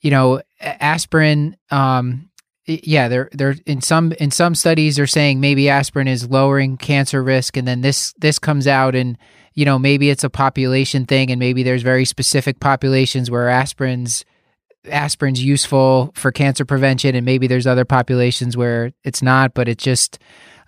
you 0.00 0.10
know, 0.10 0.42
aspirin. 0.60 1.56
Um, 1.70 2.30
yeah, 2.66 3.08
they're 3.08 3.28
they're 3.32 3.56
in 3.64 3.80
some 3.80 4.12
in 4.12 4.30
some 4.30 4.54
studies 4.54 4.96
they're 4.96 5.06
saying 5.06 5.40
maybe 5.40 5.68
aspirin 5.68 6.08
is 6.08 6.28
lowering 6.28 6.76
cancer 6.76 7.22
risk, 7.22 7.56
and 7.56 7.66
then 7.66 7.80
this 7.80 8.12
this 8.18 8.38
comes 8.38 8.66
out 8.66 8.94
and 8.94 9.16
you 9.54 9.64
know 9.64 9.78
maybe 9.78 10.10
it's 10.10 10.24
a 10.24 10.30
population 10.30 11.06
thing, 11.06 11.30
and 11.30 11.38
maybe 11.38 11.62
there's 11.62 11.82
very 11.82 12.04
specific 12.04 12.58
populations 12.58 13.30
where 13.30 13.48
aspirin's 13.48 14.24
aspirin's 14.90 15.42
useful 15.42 16.12
for 16.14 16.32
cancer 16.32 16.64
prevention, 16.64 17.14
and 17.14 17.24
maybe 17.24 17.46
there's 17.46 17.66
other 17.66 17.84
populations 17.84 18.56
where 18.56 18.92
it's 19.04 19.22
not. 19.22 19.54
But 19.54 19.68
it 19.68 19.78
just 19.78 20.18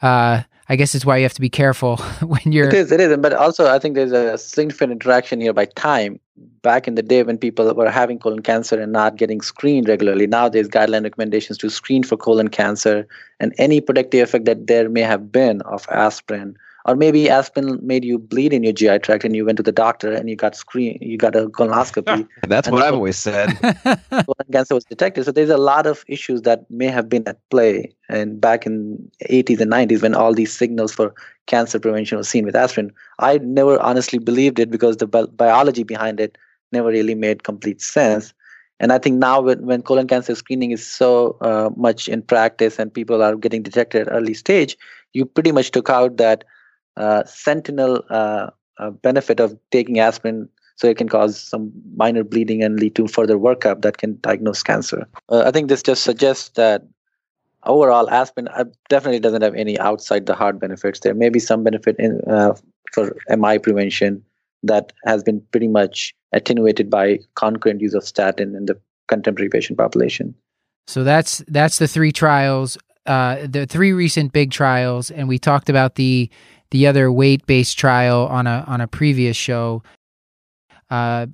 uh, 0.00 0.42
I 0.70 0.76
guess 0.76 0.94
it's 0.94 1.06
why 1.06 1.16
you 1.16 1.22
have 1.22 1.34
to 1.34 1.40
be 1.40 1.48
careful 1.48 1.96
when 2.20 2.52
you're. 2.52 2.68
It 2.68 2.74
is, 2.74 2.92
it 2.92 3.00
is, 3.00 3.16
but 3.16 3.32
also 3.32 3.66
I 3.66 3.78
think 3.78 3.94
there's 3.94 4.12
a 4.12 4.36
significant 4.36 4.92
interaction 4.92 5.40
here 5.40 5.52
by 5.52 5.66
time. 5.66 6.20
Back 6.62 6.86
in 6.86 6.94
the 6.94 7.02
day 7.02 7.22
when 7.22 7.36
people 7.38 7.72
were 7.74 7.90
having 7.90 8.18
colon 8.18 8.42
cancer 8.42 8.80
and 8.80 8.92
not 8.92 9.16
getting 9.16 9.40
screened 9.40 9.88
regularly, 9.88 10.26
now 10.26 10.48
there's 10.48 10.68
guideline 10.68 11.02
recommendations 11.02 11.58
to 11.58 11.70
screen 11.70 12.04
for 12.04 12.16
colon 12.16 12.48
cancer 12.48 13.08
and 13.40 13.54
any 13.58 13.80
protective 13.80 14.28
effect 14.28 14.44
that 14.44 14.66
there 14.66 14.88
may 14.88 15.00
have 15.00 15.32
been 15.32 15.62
of 15.62 15.86
aspirin 15.90 16.56
or 16.88 16.96
maybe 16.96 17.28
aspirin 17.28 17.78
made 17.82 18.02
you 18.02 18.18
bleed 18.18 18.54
in 18.54 18.62
your 18.62 18.72
GI 18.72 19.00
tract 19.00 19.22
and 19.22 19.36
you 19.36 19.44
went 19.44 19.58
to 19.58 19.62
the 19.62 19.72
doctor 19.72 20.10
and 20.10 20.30
you 20.30 20.34
got 20.34 20.56
screen 20.56 20.96
you 21.02 21.18
got 21.18 21.36
a 21.36 21.46
colonoscopy. 21.48 22.26
That's 22.48 22.70
what 22.70 22.82
I've 22.82 22.94
always 22.94 23.18
said. 23.18 23.48
colon 24.10 24.48
cancer 24.50 24.74
was 24.74 24.86
detected. 24.86 25.24
So 25.24 25.32
there's 25.32 25.50
a 25.50 25.58
lot 25.58 25.86
of 25.86 26.02
issues 26.08 26.42
that 26.42 26.68
may 26.70 26.86
have 26.86 27.10
been 27.10 27.28
at 27.28 27.36
play 27.50 27.92
and 28.08 28.40
back 28.40 28.64
in 28.64 29.10
80s 29.30 29.60
and 29.60 29.70
90s 29.70 30.00
when 30.00 30.14
all 30.14 30.32
these 30.32 30.56
signals 30.56 30.94
for 30.94 31.14
cancer 31.46 31.78
prevention 31.78 32.16
was 32.16 32.28
seen 32.28 32.46
with 32.46 32.56
aspirin. 32.56 32.90
I 33.18 33.36
never 33.36 33.78
honestly 33.80 34.18
believed 34.18 34.58
it 34.58 34.70
because 34.70 34.96
the 34.96 35.06
bi- 35.06 35.26
biology 35.26 35.82
behind 35.82 36.20
it 36.20 36.38
never 36.72 36.88
really 36.88 37.14
made 37.14 37.44
complete 37.44 37.82
sense. 37.82 38.32
And 38.80 38.92
I 38.92 38.98
think 38.98 39.18
now 39.18 39.42
when, 39.42 39.66
when 39.66 39.82
colon 39.82 40.06
cancer 40.06 40.34
screening 40.34 40.70
is 40.70 40.86
so 40.86 41.36
uh, 41.42 41.68
much 41.76 42.08
in 42.08 42.22
practice 42.22 42.78
and 42.78 42.94
people 42.94 43.22
are 43.22 43.36
getting 43.36 43.62
detected 43.62 44.08
at 44.08 44.12
early 44.12 44.32
stage, 44.34 44.78
you 45.12 45.26
pretty 45.26 45.52
much 45.52 45.70
took 45.70 45.90
out 45.90 46.16
that 46.16 46.44
uh, 46.98 47.24
sentinel 47.24 48.04
uh, 48.10 48.50
uh, 48.78 48.90
benefit 48.90 49.40
of 49.40 49.56
taking 49.70 50.00
aspirin 50.00 50.48
so 50.76 50.88
it 50.88 50.96
can 50.96 51.08
cause 51.08 51.40
some 51.40 51.72
minor 51.96 52.24
bleeding 52.24 52.62
and 52.62 52.78
lead 52.78 52.94
to 52.96 53.08
further 53.08 53.36
workup 53.36 53.82
that 53.82 53.98
can 53.98 54.18
diagnose 54.20 54.62
cancer. 54.62 55.08
Uh, 55.28 55.44
I 55.46 55.50
think 55.50 55.68
this 55.68 55.82
just 55.82 56.02
suggests 56.02 56.50
that 56.50 56.82
overall 57.64 58.10
aspirin 58.10 58.48
uh, 58.48 58.64
definitely 58.88 59.20
doesn't 59.20 59.42
have 59.42 59.54
any 59.54 59.78
outside 59.78 60.26
the 60.26 60.34
heart 60.34 60.58
benefits. 60.60 61.00
There 61.00 61.14
may 61.14 61.28
be 61.28 61.40
some 61.40 61.64
benefit 61.64 61.96
in, 61.98 62.20
uh, 62.28 62.54
for 62.92 63.16
MI 63.28 63.58
prevention 63.58 64.22
that 64.64 64.92
has 65.04 65.22
been 65.22 65.40
pretty 65.52 65.68
much 65.68 66.14
attenuated 66.32 66.90
by 66.90 67.20
concurrent 67.36 67.80
use 67.80 67.94
of 67.94 68.04
statin 68.04 68.54
in 68.56 68.66
the 68.66 68.78
contemporary 69.06 69.48
patient 69.48 69.78
population. 69.78 70.34
So 70.86 71.04
that's 71.04 71.44
that's 71.48 71.78
the 71.78 71.86
three 71.86 72.12
trials, 72.12 72.78
the 73.04 73.66
three 73.68 73.92
recent 73.92 74.32
big 74.32 74.50
trials, 74.50 75.10
and 75.10 75.28
we 75.28 75.38
talked 75.38 75.68
about 75.68 75.96
the 75.96 76.30
the 76.70 76.86
other 76.86 77.10
weight 77.10 77.46
based 77.46 77.78
trial 77.78 78.26
on 78.26 78.46
a 78.46 78.64
on 78.66 78.80
a 78.80 78.86
previous 78.86 79.36
show. 79.36 79.82
Uh, 80.90 81.26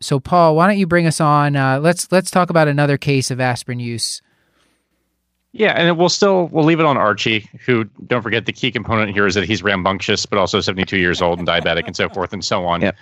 so 0.00 0.20
Paul, 0.20 0.56
why 0.56 0.66
don't 0.66 0.78
you 0.78 0.86
bring 0.86 1.06
us 1.06 1.20
on? 1.20 1.56
Uh, 1.56 1.80
let's 1.80 2.10
let's 2.12 2.30
talk 2.30 2.50
about 2.50 2.68
another 2.68 2.98
case 2.98 3.30
of 3.30 3.40
aspirin 3.40 3.80
use. 3.80 4.20
Yeah, 5.52 5.72
and 5.72 5.96
we'll 5.96 6.10
still 6.10 6.48
we'll 6.48 6.64
leave 6.64 6.80
it 6.80 6.86
on 6.86 6.96
Archie, 6.96 7.48
who 7.64 7.84
don't 8.06 8.22
forget 8.22 8.44
the 8.44 8.52
key 8.52 8.70
component 8.70 9.12
here 9.12 9.26
is 9.26 9.34
that 9.36 9.44
he's 9.44 9.62
rambunctious, 9.62 10.26
but 10.26 10.38
also 10.38 10.60
72 10.60 10.98
years 10.98 11.22
old 11.22 11.38
and 11.38 11.48
diabetic 11.48 11.86
and 11.86 11.96
so 11.96 12.08
forth 12.14 12.32
and 12.32 12.44
so 12.44 12.66
on. 12.66 12.82
Yeah. 12.82 12.92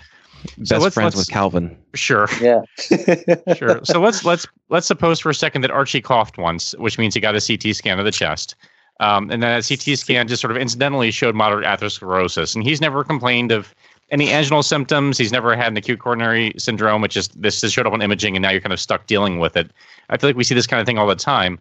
So 0.63 0.79
Best 0.79 0.95
friends 0.95 1.17
with 1.17 1.29
Calvin. 1.29 1.77
Sure. 1.95 2.29
Yeah. 2.41 2.61
sure. 3.57 3.81
So 3.85 4.01
let's 4.01 4.25
let's 4.25 4.47
let's 4.69 4.87
suppose 4.87 5.19
for 5.19 5.31
a 5.31 5.35
second 5.35 5.63
that 5.63 5.71
Archie 5.71 6.03
coughed 6.03 6.39
once, 6.39 6.75
which 6.77 6.99
means 6.99 7.15
he 7.15 7.21
got 7.21 7.35
a 7.35 7.41
CT 7.41 7.75
scan 7.75 7.99
of 7.99 8.05
the 8.05 8.13
chest. 8.13 8.55
Um, 9.01 9.31
and 9.31 9.43
then 9.43 9.59
a 9.59 9.63
CT 9.63 9.99
scan 9.99 10.29
just 10.29 10.41
sort 10.41 10.51
of 10.51 10.57
incidentally 10.57 11.11
showed 11.11 11.35
moderate 11.35 11.67
atherosclerosis. 11.67 12.55
And 12.55 12.65
he's 12.65 12.81
never 12.81 13.03
complained 13.03 13.51
of 13.51 13.75
any 14.11 14.29
anginal 14.29 14.63
symptoms. 14.63 15.19
He's 15.19 15.33
never 15.33 15.57
had 15.57 15.69
an 15.69 15.77
acute 15.77 15.99
coronary 15.99 16.53
syndrome, 16.59 17.03
which 17.03 17.17
is 17.17 17.29
this 17.29 17.61
has 17.63 17.73
showed 17.73 17.87
up 17.87 17.93
on 17.93 18.03
imaging, 18.03 18.37
and 18.37 18.43
now 18.43 18.51
you're 18.51 18.61
kind 18.61 18.73
of 18.73 18.81
stuck 18.81 19.07
dealing 19.07 19.39
with 19.39 19.57
it. 19.57 19.71
I 20.11 20.17
feel 20.17 20.29
like 20.29 20.37
we 20.37 20.45
see 20.45 20.55
this 20.55 20.67
kind 20.67 20.81
of 20.81 20.87
thing 20.87 20.99
all 20.99 21.07
the 21.07 21.17
time. 21.17 21.59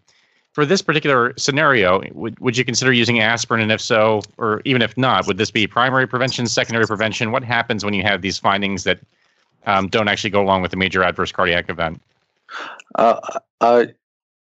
For 0.52 0.68
this 0.68 0.84
particular 0.84 1.34
scenario, 1.36 2.04
would, 2.12 2.38
would 2.40 2.56
you 2.56 2.64
consider 2.64 2.94
using 2.94 3.20
aspirin? 3.20 3.60
And 3.60 3.72
if 3.72 3.82
so, 3.82 4.22
or 4.38 4.62
even 4.66 4.84
if 4.84 4.96
not, 4.96 5.26
would 5.26 5.40
this 5.40 5.50
be 5.50 5.66
primary 5.66 6.06
prevention, 6.06 6.46
secondary 6.46 6.86
prevention? 6.86 7.32
What 7.32 7.44
happens 7.44 7.84
when 7.84 7.96
you 7.96 8.04
have 8.04 8.22
these 8.22 8.38
findings 8.38 8.84
that 8.84 9.00
um, 9.66 9.88
don't 9.88 10.08
actually 10.08 10.30
go 10.30 10.44
along 10.44 10.62
with 10.62 10.72
a 10.72 10.76
major 10.76 11.04
adverse 11.04 11.32
cardiac 11.32 11.72
event? 11.72 12.00
Uh, 12.94 13.20
uh, 13.62 13.86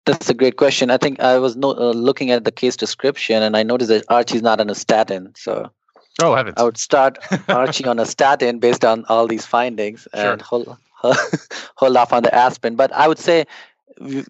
that's 0.05 0.29
a 0.29 0.33
great 0.33 0.57
question. 0.57 0.91
I 0.91 0.97
think 0.97 1.19
I 1.19 1.37
was 1.39 1.55
no, 1.55 1.71
uh, 1.71 1.91
looking 1.91 2.31
at 2.31 2.43
the 2.43 2.51
case 2.51 2.75
description 2.75 3.41
and 3.41 3.55
I 3.55 3.63
noticed 3.63 3.89
that 3.89 4.05
Archie's 4.09 4.41
not 4.41 4.59
on 4.59 4.69
a 4.69 4.75
statin. 4.75 5.33
So 5.35 5.69
oh, 6.21 6.35
heavens. 6.35 6.55
I 6.57 6.63
would 6.63 6.77
start 6.77 7.17
Archie 7.47 7.85
on 7.85 7.99
a 7.99 8.05
statin 8.05 8.59
based 8.59 8.83
on 8.83 9.05
all 9.09 9.27
these 9.27 9.45
findings 9.45 10.07
and 10.13 10.41
hold, 10.41 10.75
hold 11.75 11.97
off 11.97 12.13
on 12.13 12.23
the 12.23 12.33
aspirin. 12.33 12.75
But 12.75 12.91
I 12.93 13.07
would 13.07 13.19
say 13.19 13.45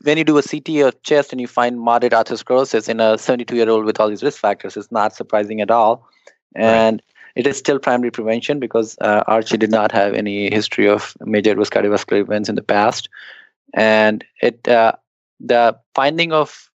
when 0.04 0.18
you 0.18 0.24
do 0.24 0.38
a 0.38 0.44
CT 0.44 0.70
of 0.86 1.02
chest 1.04 1.32
and 1.32 1.42
you 1.42 1.48
find 1.48 1.80
moderate 1.80 2.14
atherosclerosis 2.14 2.90
in 2.90 3.00
a 3.00 3.18
72 3.18 3.56
year 3.56 3.70
old 3.70 3.86
with 3.86 4.00
all 4.00 4.10
these 4.10 4.24
risk 4.24 4.40
factors, 4.40 4.78
it's 4.78 4.92
not 4.92 5.16
surprising 5.16 5.62
at 5.62 5.72
all. 5.72 6.08
And 6.56 7.02
right. 7.02 7.46
it 7.46 7.48
is 7.48 7.58
still 7.58 7.80
primary 7.80 8.12
prevention 8.12 8.60
because 8.60 8.96
uh, 9.02 9.24
Archie 9.26 9.58
did 9.58 9.72
not 9.72 9.92
have 9.92 10.14
any 10.14 10.54
history 10.54 10.88
of 10.88 11.16
major 11.22 11.56
risk 11.56 11.74
cardiovascular 11.74 12.22
events 12.22 12.50
in 12.50 12.56
the 12.56 12.62
past. 12.62 13.10
And 13.74 14.24
it, 14.42 14.68
uh, 14.68 14.94
the 15.40 15.78
finding 15.96 16.32
of 16.32 16.70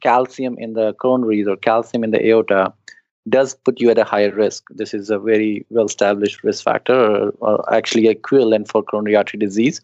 calcium 0.00 0.56
in 0.58 0.74
the 0.74 0.94
coronaries 0.94 1.46
or 1.46 1.56
calcium 1.56 2.04
in 2.04 2.10
the 2.10 2.26
aorta 2.26 2.72
does 3.28 3.54
put 3.54 3.80
you 3.80 3.90
at 3.90 3.98
a 3.98 4.04
higher 4.04 4.34
risk. 4.34 4.64
This 4.70 4.94
is 4.94 5.10
a 5.10 5.18
very 5.18 5.66
well 5.70 5.86
established 5.86 6.42
risk 6.42 6.64
factor, 6.64 6.94
or, 6.94 7.30
or, 7.40 7.74
actually 7.74 8.08
equivalent 8.08 8.68
for 8.68 8.82
coronary 8.82 9.16
artery 9.16 9.38
disease. 9.38 9.80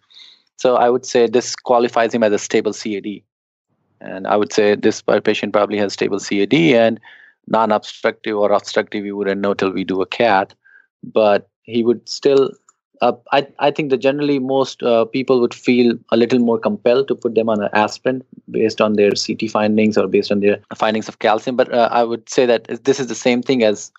So 0.56 0.76
I 0.76 0.88
would 0.88 1.04
say 1.04 1.26
this 1.26 1.54
qualifies 1.54 2.14
him 2.14 2.22
as 2.22 2.32
a 2.32 2.38
stable 2.38 2.72
CAD. 2.72 3.22
And 4.00 4.26
I 4.26 4.36
would 4.36 4.52
say 4.52 4.74
this 4.74 5.02
patient 5.02 5.52
probably 5.52 5.78
has 5.78 5.92
stable 5.92 6.18
CAD 6.18 6.54
and 6.54 7.00
non 7.46 7.72
obstructive 7.72 8.36
or 8.36 8.52
obstructive, 8.52 9.02
we 9.02 9.12
wouldn't 9.12 9.40
know 9.40 9.54
till 9.54 9.70
we 9.70 9.84
do 9.84 10.00
a 10.00 10.06
CAT. 10.06 10.54
But 11.04 11.48
he 11.62 11.82
would 11.82 12.08
still 12.08 12.50
uh, 13.00 13.12
I, 13.32 13.46
I 13.58 13.70
think 13.70 13.90
that 13.90 13.98
generally 13.98 14.38
most 14.38 14.82
uh, 14.82 15.04
people 15.04 15.40
would 15.40 15.54
feel 15.54 15.98
a 16.10 16.16
little 16.16 16.38
more 16.38 16.58
compelled 16.58 17.08
to 17.08 17.14
put 17.14 17.34
them 17.34 17.48
on 17.48 17.62
an 17.62 17.68
aspirin 17.72 18.22
based 18.50 18.80
on 18.80 18.94
their 18.94 19.10
CT 19.10 19.50
findings 19.50 19.96
or 19.98 20.06
based 20.06 20.32
on 20.32 20.40
their 20.40 20.60
findings 20.76 21.08
of 21.08 21.18
calcium. 21.18 21.56
But 21.56 21.72
uh, 21.72 21.88
I 21.90 22.04
would 22.04 22.28
say 22.28 22.46
that 22.46 22.84
this 22.84 23.00
is 23.00 23.08
the 23.08 23.14
same 23.14 23.42
thing 23.42 23.62
as 23.62 23.92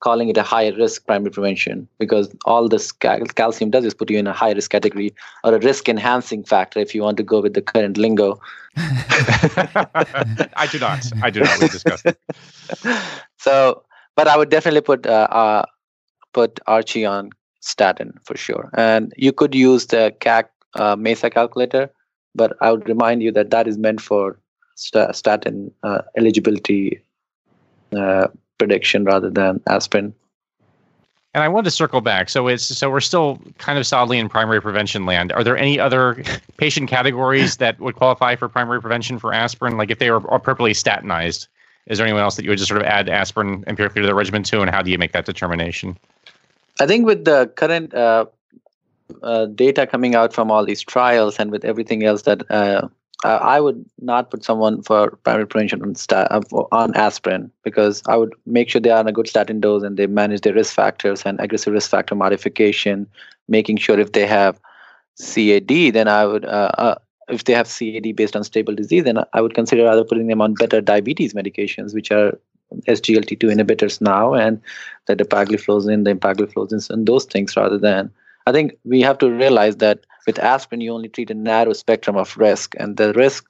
calling 0.00 0.28
it 0.28 0.36
a 0.36 0.42
high 0.42 0.68
risk 0.70 1.06
primary 1.06 1.30
prevention 1.30 1.88
because 1.98 2.34
all 2.44 2.68
this 2.68 2.90
cal- 2.90 3.24
calcium 3.24 3.70
does 3.70 3.84
is 3.84 3.94
put 3.94 4.10
you 4.10 4.18
in 4.18 4.26
a 4.26 4.32
high 4.32 4.52
risk 4.52 4.70
category 4.70 5.14
or 5.44 5.54
a 5.54 5.60
risk 5.60 5.88
enhancing 5.88 6.42
factor 6.42 6.80
if 6.80 6.94
you 6.94 7.02
want 7.02 7.16
to 7.16 7.22
go 7.22 7.40
with 7.40 7.54
the 7.54 7.62
current 7.62 7.96
lingo. 7.96 8.40
I 8.76 10.68
do 10.70 10.78
not. 10.78 11.06
I 11.22 11.30
do 11.30 11.40
not. 11.40 11.58
We 11.58 11.68
discussed 11.68 12.06
it. 12.06 12.18
So, 13.38 13.82
but 14.14 14.28
I 14.28 14.36
would 14.36 14.50
definitely 14.50 14.82
put 14.82 15.04
uh, 15.04 15.26
uh, 15.30 15.64
put 16.32 16.60
Archie 16.68 17.04
on 17.04 17.30
statin 17.62 18.12
for 18.24 18.36
sure. 18.36 18.70
And 18.74 19.12
you 19.16 19.32
could 19.32 19.54
use 19.54 19.86
the 19.86 20.14
CAC 20.20 20.44
uh, 20.74 20.96
MESA 20.96 21.30
calculator, 21.30 21.90
but 22.34 22.56
I 22.60 22.70
would 22.70 22.88
remind 22.88 23.22
you 23.22 23.32
that 23.32 23.50
that 23.50 23.66
is 23.66 23.78
meant 23.78 24.00
for 24.00 24.38
st- 24.74 25.14
statin 25.14 25.72
uh, 25.82 26.02
eligibility 26.16 27.00
uh, 27.96 28.28
prediction 28.58 29.04
rather 29.04 29.30
than 29.30 29.60
aspirin. 29.68 30.14
And 31.34 31.42
I 31.42 31.48
wanted 31.48 31.64
to 31.64 31.70
circle 31.70 32.02
back. 32.02 32.28
So 32.28 32.46
it's 32.46 32.64
so 32.64 32.90
we're 32.90 33.00
still 33.00 33.40
kind 33.56 33.78
of 33.78 33.86
solidly 33.86 34.18
in 34.18 34.28
primary 34.28 34.60
prevention 34.60 35.06
land. 35.06 35.32
Are 35.32 35.42
there 35.42 35.56
any 35.56 35.78
other 35.80 36.22
patient 36.58 36.90
categories 36.90 37.56
that 37.56 37.80
would 37.80 37.96
qualify 37.96 38.36
for 38.36 38.48
primary 38.48 38.82
prevention 38.82 39.18
for 39.18 39.32
aspirin? 39.32 39.78
Like 39.78 39.90
if 39.90 39.98
they 39.98 40.10
were 40.10 40.18
appropriately 40.18 40.74
statinized, 40.74 41.48
is 41.86 41.98
there 41.98 42.06
anyone 42.06 42.22
else 42.22 42.36
that 42.36 42.44
you 42.44 42.50
would 42.50 42.58
just 42.58 42.68
sort 42.68 42.82
of 42.82 42.86
add 42.86 43.08
aspirin 43.08 43.64
empirically 43.66 44.02
to 44.02 44.06
the 44.06 44.14
regimen 44.14 44.42
to, 44.44 44.60
and 44.60 44.70
how 44.70 44.82
do 44.82 44.90
you 44.90 44.98
make 44.98 45.12
that 45.12 45.24
determination? 45.24 45.96
I 46.80 46.86
think 46.86 47.06
with 47.06 47.24
the 47.24 47.52
current 47.56 47.94
uh, 47.94 48.26
uh, 49.22 49.46
data 49.46 49.86
coming 49.86 50.14
out 50.14 50.32
from 50.32 50.50
all 50.50 50.64
these 50.64 50.82
trials 50.82 51.38
and 51.38 51.50
with 51.50 51.64
everything 51.64 52.04
else 52.04 52.22
that 52.22 52.50
uh, 52.50 52.88
I 53.24 53.60
would 53.60 53.84
not 54.00 54.30
put 54.30 54.44
someone 54.44 54.82
for 54.82 55.10
primary 55.22 55.46
prevention 55.46 55.82
on, 55.82 55.94
uh, 56.10 56.40
on 56.72 56.94
aspirin 56.96 57.52
because 57.62 58.02
I 58.08 58.16
would 58.16 58.34
make 58.46 58.68
sure 58.68 58.80
they 58.80 58.90
are 58.90 58.98
on 58.98 59.06
a 59.06 59.12
good 59.12 59.28
statin 59.28 59.60
dose 59.60 59.84
and 59.84 59.96
they 59.96 60.06
manage 60.06 60.40
their 60.40 60.54
risk 60.54 60.74
factors 60.74 61.22
and 61.24 61.38
aggressive 61.40 61.72
risk 61.72 61.90
factor 61.90 62.16
modification, 62.16 63.06
making 63.48 63.76
sure 63.76 63.98
if 64.00 64.12
they 64.12 64.26
have 64.26 64.58
CAD, 65.20 65.68
then 65.68 66.08
I 66.08 66.26
would, 66.26 66.44
uh, 66.44 66.70
uh, 66.78 66.94
if 67.28 67.44
they 67.44 67.52
have 67.52 67.68
CAD 67.68 68.16
based 68.16 68.34
on 68.34 68.42
stable 68.42 68.74
disease, 68.74 69.04
then 69.04 69.18
I 69.32 69.40
would 69.40 69.54
consider 69.54 69.88
either 69.88 70.04
putting 70.04 70.26
them 70.26 70.40
on 70.40 70.54
better 70.54 70.80
diabetes 70.80 71.32
medications, 71.32 71.94
which 71.94 72.10
are 72.10 72.36
SGLT2 72.88 73.42
inhibitors 73.54 74.00
now, 74.00 74.34
and 74.34 74.60
the 75.06 75.16
dapagliflozin, 75.16 76.04
the 76.04 76.14
empagliflozin, 76.14 76.88
and 76.90 77.06
those 77.06 77.24
things 77.24 77.56
rather 77.56 77.78
than. 77.78 78.10
I 78.46 78.52
think 78.52 78.76
we 78.84 79.00
have 79.02 79.18
to 79.18 79.30
realize 79.30 79.76
that 79.76 80.00
with 80.26 80.38
aspirin, 80.38 80.80
you 80.80 80.92
only 80.92 81.08
treat 81.08 81.30
a 81.30 81.34
narrow 81.34 81.72
spectrum 81.72 82.16
of 82.16 82.36
risk, 82.36 82.74
and 82.78 82.96
the 82.96 83.12
risk 83.12 83.44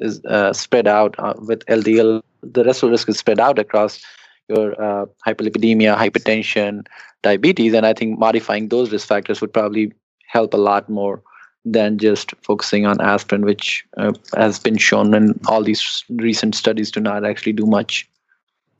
is 0.00 0.24
uh, 0.24 0.52
spread 0.52 0.86
out 0.86 1.14
uh, 1.18 1.34
with 1.38 1.64
LDL. 1.66 2.22
The 2.42 2.64
rest 2.64 2.82
of 2.82 2.88
the 2.88 2.92
risk 2.92 3.08
is 3.08 3.18
spread 3.18 3.38
out 3.38 3.58
across 3.58 4.00
your 4.48 4.80
uh, 4.82 5.06
hyperlipidemia, 5.26 5.96
hypertension, 5.96 6.86
diabetes, 7.22 7.74
and 7.74 7.86
I 7.86 7.92
think 7.92 8.18
modifying 8.18 8.68
those 8.68 8.90
risk 8.90 9.06
factors 9.06 9.40
would 9.40 9.52
probably 9.52 9.92
help 10.26 10.54
a 10.54 10.58
lot 10.58 10.88
more 10.88 11.22
than 11.64 11.98
just 11.98 12.34
focusing 12.42 12.86
on 12.86 13.00
aspirin, 13.00 13.44
which 13.44 13.84
uh, 13.96 14.12
has 14.36 14.58
been 14.58 14.76
shown 14.76 15.14
in 15.14 15.38
all 15.46 15.62
these 15.62 16.04
recent 16.10 16.54
studies 16.54 16.90
to 16.90 17.00
not 17.00 17.24
actually 17.24 17.52
do 17.52 17.66
much. 17.66 18.08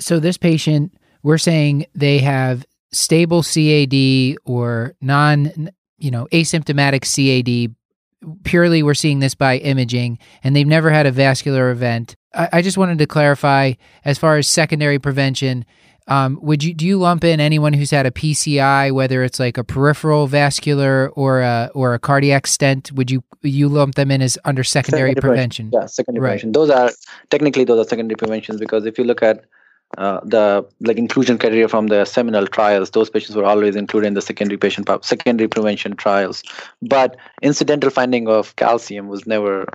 So 0.05 0.19
this 0.19 0.37
patient, 0.37 0.93
we're 1.23 1.39
saying 1.39 1.87
they 1.95 2.19
have 2.19 2.65
stable 2.93 3.43
CAD 3.43 4.37
or 4.45 4.95
non 5.01 5.71
you 6.03 6.11
know, 6.11 6.27
asymptomatic 6.33 7.03
CAD. 7.07 7.75
Purely, 8.45 8.83
we're 8.83 8.95
seeing 8.95 9.21
this 9.21 9.35
by 9.35 9.59
imaging, 9.59 10.19
and 10.45 10.55
they've 10.55 10.67
never 10.67 10.91
had 10.91 11.07
a 11.07 11.11
vascular 11.11 11.71
event. 11.71 12.17
I, 12.35 12.49
I 12.55 12.63
just 12.63 12.77
wanted 12.77 12.99
to 12.99 13.07
clarify 13.07 13.75
as 14.05 14.19
far 14.19 14.37
as 14.37 14.49
secondary 14.49 14.99
prevention. 14.99 15.65
Um, 16.09 16.39
would 16.43 16.63
you 16.65 16.75
do 16.75 16.85
you 16.85 16.99
lump 16.99 17.25
in 17.25 17.41
anyone 17.41 17.73
who's 17.73 17.91
had 17.91 18.07
a 18.07 18.11
PCI, 18.11 18.93
whether 18.93 19.23
it's 19.23 19.39
like 19.39 19.57
a 19.59 19.65
peripheral 19.65 20.27
vascular 20.27 21.11
or 21.11 21.41
a 21.41 21.71
or 21.75 21.95
a 21.95 21.99
cardiac 21.99 22.47
stent? 22.47 22.93
Would 22.93 23.11
you 23.11 23.23
you 23.43 23.69
lump 23.69 23.95
them 23.95 24.11
in 24.11 24.23
as 24.23 24.39
under 24.45 24.65
secondary, 24.65 25.11
secondary 25.11 25.21
prevention? 25.21 25.71
prevention? 25.71 25.81
Yeah, 25.83 25.87
secondary 25.87 26.23
right. 26.23 26.29
prevention. 26.31 26.53
Those 26.53 26.71
are 26.71 26.91
technically 27.31 27.65
those 27.65 27.85
are 27.85 27.89
secondary 27.89 28.17
preventions 28.17 28.61
because 28.61 28.87
if 28.87 28.99
you 28.99 29.05
look 29.05 29.23
at 29.23 29.45
uh, 29.99 30.21
the 30.25 30.67
like 30.81 30.97
inclusion 30.97 31.39
criteria 31.39 31.69
from 31.69 31.89
the 31.89 32.05
seminal 32.05 32.47
trials 32.47 32.91
those 32.91 33.11
patients 33.11 33.37
were 33.37 33.45
always 33.45 33.77
included 33.77 34.07
in 34.07 34.15
the 34.15 34.23
secondary 34.23 34.57
patient 34.57 34.89
secondary 35.05 35.49
prevention 35.49 35.95
trials. 35.97 36.43
But 36.81 37.17
incidental 37.43 37.91
finding 37.91 38.29
of 38.29 38.57
calcium 38.57 39.09
was 39.09 39.27
never 39.27 39.67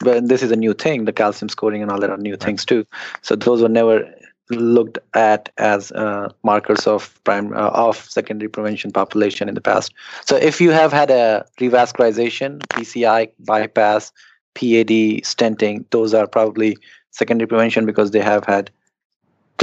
but 0.00 0.28
this 0.28 0.42
is 0.42 0.50
a 0.50 0.56
new 0.56 0.74
thing 0.74 1.04
the 1.04 1.12
calcium 1.12 1.48
scoring 1.48 1.82
and 1.82 1.90
all 1.90 2.00
that 2.00 2.10
are 2.10 2.16
new 2.16 2.36
things 2.36 2.64
too. 2.64 2.86
So 3.22 3.36
those 3.36 3.62
were 3.62 3.68
never 3.68 4.08
looked 4.50 4.98
at 5.14 5.48
as 5.56 5.90
uh, 5.92 6.28
markers 6.42 6.86
of 6.86 7.18
prime 7.24 7.52
uh, 7.54 7.70
of 7.70 7.96
secondary 7.96 8.48
prevention 8.48 8.92
population 8.92 9.48
in 9.48 9.54
the 9.54 9.60
past. 9.60 9.92
So 10.24 10.36
if 10.36 10.60
you 10.60 10.70
have 10.70 10.92
had 10.92 11.10
a 11.10 11.46
revascularization 11.58 12.60
pci 12.68 13.30
bypass 13.40 14.12
pad 14.54 14.88
stenting 15.24 15.84
those 15.90 16.14
are 16.14 16.26
probably 16.26 16.76
secondary 17.10 17.48
prevention 17.48 17.86
because 17.86 18.10
they 18.10 18.20
have 18.20 18.44
had 18.44 18.70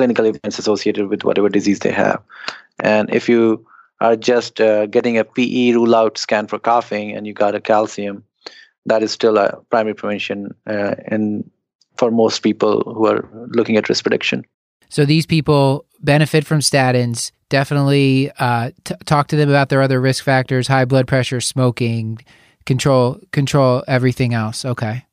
clinical 0.02 0.26
events 0.26 0.58
associated 0.58 1.10
with 1.10 1.24
whatever 1.24 1.48
disease 1.48 1.80
they 1.80 1.92
have. 1.92 2.20
And 2.80 3.14
if 3.14 3.30
you 3.30 3.64
are 4.00 4.16
just 4.16 4.60
uh, 4.60 4.88
getting 4.88 5.16
a 5.20 5.24
PE 5.24 5.74
rule 5.74 5.96
out 5.96 6.18
scan 6.18 6.48
for 6.48 6.58
coughing 6.58 7.16
and 7.16 7.28
you 7.28 7.34
got 7.34 7.54
a 7.54 7.62
calcium, 7.62 8.24
that 8.88 9.04
is 9.04 9.12
still 9.12 9.38
a 9.38 9.62
primary 9.70 9.94
prevention 9.94 10.56
uh, 10.66 10.96
in 11.12 11.48
for 11.98 12.10
most 12.10 12.40
people 12.42 12.82
who 12.96 13.06
are 13.06 13.30
looking 13.50 13.78
at 13.78 13.90
risk 13.90 14.04
prediction. 14.04 14.44
So 14.90 15.06
these 15.06 15.28
people 15.28 15.86
benefit 16.00 16.48
from 16.48 16.62
statins. 16.62 17.32
Definitely 17.50 18.32
uh, 18.40 18.72
t- 18.84 18.96
talk 19.06 19.28
to 19.28 19.36
them 19.36 19.50
about 19.50 19.70
their 19.70 19.84
other 19.84 20.02
risk 20.02 20.24
factors: 20.24 20.68
high 20.68 20.86
blood 20.86 21.08
pressure, 21.08 21.42
smoking, 21.42 22.26
control 22.66 23.20
control 23.32 23.84
everything 23.88 24.34
else. 24.34 24.66
Okay. 24.66 25.06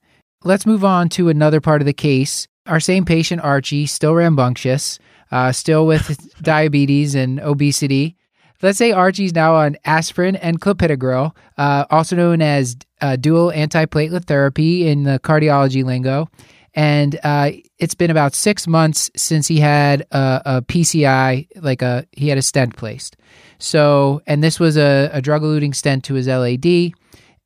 Let's 0.45 0.65
move 0.65 0.85
on 0.85 1.11
to 1.11 1.29
another 1.29 1.61
part 1.61 1.83
of 1.83 1.87
the 1.87 1.93
case 1.93 2.49
our 2.69 2.81
same 2.81 3.05
patient, 3.05 3.43
Archie, 3.43 3.87
still 3.87 4.15
rambunctious, 4.15 4.99
uh, 5.31 5.53
still 5.53 5.87
with 5.87 6.35
diabetes 6.43 7.15
and 7.15 7.41
obesity. 7.41 8.17
Let's 8.61 8.79
say 8.79 8.91
Archie's 8.91 9.35
now 9.35 9.55
on 9.55 9.77
aspirin 9.85 10.35
and 10.37 10.61
clopidogrel, 10.61 11.33
uh, 11.57 11.85
also 11.91 12.17
known 12.17 12.43
as 12.43 12.77
uh, 13.01 13.17
dual 13.17 13.53
antiplatelet 13.53 14.25
therapy 14.25 14.89
in 14.89 15.05
the 15.05 15.21
cardiology 15.21 15.85
lingo. 15.85 16.29
And 16.75 17.19
uh, 17.23 17.53
it's 17.79 17.95
been 17.95 18.11
about 18.11 18.35
six 18.35 18.67
months 18.67 19.11
since 19.17 19.47
he 19.47 19.61
had 19.61 20.03
a, 20.11 20.43
a, 20.45 20.63
PCI, 20.63 21.49
like 21.63 21.83
a 21.83 22.05
he 22.13 22.29
had 22.29 22.39
a 22.39 22.43
stent 22.43 22.77
placed. 22.77 23.17
So, 23.59 24.23
and 24.27 24.43
this 24.43 24.61
was 24.61 24.77
a, 24.77 25.11
a 25.13 25.21
drug-eluting 25.21 25.75
stent 25.75 26.05
to 26.05 26.15
his 26.15 26.29
LAD 26.29 26.93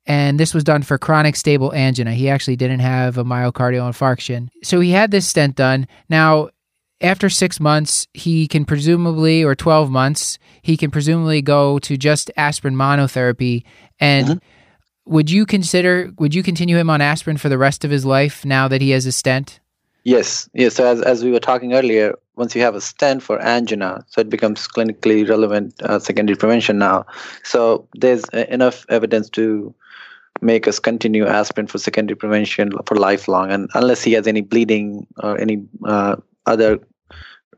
and 0.05 0.39
this 0.39 0.53
was 0.53 0.63
done 0.63 0.83
for 0.83 0.97
chronic 0.97 1.35
stable 1.35 1.73
angina. 1.73 2.13
He 2.13 2.29
actually 2.29 2.55
didn't 2.55 2.79
have 2.79 3.17
a 3.17 3.23
myocardial 3.23 3.89
infarction. 3.89 4.49
So 4.63 4.79
he 4.79 4.91
had 4.91 5.11
this 5.11 5.27
stent 5.27 5.55
done. 5.55 5.87
Now, 6.09 6.49
after 7.01 7.29
six 7.29 7.59
months, 7.59 8.07
he 8.13 8.47
can 8.47 8.65
presumably, 8.65 9.43
or 9.43 9.55
12 9.55 9.89
months, 9.89 10.39
he 10.61 10.77
can 10.77 10.91
presumably 10.91 11.41
go 11.41 11.79
to 11.79 11.97
just 11.97 12.31
aspirin 12.37 12.75
monotherapy. 12.75 13.63
And 13.99 14.27
mm-hmm. 14.27 15.13
would 15.13 15.29
you 15.29 15.45
consider, 15.45 16.11
would 16.17 16.35
you 16.35 16.43
continue 16.43 16.77
him 16.77 16.89
on 16.89 17.01
aspirin 17.01 17.37
for 17.37 17.49
the 17.49 17.57
rest 17.57 17.85
of 17.85 17.91
his 17.91 18.05
life 18.05 18.45
now 18.45 18.67
that 18.67 18.81
he 18.81 18.91
has 18.91 19.05
a 19.05 19.11
stent? 19.11 19.59
Yes, 20.05 20.49
yes. 20.53 20.75
So 20.75 20.85
as, 20.85 21.01
as 21.01 21.23
we 21.23 21.31
were 21.31 21.39
talking 21.39 21.73
earlier, 21.73 22.15
once 22.35 22.55
you 22.55 22.61
have 22.61 22.75
a 22.75 22.81
stent 22.81 23.23
for 23.23 23.41
angina, 23.41 24.03
so 24.07 24.19
it 24.19 24.29
becomes 24.29 24.67
clinically 24.67 25.27
relevant 25.27 25.81
uh, 25.81 25.99
secondary 25.99 26.35
prevention 26.35 26.77
now. 26.77 27.05
So 27.43 27.87
there's 27.95 28.25
enough 28.29 28.85
evidence 28.89 29.29
to 29.31 29.73
make 30.43 30.67
us 30.67 30.79
continue 30.79 31.25
aspirin 31.25 31.67
for 31.67 31.77
secondary 31.77 32.15
prevention 32.15 32.71
for 32.85 32.95
lifelong. 32.95 33.51
And 33.51 33.69
unless 33.73 34.03
he 34.03 34.13
has 34.13 34.27
any 34.27 34.41
bleeding 34.41 35.07
or 35.23 35.39
any 35.39 35.65
uh, 35.85 36.17
other 36.45 36.79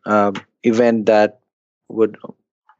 uh, 0.05 0.31
event 0.63 1.05
that 1.07 1.39
would 1.89 2.17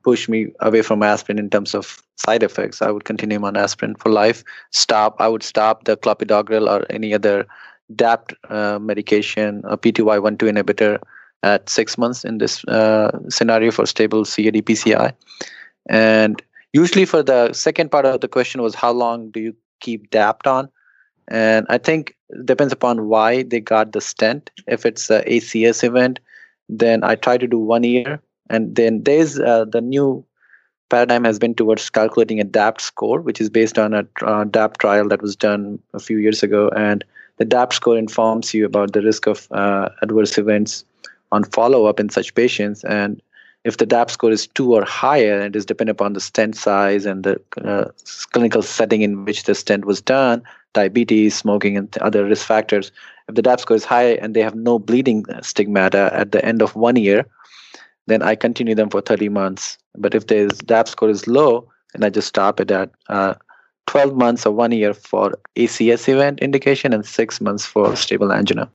push 0.03 0.29
me 0.29 0.47
away 0.59 0.83
from 0.83 1.01
aspirin 1.01 1.39
in 1.39 1.49
terms 1.49 1.73
of 1.73 2.01
side 2.17 2.43
effects, 2.43 2.81
I 2.81 2.91
would 2.91 3.05
continue 3.05 3.43
on 3.43 3.57
aspirin 3.57 3.95
for 3.95 4.09
life. 4.09 4.43
Stop. 4.71 5.15
I 5.19 5.27
would 5.27 5.43
stop 5.43 5.85
the 5.85 5.97
clopidogrel 5.97 6.69
or 6.69 6.85
any 6.89 7.13
other 7.13 7.47
DAPT 7.95 8.33
uh, 8.49 8.79
medication, 8.79 9.61
a 9.65 9.77
P2Y12 9.77 10.37
inhibitor 10.37 10.99
at 11.43 11.69
six 11.69 11.97
months 11.97 12.23
in 12.23 12.37
this 12.37 12.63
uh, 12.65 13.11
scenario 13.29 13.71
for 13.71 13.85
stable 13.85 14.25
CAD 14.25 14.65
PCI. 14.65 15.13
And 15.89 16.41
usually 16.73 17.05
for 17.05 17.21
the 17.21 17.53
second 17.53 17.91
part 17.91 18.05
of 18.05 18.21
the 18.21 18.27
question 18.27 18.61
was 18.61 18.73
how 18.73 18.91
long 18.91 19.29
do 19.31 19.39
you 19.39 19.55
keep 19.79 20.09
DAPT 20.11 20.47
on. 20.47 20.69
And 21.27 21.65
I 21.69 21.77
think 21.77 22.15
depends 22.43 22.73
upon 22.73 23.07
why 23.07 23.43
they 23.43 23.59
got 23.59 23.91
the 23.91 24.01
stent. 24.01 24.51
If 24.67 24.85
it's 24.85 25.09
a 25.09 25.23
ACS 25.23 25.83
event, 25.83 26.19
then 26.69 27.03
I 27.03 27.15
try 27.15 27.37
to 27.37 27.47
do 27.47 27.59
one 27.59 27.83
year. 27.83 28.19
And 28.49 28.75
then 28.75 29.03
there's 29.03 29.39
uh, 29.39 29.65
the 29.65 29.81
new 29.81 30.23
paradigm 30.89 31.23
has 31.23 31.39
been 31.39 31.55
towards 31.55 31.89
calculating 31.89 32.39
a 32.39 32.43
DAPT 32.43 32.81
score, 32.81 33.21
which 33.21 33.41
is 33.41 33.49
based 33.49 33.79
on 33.79 33.93
a 33.93 34.07
uh, 34.21 34.43
DAPT 34.43 34.79
trial 34.79 35.07
that 35.07 35.21
was 35.21 35.35
done 35.35 35.79
a 35.93 35.99
few 35.99 36.17
years 36.17 36.43
ago. 36.43 36.69
And 36.75 37.03
the 37.37 37.45
DAPT 37.45 37.73
score 37.73 37.97
informs 37.97 38.53
you 38.53 38.65
about 38.65 38.93
the 38.93 39.01
risk 39.01 39.27
of 39.27 39.47
uh, 39.51 39.89
adverse 40.01 40.37
events 40.37 40.85
on 41.31 41.43
follow 41.43 41.85
up 41.85 41.99
in 41.99 42.09
such 42.09 42.35
patients. 42.35 42.83
And 42.83 43.21
if 43.65 43.77
the 43.77 43.85
DAPT 43.85 44.11
score 44.11 44.31
is 44.31 44.45
two 44.45 44.75
or 44.75 44.85
higher, 44.85 45.41
and 45.41 45.55
it 45.55 45.57
is 45.57 45.65
dependent 45.65 45.99
upon 45.99 46.13
the 46.13 46.19
stent 46.19 46.55
size 46.55 47.07
and 47.07 47.23
the 47.23 47.41
uh, 47.65 47.85
clinical 48.31 48.61
setting 48.61 49.01
in 49.01 49.25
which 49.25 49.43
the 49.43 49.55
stent 49.55 49.85
was 49.85 50.01
done, 50.01 50.43
diabetes, 50.73 51.35
smoking, 51.35 51.75
and 51.75 51.97
other 51.97 52.23
risk 52.25 52.45
factors. 52.45 52.91
If 53.27 53.33
the 53.33 53.41
DAPT 53.41 53.61
score 53.61 53.75
is 53.75 53.83
high 53.83 54.13
and 54.21 54.35
they 54.35 54.43
have 54.43 54.53
no 54.53 54.77
bleeding 54.77 55.25
stigmata 55.41 56.11
at 56.13 56.31
the 56.31 56.45
end 56.45 56.61
of 56.61 56.75
one 56.75 56.95
year, 56.95 57.25
then 58.05 58.21
I 58.21 58.35
continue 58.35 58.75
them 58.75 58.91
for 58.91 59.01
30 59.01 59.29
months. 59.29 59.79
But 59.97 60.13
if 60.13 60.27
the 60.27 60.45
DAPT 60.65 60.89
score 60.89 61.09
is 61.09 61.27
low, 61.27 61.67
then 61.93 62.03
I 62.03 62.11
just 62.11 62.27
stop 62.27 62.59
it 62.59 62.69
at 62.69 62.91
uh, 63.09 63.33
12 63.87 64.15
months 64.15 64.45
or 64.45 64.51
one 64.51 64.73
year 64.73 64.93
for 64.93 65.33
ACS 65.55 66.07
event 66.07 66.39
indication 66.39 66.93
and 66.93 67.03
six 67.03 67.41
months 67.41 67.65
for 67.65 67.95
stable 67.95 68.31
angina. 68.31 68.69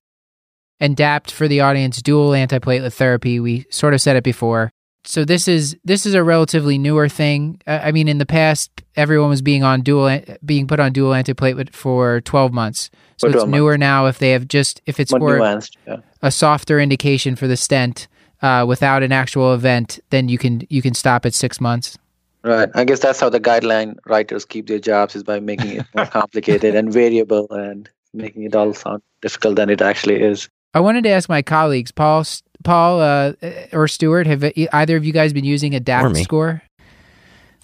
And 0.80 0.96
DAPT 0.96 1.30
for 1.30 1.46
the 1.46 1.60
audience, 1.60 2.02
dual 2.02 2.30
antiplatelet 2.30 2.92
therapy. 2.92 3.38
We 3.38 3.66
sort 3.70 3.94
of 3.94 4.00
said 4.00 4.16
it 4.16 4.24
before 4.24 4.72
so 5.04 5.24
this 5.24 5.48
is 5.48 5.76
this 5.84 6.06
is 6.06 6.14
a 6.14 6.22
relatively 6.22 6.78
newer 6.78 7.08
thing. 7.08 7.60
Uh, 7.66 7.80
I 7.82 7.92
mean, 7.92 8.08
in 8.08 8.18
the 8.18 8.26
past, 8.26 8.70
everyone 8.96 9.30
was 9.30 9.42
being 9.42 9.62
on 9.62 9.82
dual 9.82 10.20
being 10.44 10.66
put 10.66 10.80
on 10.80 10.92
dual 10.92 11.12
antiplatelet 11.12 11.74
for 11.74 12.20
12 12.22 12.52
months. 12.52 12.90
So 13.16 13.28
For 13.28 13.34
it's 13.34 13.44
12 13.44 13.48
newer 13.48 13.78
now. 13.78 14.06
If 14.06 14.18
they 14.18 14.30
have 14.30 14.46
just 14.48 14.82
if 14.86 15.00
it's 15.00 15.12
More 15.12 15.20
for 15.20 15.38
nuanced. 15.38 15.76
Yeah. 15.86 15.96
a 16.22 16.30
softer 16.30 16.78
indication 16.78 17.36
for 17.36 17.46
the 17.46 17.56
stent 17.56 18.08
uh, 18.42 18.64
without 18.68 19.02
an 19.02 19.12
actual 19.12 19.54
event, 19.54 20.00
then 20.10 20.28
you 20.28 20.38
can 20.38 20.62
you 20.68 20.82
can 20.82 20.94
stop 20.94 21.24
at 21.26 21.34
six 21.34 21.60
months. 21.60 21.98
Right. 22.42 22.70
I 22.74 22.84
guess 22.84 23.00
that's 23.00 23.20
how 23.20 23.28
the 23.28 23.40
guideline 23.40 23.96
writers 24.06 24.44
keep 24.44 24.66
their 24.66 24.78
jobs 24.78 25.14
is 25.14 25.22
by 25.22 25.40
making 25.40 25.72
it 25.72 25.86
more 25.94 26.06
complicated 26.20 26.74
and 26.74 26.92
variable 26.92 27.46
and 27.50 27.88
making 28.14 28.44
it 28.44 28.54
all 28.54 28.72
sound 28.72 29.02
difficult 29.20 29.56
than 29.56 29.68
it 29.70 29.82
actually 29.82 30.22
is. 30.22 30.48
I 30.72 30.80
wanted 30.80 31.04
to 31.04 31.10
ask 31.10 31.28
my 31.28 31.42
colleagues, 31.42 31.90
Paul, 31.90 32.24
Paul, 32.64 33.00
uh, 33.00 33.32
or 33.72 33.88
Stuart, 33.88 34.26
have 34.26 34.44
e- 34.44 34.68
either 34.72 34.96
of 34.96 35.04
you 35.04 35.12
guys 35.12 35.32
been 35.32 35.44
using 35.44 35.74
a 35.74 35.80
DAPT 35.80 36.18
score? 36.18 36.62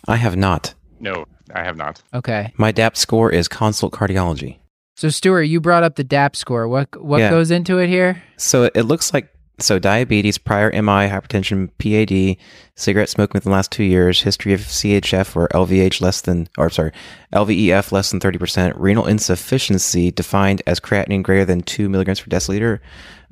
I 0.08 0.16
have 0.16 0.36
not. 0.36 0.74
No, 1.00 1.26
I 1.54 1.62
have 1.64 1.76
not. 1.76 2.02
Okay, 2.14 2.52
My 2.56 2.72
DAPT 2.72 2.96
score 2.96 3.30
is 3.30 3.48
consult 3.48 3.92
cardiology. 3.92 4.58
so 4.96 5.08
Stuart, 5.10 5.42
you 5.42 5.60
brought 5.60 5.82
up 5.82 5.96
the 5.96 6.04
DAPT 6.04 6.36
score. 6.36 6.68
What 6.68 6.88
what 7.02 7.18
Yeah. 7.20 7.30
goes 7.30 7.50
into 7.50 7.78
it 7.78 7.88
here? 7.88 8.22
So 8.36 8.64
it- 8.64 8.72
it 8.74 8.82
looks 8.84 9.12
like 9.12 9.28
so 9.58 9.78
diabetes, 9.78 10.36
prior 10.36 10.70
MI, 10.70 11.08
hypertension, 11.08 11.70
PAD, 11.78 12.36
cigarette 12.76 13.08
smoking 13.08 13.32
within 13.38 13.50
the 13.50 13.56
last 13.56 13.72
two 13.72 13.84
years, 13.84 14.20
history 14.20 14.52
of 14.52 14.60
CHF 14.60 15.34
or 15.34 15.48
LVH 15.54 16.02
less 16.02 16.20
than, 16.20 16.46
or 16.58 16.68
sorry, 16.68 16.92
LVEF 17.32 17.90
less 17.90 18.10
than 18.10 18.20
thirty 18.20 18.36
percent, 18.38 18.76
renal 18.76 19.06
insufficiency 19.06 20.10
defined 20.10 20.60
as 20.66 20.78
creatinine 20.78 21.22
greater 21.22 21.44
than 21.46 21.62
two 21.62 21.88
milligrams 21.88 22.20
per 22.20 22.28
deciliter, 22.28 22.80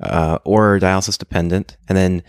uh, 0.01 0.39
or 0.43 0.79
dialysis 0.79 1.17
dependent, 1.17 1.77
and 1.89 1.97
then 1.97 2.23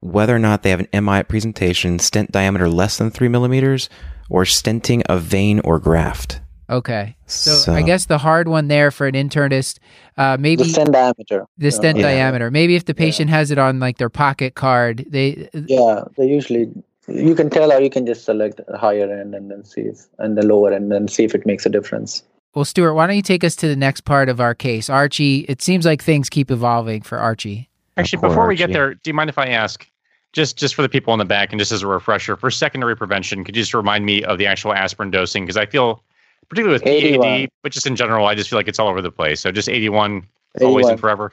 whether 0.00 0.34
or 0.34 0.38
not 0.38 0.62
they 0.62 0.70
have 0.70 0.80
an 0.80 1.04
MI 1.04 1.22
presentation, 1.22 1.98
stent 1.98 2.30
diameter 2.32 2.68
less 2.68 2.98
than 2.98 3.10
three 3.10 3.28
millimeters, 3.28 3.88
or 4.30 4.44
stenting 4.44 5.02
a 5.08 5.18
vein 5.18 5.60
or 5.60 5.78
graft. 5.78 6.40
Okay, 6.68 7.16
so, 7.26 7.52
So- 7.52 7.72
I 7.74 7.82
guess 7.82 8.06
the 8.06 8.18
hard 8.18 8.48
one 8.48 8.66
there 8.68 8.90
for 8.90 9.06
an 9.06 9.14
internist, 9.14 9.78
uh, 10.18 10.36
maybe 10.38 10.64
The 10.64 10.68
stent 10.70 10.92
diameter. 10.92 11.44
the 11.56 11.70
stent 11.70 11.98
Yeah. 11.98 12.02
diameter. 12.10 12.50
Maybe 12.50 12.74
if 12.74 12.84
the 12.86 12.94
patient 12.94 13.30
has 13.30 13.52
it 13.52 13.58
on 13.58 13.78
like 13.78 13.98
their 13.98 14.08
pocket 14.10 14.56
card, 14.56 15.06
they 15.08 15.48
Yeah, 15.68 16.02
they 16.16 16.26
usually 16.26 16.70
you 17.08 17.36
can 17.36 17.50
tell 17.50 17.72
or 17.72 17.80
you 17.80 17.88
can 17.88 18.04
just 18.04 18.24
select 18.24 18.60
a 18.66 18.76
higher 18.76 19.08
end 19.08 19.32
and 19.36 19.48
then 19.48 19.64
see 19.64 19.82
if 19.82 20.06
and 20.18 20.36
the 20.36 20.44
lower 20.44 20.72
end 20.72 20.84
and 20.84 20.92
then 20.92 21.06
see 21.08 21.22
if 21.22 21.36
it 21.36 21.46
makes 21.46 21.64
a 21.64 21.68
difference. 21.68 22.24
Well, 22.56 22.64
Stuart, 22.64 22.94
why 22.94 23.06
don't 23.06 23.16
you 23.16 23.22
take 23.22 23.44
us 23.44 23.54
to 23.56 23.68
the 23.68 23.76
next 23.76 24.06
part 24.06 24.30
of 24.30 24.40
our 24.40 24.54
case? 24.54 24.88
Archie, 24.88 25.40
it 25.40 25.60
seems 25.60 25.84
like 25.84 26.02
things 26.02 26.30
keep 26.30 26.50
evolving 26.50 27.02
for 27.02 27.18
Archie. 27.18 27.68
Actually, 27.98 28.20
Poor 28.20 28.30
before 28.30 28.46
we 28.46 28.56
get 28.56 28.72
there, 28.72 28.94
do 28.94 29.10
you 29.10 29.12
mind 29.12 29.28
if 29.28 29.36
I 29.36 29.48
ask, 29.48 29.86
just 30.32 30.56
just 30.56 30.74
for 30.74 30.80
the 30.80 30.88
people 30.88 31.12
in 31.12 31.18
the 31.18 31.26
back 31.26 31.52
and 31.52 31.58
just 31.60 31.70
as 31.70 31.82
a 31.82 31.86
refresher, 31.86 32.34
for 32.34 32.50
secondary 32.50 32.96
prevention, 32.96 33.44
could 33.44 33.54
you 33.54 33.60
just 33.60 33.74
remind 33.74 34.06
me 34.06 34.24
of 34.24 34.38
the 34.38 34.46
actual 34.46 34.72
aspirin 34.72 35.10
dosing? 35.10 35.44
Because 35.44 35.58
I 35.58 35.66
feel, 35.66 36.02
particularly 36.48 36.76
with 36.80 36.86
81. 36.86 37.20
PAD, 37.42 37.48
but 37.62 37.72
just 37.72 37.86
in 37.86 37.94
general, 37.94 38.24
I 38.26 38.34
just 38.34 38.48
feel 38.48 38.58
like 38.58 38.68
it's 38.68 38.78
all 38.78 38.88
over 38.88 39.02
the 39.02 39.12
place. 39.12 39.40
So 39.40 39.52
just 39.52 39.68
81, 39.68 40.26
always 40.62 40.86
and 40.88 40.98
forever. 40.98 41.32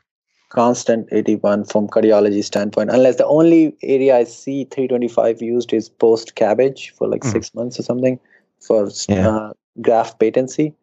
constant 0.50 1.08
81 1.14 1.64
from 1.64 1.88
cardiology 1.88 2.44
standpoint 2.44 2.92
unless 2.92 3.16
the 3.16 3.26
only 3.26 3.76
area 3.82 4.16
i 4.18 4.24
see 4.24 4.66
325 4.66 5.42
used 5.42 5.74
is 5.74 5.90
post 5.90 6.36
CABG 6.36 6.92
for 6.92 7.08
like 7.08 7.22
Mhm. 7.22 7.32
six 7.32 7.56
months 7.56 7.80
or 7.80 7.84
something 7.84 8.20
for 8.60 8.88
Yeah. 9.08 9.30
uh, 9.30 9.54
graft 9.82 10.20
patency 10.20 10.76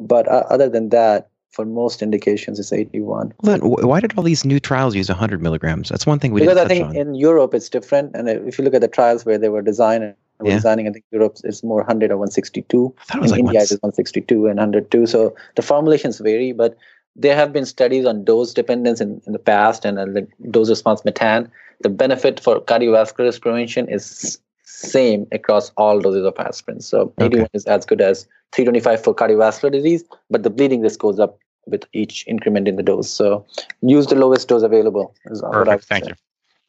but 0.00 0.28
uh, 0.28 0.44
other 0.50 0.68
than 0.68 0.88
that 0.90 1.28
for 1.50 1.64
most 1.64 2.02
indications 2.02 2.58
it's 2.58 2.72
81 2.72 3.32
Well, 3.42 3.58
then, 3.58 3.60
why 3.88 4.00
did 4.00 4.16
all 4.16 4.24
these 4.24 4.44
new 4.44 4.60
trials 4.60 4.94
use 4.94 5.08
100 5.08 5.40
milligrams? 5.42 5.88
That's 5.88 6.06
one 6.06 6.18
thing 6.18 6.32
we 6.32 6.40
because 6.40 6.58
i 6.58 6.66
think 6.68 6.84
on. 6.88 6.96
in 6.96 7.14
europe 7.14 7.54
it's 7.54 7.68
different 7.68 8.14
and 8.14 8.28
if 8.28 8.58
you 8.58 8.64
look 8.64 8.74
at 8.74 8.80
the 8.82 8.88
trials 8.88 9.24
where 9.24 9.38
they 9.38 9.48
were 9.48 9.62
designing 9.62 10.14
were 10.40 10.48
Yeah. 10.48 10.56
designing 10.56 10.86
i 10.88 10.92
think 10.92 11.04
europe 11.12 11.36
is 11.44 11.62
more 11.64 11.78
100 11.78 12.10
or 12.10 12.18
162 12.18 12.94
I 12.98 13.04
thought 13.04 13.16
it 13.16 13.22
was 13.22 13.30
in 13.32 13.36
like 13.36 13.40
India, 13.46 13.60
once- 13.60 13.70
it 13.70 13.74
is 13.74 13.80
162 13.82 14.46
and 14.46 14.58
102. 14.58 15.06
So 15.06 15.34
the 15.54 15.62
formulations 15.62 16.18
vary, 16.18 16.52
but 16.52 16.76
there 17.16 17.34
have 17.34 17.50
been 17.52 17.64
studies 17.64 18.04
on 18.04 18.24
dose 18.24 18.52
dependence 18.52 19.00
in, 19.00 19.22
in 19.26 19.32
the 19.32 19.38
past 19.38 19.86
and 19.86 19.98
uh, 19.98 20.04
the 20.04 20.26
dose 20.50 20.68
response 20.68 21.00
metan. 21.02 21.48
The 21.80 21.88
benefit 21.88 22.38
for 22.40 22.60
cardiovascular 22.60 23.40
prevention 23.40 23.88
is 23.88 24.38
same 24.66 25.26
across 25.32 25.70
all 25.76 26.00
doses 26.00 26.24
of 26.24 26.34
aspirin. 26.38 26.80
So 26.80 27.12
81 27.20 27.48
is 27.54 27.64
as 27.66 27.86
good 27.86 28.00
as 28.00 28.24
325 28.52 29.02
for 29.02 29.14
cardiovascular 29.14 29.72
disease, 29.72 30.04
but 30.28 30.42
the 30.42 30.50
bleeding 30.50 30.82
risk 30.82 31.00
goes 31.00 31.18
up 31.18 31.38
with 31.66 31.84
each 31.92 32.26
increment 32.26 32.68
in 32.68 32.76
the 32.76 32.82
dose. 32.82 33.10
So 33.10 33.46
use 33.80 34.06
the 34.06 34.14
lowest 34.14 34.48
dose 34.48 34.62
available. 34.62 35.14
Is 35.26 35.42
what 35.42 35.54
I 35.54 35.58
would 35.58 35.66
Perfect. 35.66 35.84
Thank 35.86 36.04
say. 36.04 36.10
you. 36.10 36.14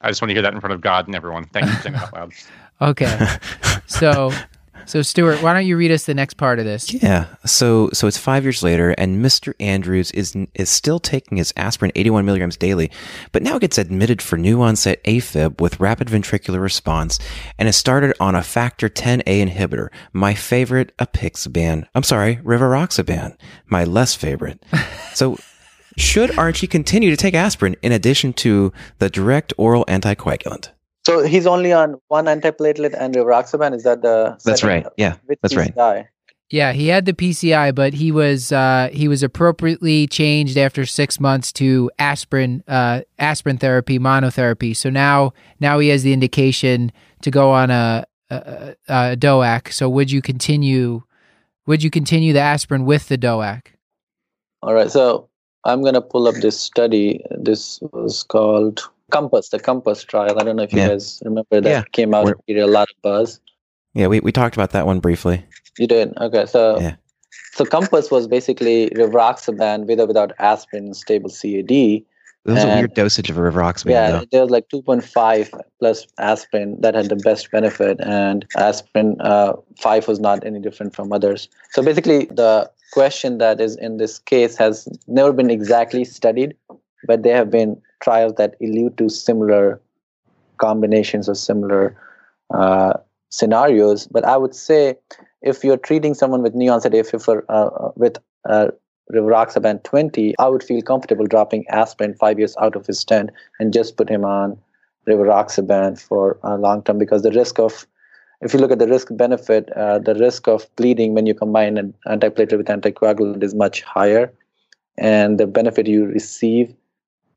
I 0.01 0.09
just 0.09 0.21
want 0.21 0.29
to 0.29 0.35
hear 0.35 0.43
that 0.43 0.53
in 0.53 0.59
front 0.59 0.73
of 0.73 0.81
God 0.81 1.07
and 1.07 1.15
everyone. 1.15 1.45
Thank 1.45 1.67
you 1.67 1.73
for 1.73 1.81
saying 1.81 1.93
that 1.93 2.03
out 2.03 2.13
loud. 2.13 2.33
Okay, 2.79 3.27
so 3.87 4.31
so 4.87 5.01
Stuart, 5.01 5.43
why 5.43 5.53
don't 5.53 5.65
you 5.65 5.77
read 5.77 5.91
us 5.91 6.05
the 6.05 6.13
next 6.13 6.35
part 6.35 6.59
of 6.59 6.65
this? 6.65 6.93
Yeah. 6.93 7.27
So 7.45 7.89
so 7.93 8.07
it's 8.07 8.17
five 8.17 8.43
years 8.43 8.63
later, 8.63 8.91
and 8.91 9.23
Mr. 9.23 9.53
Andrews 9.59 10.11
is 10.11 10.35
is 10.55 10.69
still 10.69 10.99
taking 10.99 11.37
his 11.37 11.53
aspirin 11.57 11.91
81 11.95 12.25
milligrams 12.25 12.57
daily, 12.57 12.89
but 13.33 13.43
now 13.43 13.59
gets 13.59 13.77
admitted 13.77 14.21
for 14.21 14.37
new 14.37 14.61
onset 14.61 15.03
AFib 15.03 15.59
with 15.59 15.79
rapid 15.79 16.07
ventricular 16.07 16.61
response, 16.61 17.19
and 17.59 17.67
has 17.67 17.75
started 17.75 18.15
on 18.19 18.33
a 18.33 18.41
factor 18.41 18.89
10A 18.89 19.23
inhibitor. 19.23 19.89
My 20.13 20.33
favorite, 20.33 20.95
apixaban. 20.97 21.85
I'm 21.93 22.03
sorry, 22.03 22.37
rivaroxaban. 22.37 23.37
My 23.67 23.83
less 23.83 24.15
favorite. 24.15 24.63
So. 25.13 25.37
Should 25.99 26.37
Archie 26.37 26.67
continue 26.67 27.09
to 27.09 27.17
take 27.17 27.33
aspirin 27.33 27.75
in 27.81 27.91
addition 27.91 28.31
to 28.33 28.71
the 28.99 29.09
direct 29.09 29.51
oral 29.57 29.83
anticoagulant? 29.85 30.69
So 31.07 31.23
he's 31.23 31.47
only 31.47 31.71
on 31.71 31.95
one 32.09 32.25
antiplatelet 32.25 32.93
and 32.99 33.15
rivaroxaban. 33.15 33.73
Is 33.73 33.83
that 33.83 34.01
the 34.01 34.35
That's 34.43 34.59
second- 34.59 34.67
right. 34.67 34.85
Yeah, 34.97 35.15
With 35.25 35.39
that's 35.41 35.55
right. 35.55 35.73
Yeah, 36.49 36.73
he 36.73 36.89
had 36.89 37.05
the 37.05 37.13
PCI, 37.13 37.73
but 37.73 37.93
he 37.93 38.11
was 38.11 38.51
uh, 38.51 38.89
he 38.91 39.07
was 39.07 39.23
appropriately 39.23 40.05
changed 40.07 40.57
after 40.57 40.85
six 40.85 41.17
months 41.17 41.53
to 41.53 41.89
aspirin 41.97 42.61
uh, 42.67 43.01
aspirin 43.19 43.57
therapy 43.57 43.99
monotherapy. 43.99 44.75
So 44.75 44.89
now 44.89 45.31
now 45.61 45.79
he 45.79 45.87
has 45.87 46.03
the 46.03 46.11
indication 46.11 46.91
to 47.21 47.31
go 47.31 47.51
on 47.51 47.71
a, 47.71 48.05
a, 48.29 48.75
a 48.89 49.15
DOAC. 49.15 49.71
So 49.71 49.87
would 49.87 50.11
you 50.11 50.21
continue? 50.21 51.03
Would 51.67 51.83
you 51.83 51.89
continue 51.89 52.33
the 52.33 52.41
aspirin 52.41 52.83
with 52.83 53.07
the 53.07 53.17
DOAC? 53.17 53.61
All 54.61 54.73
right, 54.73 54.91
so 54.91 55.29
I'm 55.63 55.81
gonna 55.85 56.01
pull 56.01 56.27
up 56.27 56.35
this 56.35 56.59
study. 56.59 57.23
This 57.31 57.79
was 57.93 58.23
called 58.23 58.89
Compass, 59.11 59.49
the 59.49 59.59
Compass 59.59 60.03
trial. 60.03 60.39
I 60.39 60.43
don't 60.43 60.55
know 60.55 60.63
if 60.63 60.73
you 60.73 60.79
Yeah. 60.79 60.89
guys 60.89 61.21
remember 61.23 61.61
that 61.61 61.69
Yeah. 61.69 61.83
came 61.93 62.13
out 62.13 62.25
created 62.45 62.63
a 62.63 62.67
lot 62.67 62.89
of 62.89 63.01
buzz. 63.01 63.39
Yeah, 63.93 64.07
we, 64.07 64.19
we 64.19 64.31
talked 64.31 64.55
about 64.55 64.71
that 64.71 64.85
one 64.85 64.99
briefly. 64.99 65.45
You 65.77 65.87
did, 65.87 66.15
okay. 66.17 66.45
So, 66.45 66.79
Yeah. 66.79 66.95
so 67.53 67.65
Compass 67.65 68.11
was 68.11 68.27
basically 68.27 68.89
rivaroxaban 68.91 69.87
with 69.87 69.99
or 69.99 70.05
without 70.07 70.33
aspirin, 70.39 70.93
stable 70.93 71.29
CAD. 71.29 71.71
It 71.71 72.51
was 72.51 72.63
a 72.63 72.67
weird 72.67 72.93
dosage 72.93 73.29
of 73.29 73.35
rivaroxaban. 73.37 73.89
yeah, 73.91 74.11
though. 74.11 74.25
there 74.31 74.41
was 74.41 74.49
like 74.51 74.69
2.5 74.69 75.51
plus 75.79 76.07
aspirin 76.17 76.79
that 76.79 76.95
had 76.95 77.09
the 77.09 77.17
best 77.17 77.51
benefit, 77.51 77.99
and 78.01 78.45
aspirin 78.55 79.19
uh, 79.21 79.53
5 79.81 80.07
was 80.07 80.19
not 80.19 80.45
any 80.45 80.59
different 80.59 80.95
from 80.95 81.11
others. 81.11 81.49
So 81.71 81.81
basically, 81.81 82.25
the 82.25 82.69
question 82.93 83.37
that 83.39 83.59
is 83.59 83.75
in 83.77 83.97
this 83.97 84.19
case 84.19 84.55
has 84.57 84.87
never 85.07 85.33
been 85.33 85.49
exactly 85.49 86.05
studied, 86.05 86.55
but 87.05 87.23
there 87.23 87.35
have 87.35 87.51
been 87.51 87.81
trials 88.01 88.33
that 88.37 88.55
allude 88.61 88.97
to 88.97 89.09
similar 89.09 89.81
combinations 90.57 91.29
or 91.29 91.35
similar 91.35 91.95
uh, 92.53 92.93
scenarios. 93.29 94.07
But 94.07 94.25
I 94.25 94.37
would 94.37 94.55
say 94.55 94.95
if 95.41 95.63
you're 95.63 95.77
treating 95.77 96.13
someone 96.13 96.41
with 96.41 96.55
new 96.55 96.71
onset 96.71 96.93
AFib 96.93 97.23
for, 97.23 97.45
uh, 97.49 97.91
with 97.95 98.17
uh, 98.49 98.69
rivaroxaban 99.13 99.83
20, 99.83 100.35
I 100.39 100.47
would 100.47 100.63
feel 100.63 100.81
comfortable 100.81 101.25
dropping 101.25 101.65
aspirin 101.69 102.13
five 102.15 102.39
years 102.39 102.55
out 102.59 102.75
of 102.75 102.85
his 102.85 102.99
stent 102.99 103.29
and 103.59 103.73
just 103.73 103.97
put 103.97 104.09
him 104.09 104.25
on 104.25 104.57
rivaroxaban 105.07 105.99
for 105.99 106.37
uh, 106.43 106.57
long 106.57 106.83
term 106.83 106.97
because 106.97 107.23
the 107.23 107.31
risk 107.31 107.59
of 107.59 107.87
if 108.41 108.53
you 108.53 108.59
look 108.59 108.71
at 108.71 108.77
the 108.77 108.87
risk 108.87 109.07
benefit, 109.11 109.71
uh, 109.71 109.97
the 109.97 110.13
risk 110.13 110.47
of 110.47 110.67
bleeding 110.75 111.15
when 111.15 111.25
you 111.25 111.33
combine 111.33 111.77
an 111.77 111.93
antiplatelet 112.05 112.57
with 112.57 112.67
anticoagulant 112.67 113.41
is 113.41 113.55
much 113.55 113.81
higher, 113.81 114.31
and 114.97 115.39
the 115.39 115.47
benefit 115.47 115.87
you 115.87 116.05
receive 116.05 116.71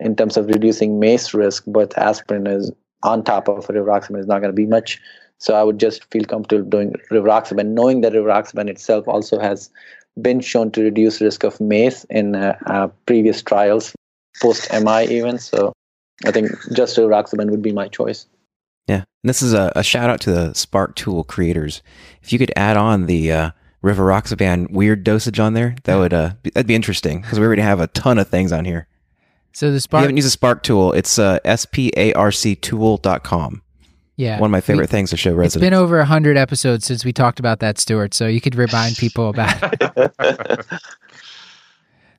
in 0.01 0.17
terms 0.17 0.37
of 0.37 0.47
reducing 0.47 0.99
MACE 0.99 1.35
risk, 1.35 1.65
but 1.67 1.97
aspirin 1.97 2.47
is 2.47 2.73
on 3.03 3.25
top 3.25 3.49
of 3.49 3.67
rivaroxaban 3.67 4.19
is 4.19 4.27
not 4.27 4.41
going 4.41 4.53
to 4.53 4.57
be 4.57 4.67
much. 4.67 5.01
So 5.39 5.55
I 5.55 5.63
would 5.63 5.79
just 5.79 6.05
feel 6.11 6.25
comfortable 6.25 6.69
doing 6.69 6.95
rivaroxaban, 7.11 7.69
knowing 7.69 8.03
that 8.03 8.13
rivaroxaban 8.13 8.69
itself 8.69 9.09
also 9.09 9.39
has 9.39 9.71
been 10.21 10.41
shown 10.41 10.71
to 10.73 10.83
reduce 10.83 11.21
risk 11.21 11.45
of 11.45 11.61
MACE 11.61 12.05
in 12.11 12.35
uh, 12.35 12.57
uh, 12.67 12.89
previous 13.07 13.43
trials, 13.43 13.95
post 14.43 14.71
MI 14.73 15.05
even. 15.05 15.39
So 15.39 15.73
I 16.27 16.31
think 16.31 16.51
just 16.75 16.97
rivaroxaban 16.97 17.51
would 17.51 17.63
be 17.63 17.73
my 17.73 17.89
choice. 17.89 18.27
Yeah. 18.87 19.05
And 19.23 19.29
this 19.29 19.41
is 19.41 19.55
a, 19.55 19.73
a 19.77 19.83
shout 19.83 20.11
out 20.11 20.21
to 20.23 20.33
the 20.33 20.51
SPARC 20.51 20.95
Tool 20.95 21.25
creators. 21.25 21.83
If 22.23 22.33
you 22.33 22.39
could 22.39 22.53
add 22.57 22.77
on 22.77 23.07
the 23.07 23.33
uh, 23.33 23.51
rivaroxaban 23.83 24.71
weird 24.71 25.05
dosage 25.05 25.41
on 25.41 25.55
there, 25.55 25.77
that 25.85 25.97
would 25.97 26.13
uh, 26.13 26.33
be, 26.43 26.51
that'd 26.51 26.67
be 26.67 26.75
interesting 26.75 27.23
because 27.23 27.39
we 27.39 27.47
already 27.47 27.63
have 27.63 27.81
a 27.81 27.87
ton 27.87 28.19
of 28.19 28.29
things 28.29 28.53
on 28.53 28.65
here. 28.65 28.89
So 29.53 29.71
the 29.71 29.77
If 29.77 29.87
you 29.93 29.99
haven't 29.99 30.17
used 30.17 30.35
a 30.35 30.39
SPARC 30.39 30.63
Tool, 30.63 30.93
it's 30.93 31.19
uh, 31.19 31.39
S-P-A-R-C 31.45 32.57
tool.com. 32.57 33.63
Yeah. 34.17 34.39
One 34.39 34.49
of 34.49 34.53
my 34.53 34.59
We- 34.59 34.63
favorite 34.63 34.91
things 34.91 35.11
to 35.11 35.17
show 35.17 35.33
residents. 35.33 35.57
It's 35.57 35.61
been 35.61 35.75
over 35.75 35.99
100 35.99 36.37
episodes 36.37 36.85
since 36.85 37.05
we 37.05 37.13
talked 37.13 37.39
about 37.41 37.61
that, 37.61 37.79
Stuart, 37.79 38.13
so 38.15 38.27
you 38.27 38.41
could 38.41 38.55
remind 38.55 38.97
people 38.97 39.31
about 39.31 39.57
it. 39.81 40.61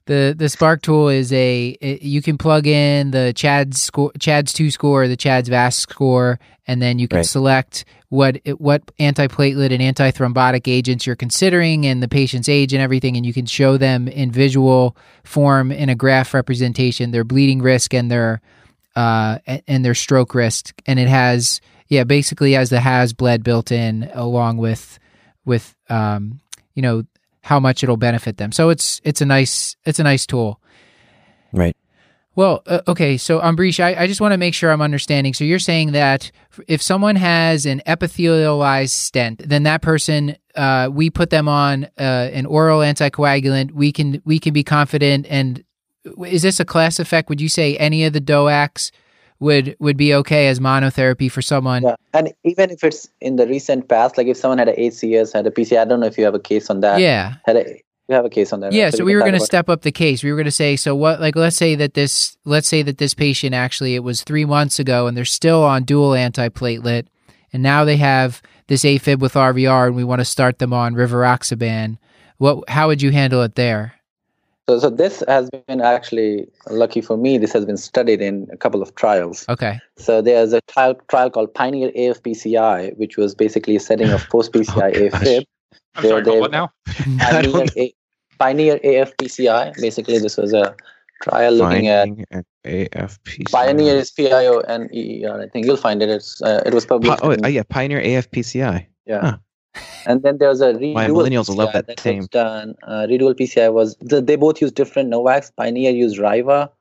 The 0.06 0.34
the 0.38 0.46
SPARC 0.46 0.82
tool 0.82 1.10
is 1.10 1.32
a 1.32 1.78
it- 1.82 2.02
you 2.02 2.22
can 2.22 2.38
plug 2.38 2.66
in 2.68 3.12
the 3.12 3.34
CHADS 3.36 3.82
score, 3.82 4.12
CHADS2 4.20 4.72
score, 4.72 5.08
the 5.08 5.16
CHADS-VASc 5.18 5.74
score, 5.80 6.40
and 6.68 6.82
then 6.82 7.00
you 7.00 7.08
can 7.08 7.18
Right. 7.18 7.26
select 7.26 7.86
what 8.10 8.40
what 8.58 8.82
antiplatelet 9.00 9.72
and 9.72 9.82
antithrombotic 9.96 10.68
agents 10.68 11.06
you're 11.06 11.16
considering 11.16 11.86
and 11.86 12.02
the 12.02 12.08
patient's 12.08 12.50
age 12.50 12.74
and 12.74 12.82
everything, 12.82 13.16
and 13.16 13.26
you 13.26 13.34
can 13.34 13.46
show 13.46 13.78
them 13.78 14.08
in 14.08 14.32
visual 14.32 14.98
form 15.24 15.72
in 15.72 15.88
a 15.90 15.96
graph 15.96 16.34
representation 16.34 17.12
their 17.12 17.24
bleeding 17.24 17.62
risk 17.62 17.94
and 17.94 18.10
their 18.12 18.42
uh 18.96 19.38
and 19.68 19.86
their 19.86 19.96
stroke 19.96 20.34
risk, 20.36 20.82
and 20.86 21.00
it 21.00 21.08
has 21.08 21.62
yeah 21.88 22.04
basically 22.04 22.54
has 22.54 22.70
the 22.70 22.80
HAS-BLED 22.82 23.44
built 23.44 23.72
in 23.72 24.10
along 24.14 24.58
with 24.58 25.00
with 25.46 25.76
um 25.90 26.40
you 26.76 26.82
know 26.82 27.04
how 27.42 27.60
much 27.60 27.84
it'll 27.84 27.98
benefit 27.98 28.38
them. 28.38 28.52
So 28.52 28.70
it's 28.70 29.02
it's 29.04 29.22
a 29.22 29.26
nice 29.26 29.76
it's 29.86 30.00
a 30.00 30.04
nice 30.04 30.26
tool. 30.26 30.60
right. 31.52 31.76
Well, 32.34 32.64
uh, 32.66 32.80
okay. 32.88 33.18
So 33.18 33.42
Ambarish, 33.42 33.84
I, 33.84 34.04
I 34.04 34.08
just 34.08 34.22
want 34.22 34.32
to 34.32 34.38
make 34.38 34.54
sure 34.54 34.72
I'm 34.72 34.82
understanding. 34.82 35.34
So 35.34 35.44
you're 35.44 35.60
saying 35.60 35.92
that 35.92 36.32
if 36.68 36.82
someone 36.82 37.18
has 37.18 37.66
an 37.66 37.82
epithelialized 37.86 38.92
stent, 38.92 39.42
then 39.46 39.64
that 39.64 39.82
person, 39.82 40.38
uh, 40.56 40.90
we 40.92 41.10
put 41.10 41.30
them 41.30 41.50
on 41.50 41.86
uh, 42.00 42.30
an 42.32 42.46
oral 42.46 42.80
anticoagulant. 42.80 43.72
We 43.74 43.92
can 43.92 44.22
we 44.24 44.40
can 44.40 44.54
be 44.54 44.64
confident. 44.64 45.26
And 45.30 45.64
is 46.26 46.42
this 46.42 46.60
a 46.60 46.66
class 46.66 47.00
effect? 47.00 47.28
Would 47.28 47.42
you 47.42 47.50
say 47.50 47.76
any 47.78 48.06
of 48.06 48.14
the 48.14 48.22
DOACs 48.22 48.92
would 49.42 49.76
would 49.80 49.98
be 49.98 50.14
okay 50.14 50.48
as 50.48 50.60
monotherapy 50.60 51.30
for 51.30 51.42
someone? 51.42 51.84
Yeah, 51.84 51.96
and 52.14 52.32
even 52.46 52.70
if 52.70 52.84
it's 52.84 53.10
in 53.20 53.36
the 53.36 53.48
recent 53.48 53.90
past, 53.90 54.18
like 54.18 54.28
if 54.28 54.38
someone 54.38 54.60
had 54.60 54.70
a 54.70 54.76
ACS, 54.76 55.34
had 55.34 55.46
a 55.48 55.52
PC, 55.52 55.78
I 55.78 55.84
don't 55.84 56.00
know 56.00 56.06
if 56.06 56.18
you 56.18 56.24
have 56.24 56.36
a 56.36 56.40
case 56.40 56.70
on 56.70 56.80
that. 56.82 57.02
Yeah. 57.02 57.34
Had 57.46 57.58
a, 57.58 57.82
you 58.08 58.16
have 58.16 58.24
a 58.24 58.30
case 58.30 58.54
on 58.54 58.60
that. 58.60 58.72
Yeah, 58.72 58.86
right? 58.86 58.94
so, 58.94 59.00
you 59.00 59.06
we 59.06 59.16
were 59.16 59.22
going 59.22 59.34
to 59.34 59.40
step 59.40 59.68
up 59.68 59.82
the 59.82 59.92
case. 59.92 60.24
We 60.24 60.32
were 60.32 60.38
going 60.38 60.46
to 60.46 60.52
say, 60.52 60.76
so 60.76 60.96
what? 60.96 61.20
Like, 61.20 61.36
let's 61.36 61.58
say 61.58 61.76
that 61.76 61.96
this, 61.96 62.38
let's 62.46 62.68
say 62.68 62.84
that 62.84 63.00
this 63.00 63.14
patient 63.14 63.56
actually 63.56 63.96
it 63.96 64.04
was 64.04 64.22
three 64.22 64.46
months 64.46 64.80
ago, 64.80 65.08
and 65.08 65.18
they're 65.18 65.26
still 65.26 65.64
on 65.64 65.84
dual 65.84 66.12
antiplatelet, 66.12 67.08
and 67.52 67.64
now 67.64 67.84
they 67.84 67.98
have 67.98 68.42
this 68.68 68.84
AFib 68.84 69.20
with 69.20 69.34
RVR, 69.34 69.88
and 69.88 69.96
we 69.96 70.04
want 70.04 70.20
to 70.20 70.26
start 70.26 70.60
them 70.60 70.72
on 70.72 70.94
rivaroxaban. 70.94 71.98
What? 72.38 72.70
How 72.70 72.88
would 72.88 73.02
you 73.02 73.12
handle 73.12 73.42
it 73.42 73.56
there? 73.56 73.96
So, 74.70 74.80
so 74.80 74.90
this 74.90 75.24
has 75.28 75.50
been 75.68 75.82
actually 75.82 76.48
lucky 76.70 77.02
for 77.02 77.18
me. 77.18 77.38
This 77.38 77.52
has 77.54 77.66
been 77.66 77.78
studied 77.78 78.22
in 78.22 78.48
a 78.52 78.58
couple 78.58 78.82
of 78.82 78.94
trials. 78.96 79.46
Okay. 79.50 79.80
So 79.98 80.22
there's 80.22 80.54
a 80.54 80.62
trial, 80.68 80.96
trial 81.10 81.30
called 81.30 81.54
Pioneer 81.54 81.92
AFPCI, 81.92 82.98
which 82.98 83.18
was 83.18 83.34
basically 83.36 83.76
a 83.76 83.80
setting 83.80 84.10
of 84.12 84.28
post 84.30 84.54
PCI 84.54 84.96
Oh, 84.96 85.10
gosh. 85.10 85.22
AFib. 85.22 85.46
I'm 85.96 86.04
sorry, 86.04 86.22
They- 86.24 86.40
what 86.40 86.52
now? 86.52 86.72
Pioneer, 87.20 87.66
A, 87.76 87.94
Pioneer 88.40 88.80
AFPCI. 88.80 89.82
Basically, 89.82 90.20
this 90.20 90.38
was 90.38 90.54
a 90.54 90.76
trial 91.24 91.54
looking 91.54 91.88
at 91.88 92.08
Finding 92.08 92.26
at 92.32 92.46
AFP. 92.66 93.52
Pioneer 93.52 93.96
is 93.96 94.12
P 94.12 94.32
I 94.32 94.46
O 94.46 94.60
N 94.60 94.90
E 94.94 95.22
E 95.22 95.26
R. 95.26 95.42
I 95.42 95.48
think 95.48 95.66
you'll 95.66 95.76
find 95.78 96.02
it. 96.02 96.10
It's 96.10 96.42
uh, 96.42 96.62
it 96.66 96.74
was 96.74 96.86
published. 96.86 97.20
oh, 97.24 97.32
in- 97.32 97.44
uh, 97.44 97.48
yeah, 97.50 97.64
Pioneer 97.68 98.02
AFPCI. 98.02 98.86
Yeah. 99.06 99.20
Huh. 99.22 99.38
And 100.06 100.24
then 100.24 100.38
there 100.38 100.50
was 100.50 100.62
a 100.62 100.74
RE-DUAL 100.74 100.94
My 100.94 101.08
millennials 101.08 101.50
will 101.50 101.56
love 101.56 101.70
PCI 101.70 102.04
that 102.04 102.16
was 102.18 102.28
done. 102.28 102.76
Uh, 102.84 103.06
RE-DUAL 103.10 103.36
PCI 103.36 103.72
was 103.72 103.96
the, 103.98 104.22
they 104.22 104.36
both 104.36 104.62
use 104.62 104.72
different 104.72 105.12
NOACs. 105.12 105.52
Pioneer 105.56 105.92
used 105.92 106.18
Riva, 106.18 106.72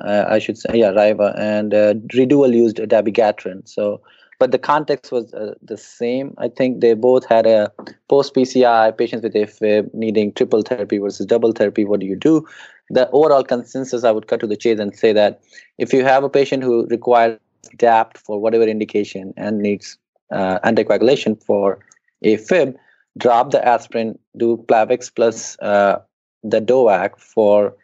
uh, 0.00 0.24
I 0.28 0.38
should 0.38 0.58
say, 0.58 0.70
yeah, 0.74 0.90
Riva, 0.90 1.34
and 1.36 1.74
uh, 1.74 1.94
RE-DUAL 2.14 2.54
used 2.54 2.76
dabigatran. 2.76 3.68
So, 3.68 4.00
but 4.38 4.50
the 4.50 4.58
context 4.58 5.12
was 5.12 5.32
uh, 5.34 5.54
the 5.62 5.76
same. 5.76 6.34
I 6.38 6.48
think 6.48 6.80
they 6.80 6.94
both 6.94 7.24
had 7.26 7.46
a 7.46 7.72
post 8.08 8.34
PCI 8.34 8.96
patients 8.96 9.22
with 9.22 9.34
AFib 9.34 9.92
needing 9.94 10.32
triple 10.32 10.62
therapy 10.62 10.98
versus 10.98 11.26
double 11.26 11.52
therapy. 11.52 11.84
What 11.84 12.00
do 12.00 12.06
you 12.06 12.16
do? 12.16 12.46
The 12.90 13.08
overall 13.10 13.44
consensus, 13.44 14.04
I 14.04 14.10
would 14.10 14.26
cut 14.26 14.40
to 14.40 14.46
the 14.46 14.56
chase 14.56 14.78
and 14.78 14.94
say 14.96 15.12
that 15.12 15.40
if 15.78 15.92
you 15.92 16.04
have 16.04 16.24
a 16.24 16.28
patient 16.28 16.62
who 16.62 16.86
requires 16.88 17.38
DAPT 17.76 18.18
for 18.18 18.40
whatever 18.40 18.64
indication 18.64 19.32
and 19.36 19.60
needs 19.60 19.96
uh, 20.32 20.58
anticoagulation 20.60 21.42
for 21.42 21.78
AFib, 22.24 22.74
drop 23.18 23.50
the 23.50 23.66
aspirin, 23.66 24.18
do 24.36 24.56
Plavix 24.68 25.14
plus 25.14 25.58
uh, 25.60 25.98
the 26.42 26.60
DOAC 26.60 27.18
for 27.18 27.76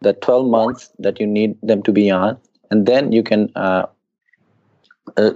the 0.00 0.12
12 0.12 0.48
months 0.48 0.90
that 0.98 1.18
you 1.18 1.26
need 1.26 1.56
them 1.62 1.82
to 1.82 1.92
be 1.92 2.10
on, 2.10 2.38
and 2.70 2.86
then 2.86 3.12
you 3.12 3.22
can 3.22 3.50
uh, 3.56 3.86
uh, 5.16 5.30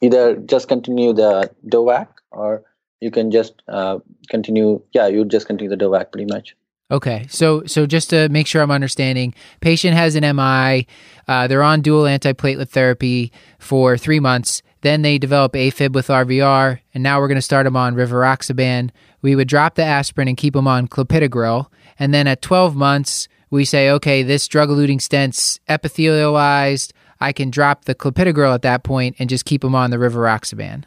either 0.00 0.36
just 0.36 0.68
continue 0.68 1.12
the 1.12 1.50
DOAC 1.68 2.06
or 2.30 2.62
you 3.00 3.10
can 3.10 3.30
just 3.30 3.62
uh, 3.68 3.98
continue. 4.30 4.80
Yeah, 4.92 5.06
you 5.06 5.24
just 5.24 5.46
continue 5.46 5.74
the 5.74 5.84
DOAC 5.84 6.12
pretty 6.12 6.32
much. 6.32 6.56
Okay, 6.90 7.26
so 7.28 7.64
so 7.66 7.84
just 7.84 8.10
to 8.10 8.28
make 8.28 8.46
sure 8.46 8.62
I'm 8.62 8.70
understanding, 8.70 9.34
patient 9.60 9.94
has 9.94 10.14
an 10.14 10.36
MI, 10.36 10.86
uh, 11.26 11.48
they're 11.48 11.62
on 11.62 11.80
dual 11.80 12.04
antiplatelet 12.04 12.68
therapy 12.68 13.32
for 13.58 13.98
three 13.98 14.20
months. 14.20 14.62
Then 14.86 15.02
they 15.02 15.18
develop 15.18 15.54
AFib 15.54 15.94
with 15.94 16.06
RVR, 16.06 16.78
and 16.94 17.02
now 17.02 17.18
we're 17.18 17.26
going 17.26 17.34
to 17.34 17.42
start 17.42 17.64
them 17.64 17.76
on 17.76 17.96
rivaroxaban. 17.96 18.90
We 19.20 19.34
would 19.34 19.48
drop 19.48 19.74
the 19.74 19.82
aspirin 19.82 20.28
and 20.28 20.36
keep 20.36 20.54
them 20.54 20.68
on 20.68 20.86
clopidogrel, 20.86 21.66
and 21.98 22.14
then 22.14 22.28
at 22.28 22.40
12 22.40 22.76
months 22.76 23.26
we 23.50 23.64
say, 23.64 23.90
okay, 23.90 24.22
this 24.22 24.46
drug-eluting 24.46 25.02
stent's 25.02 25.58
epithelialized. 25.68 26.92
I 27.18 27.32
can 27.32 27.50
drop 27.50 27.86
the 27.86 27.96
clopidogrel 27.96 28.54
at 28.54 28.62
that 28.62 28.84
point 28.84 29.16
and 29.18 29.28
just 29.28 29.44
keep 29.44 29.62
them 29.62 29.74
on 29.74 29.90
the 29.90 29.96
rivaroxaban. 29.96 30.84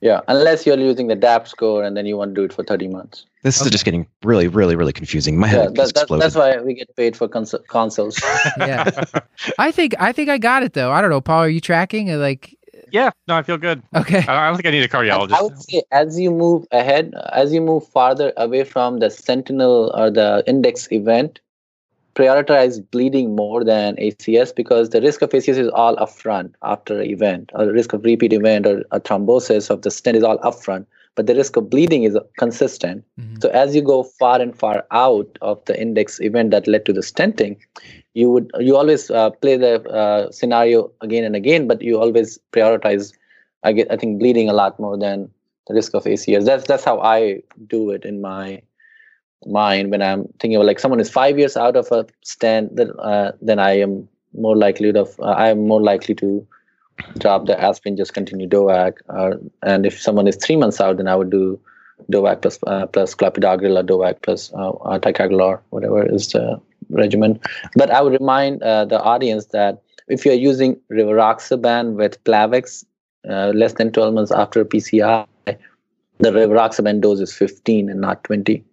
Yeah, 0.00 0.20
unless 0.26 0.66
you're 0.66 0.76
using 0.78 1.06
the 1.06 1.14
DAPT 1.14 1.46
score 1.48 1.84
and 1.84 1.96
then 1.96 2.06
you 2.06 2.16
want 2.16 2.34
to 2.34 2.40
do 2.40 2.44
it 2.44 2.52
for 2.52 2.64
30 2.64 2.88
months. 2.88 3.24
This 3.44 3.60
Okay. 3.60 3.66
is 3.66 3.70
just 3.70 3.84
getting 3.84 4.06
really, 4.24 4.48
really, 4.48 4.74
really 4.74 4.92
confusing. 4.92 5.38
My 5.38 5.46
head 5.46 5.76
that, 5.76 5.82
is 5.82 5.92
that, 5.92 6.02
exploding. 6.02 6.20
that's 6.22 6.34
why 6.34 6.56
we 6.60 6.74
get 6.74 6.94
paid 6.96 7.16
for 7.16 7.28
cons- 7.28 7.54
consoles. 7.68 8.18
Yeah, 8.58 8.90
I 9.60 9.70
think 9.70 9.94
I 10.00 10.10
think 10.10 10.28
I 10.28 10.38
got 10.38 10.64
it 10.64 10.72
though. 10.72 10.90
I 10.90 11.00
don't 11.00 11.10
know, 11.10 11.20
Paul. 11.20 11.42
Are 11.42 11.48
you 11.48 11.60
tracking? 11.60 12.10
Or 12.10 12.16
Like, 12.16 12.56
yeah, 12.92 13.10
no, 13.26 13.36
I 13.36 13.42
feel 13.42 13.58
good. 13.58 13.82
okay, 13.94 14.24
I 14.26 14.44
I 14.44 14.48
don't 14.48 14.56
think 14.56 14.66
I 14.66 14.70
need 14.70 14.82
a 14.82 14.88
cardiologist. 14.88 15.32
I 15.32 15.42
would 15.42 15.58
say 15.58 15.82
as 15.92 16.18
you 16.18 16.30
move 16.30 16.66
ahead, 16.72 17.14
as 17.32 17.52
you 17.52 17.60
move 17.60 17.86
farther 17.86 18.32
away 18.36 18.64
from 18.64 18.98
the 18.98 19.10
sentinel 19.10 19.92
or 19.94 20.10
the 20.10 20.42
index 20.46 20.90
event, 20.92 21.40
prioritize 22.14 22.84
bleeding 22.90 23.36
more 23.36 23.62
than 23.62 23.96
ACS 23.96 24.54
because 24.54 24.90
the 24.90 25.00
risk 25.00 25.22
of 25.22 25.30
ACS 25.30 25.56
is 25.56 25.68
all 25.68 25.96
upfront 25.96 26.54
after 26.62 27.00
an 27.00 27.08
event, 27.08 27.50
or 27.54 27.64
the 27.64 27.72
risk 27.72 27.92
of 27.92 28.04
repeat 28.04 28.32
event 28.32 28.66
or 28.66 28.82
a 28.90 29.00
thrombosis 29.00 29.70
of 29.70 29.82
the 29.82 29.90
stent 29.90 30.16
is 30.16 30.24
all 30.24 30.38
upfront. 30.38 30.86
But 31.18 31.26
the 31.26 31.34
risk 31.34 31.56
of 31.60 31.68
bleeding 31.70 32.04
is 32.08 32.16
consistent. 32.42 33.04
Mhm. 33.20 33.42
So 33.42 33.48
as 33.60 33.74
you 33.76 33.82
go 33.82 33.96
far 34.22 34.40
and 34.44 34.56
far 34.64 34.76
out 35.04 35.38
of 35.52 35.64
the 35.70 35.76
index 35.84 36.20
event 36.28 36.52
that 36.52 36.68
led 36.74 36.84
to 36.88 36.92
the 36.98 37.04
stenting, 37.08 37.56
you 38.14 38.30
would 38.34 38.52
you 38.68 38.76
always 38.82 39.10
uh, 39.10 39.30
play 39.46 39.56
the 39.64 39.72
uh, 40.02 40.30
scenario 40.30 40.84
again 41.08 41.24
and 41.30 41.40
again, 41.40 41.66
but 41.72 41.82
you 41.88 41.98
always 42.06 42.38
prioritize. 42.58 43.12
I 43.64 43.72
get 43.80 43.90
I 43.96 43.96
think 43.96 44.20
bleeding 44.20 44.48
a 44.48 44.56
lot 44.62 44.78
more 44.86 44.96
than 44.96 45.28
the 45.66 45.74
risk 45.80 45.94
of 46.00 46.06
ACS. 46.14 46.44
That's 46.50 46.66
that's 46.72 46.84
how 46.92 47.00
I 47.00 47.42
do 47.76 47.80
it 47.98 48.04
in 48.12 48.20
my 48.20 48.62
mind 49.46 49.90
when 49.90 50.02
I'm 50.02 50.26
thinking 50.40 50.56
of 50.56 50.66
like 50.66 50.78
someone 50.78 51.00
is 51.00 51.10
five 51.10 51.38
years 51.38 51.56
out 51.56 51.76
of 51.76 51.90
a 51.92 52.06
stent, 52.22 52.76
then 52.76 52.92
uh, 52.98 53.32
then 53.40 53.58
I 53.58 53.72
am 53.78 54.08
more 54.46 54.56
likely 54.56 54.92
to 54.92 55.02
uh, 55.20 55.34
I 55.44 55.48
am 55.48 55.66
more 55.66 55.82
likely 55.82 56.14
to 56.16 56.46
drop 57.18 57.46
the 57.46 57.60
aspirin, 57.60 57.96
just 57.96 58.14
continue 58.14 58.48
DOAC. 58.48 58.98
Uh, 59.08 59.36
and 59.62 59.86
if 59.86 60.00
someone 60.00 60.26
is 60.26 60.36
three 60.36 60.56
months 60.56 60.80
out, 60.80 60.96
then 60.96 61.08
I 61.08 61.16
would 61.16 61.30
do 61.30 61.60
DOAC 62.10 62.42
plus 62.42 62.58
uh, 62.66 62.86
plus 62.86 63.14
clopidogrel 63.14 63.78
or 63.78 63.84
DOAC 63.84 64.22
plus 64.22 64.52
uh, 64.54 64.70
uh, 64.70 64.98
ticagrelor, 64.98 65.60
whatever 65.70 66.04
is 66.06 66.28
the 66.28 66.60
regimen. 66.90 67.40
But 67.74 67.90
I 67.90 68.00
would 68.00 68.18
remind 68.18 68.62
uh, 68.62 68.84
the 68.84 69.00
audience 69.02 69.46
that 69.46 69.82
if 70.08 70.24
you're 70.24 70.34
using 70.34 70.80
rivaroxaban 70.90 71.94
with 71.94 72.22
Plavix 72.24 72.84
uh, 73.28 73.48
less 73.48 73.74
than 73.74 73.92
12 73.92 74.14
months 74.14 74.32
after 74.32 74.64
PCI, 74.64 75.26
the 75.46 76.30
rivaroxaban 76.30 77.00
dose 77.00 77.20
is 77.20 77.32
15 77.32 77.90
and 77.90 78.00
not 78.00 78.24
20. 78.24 78.64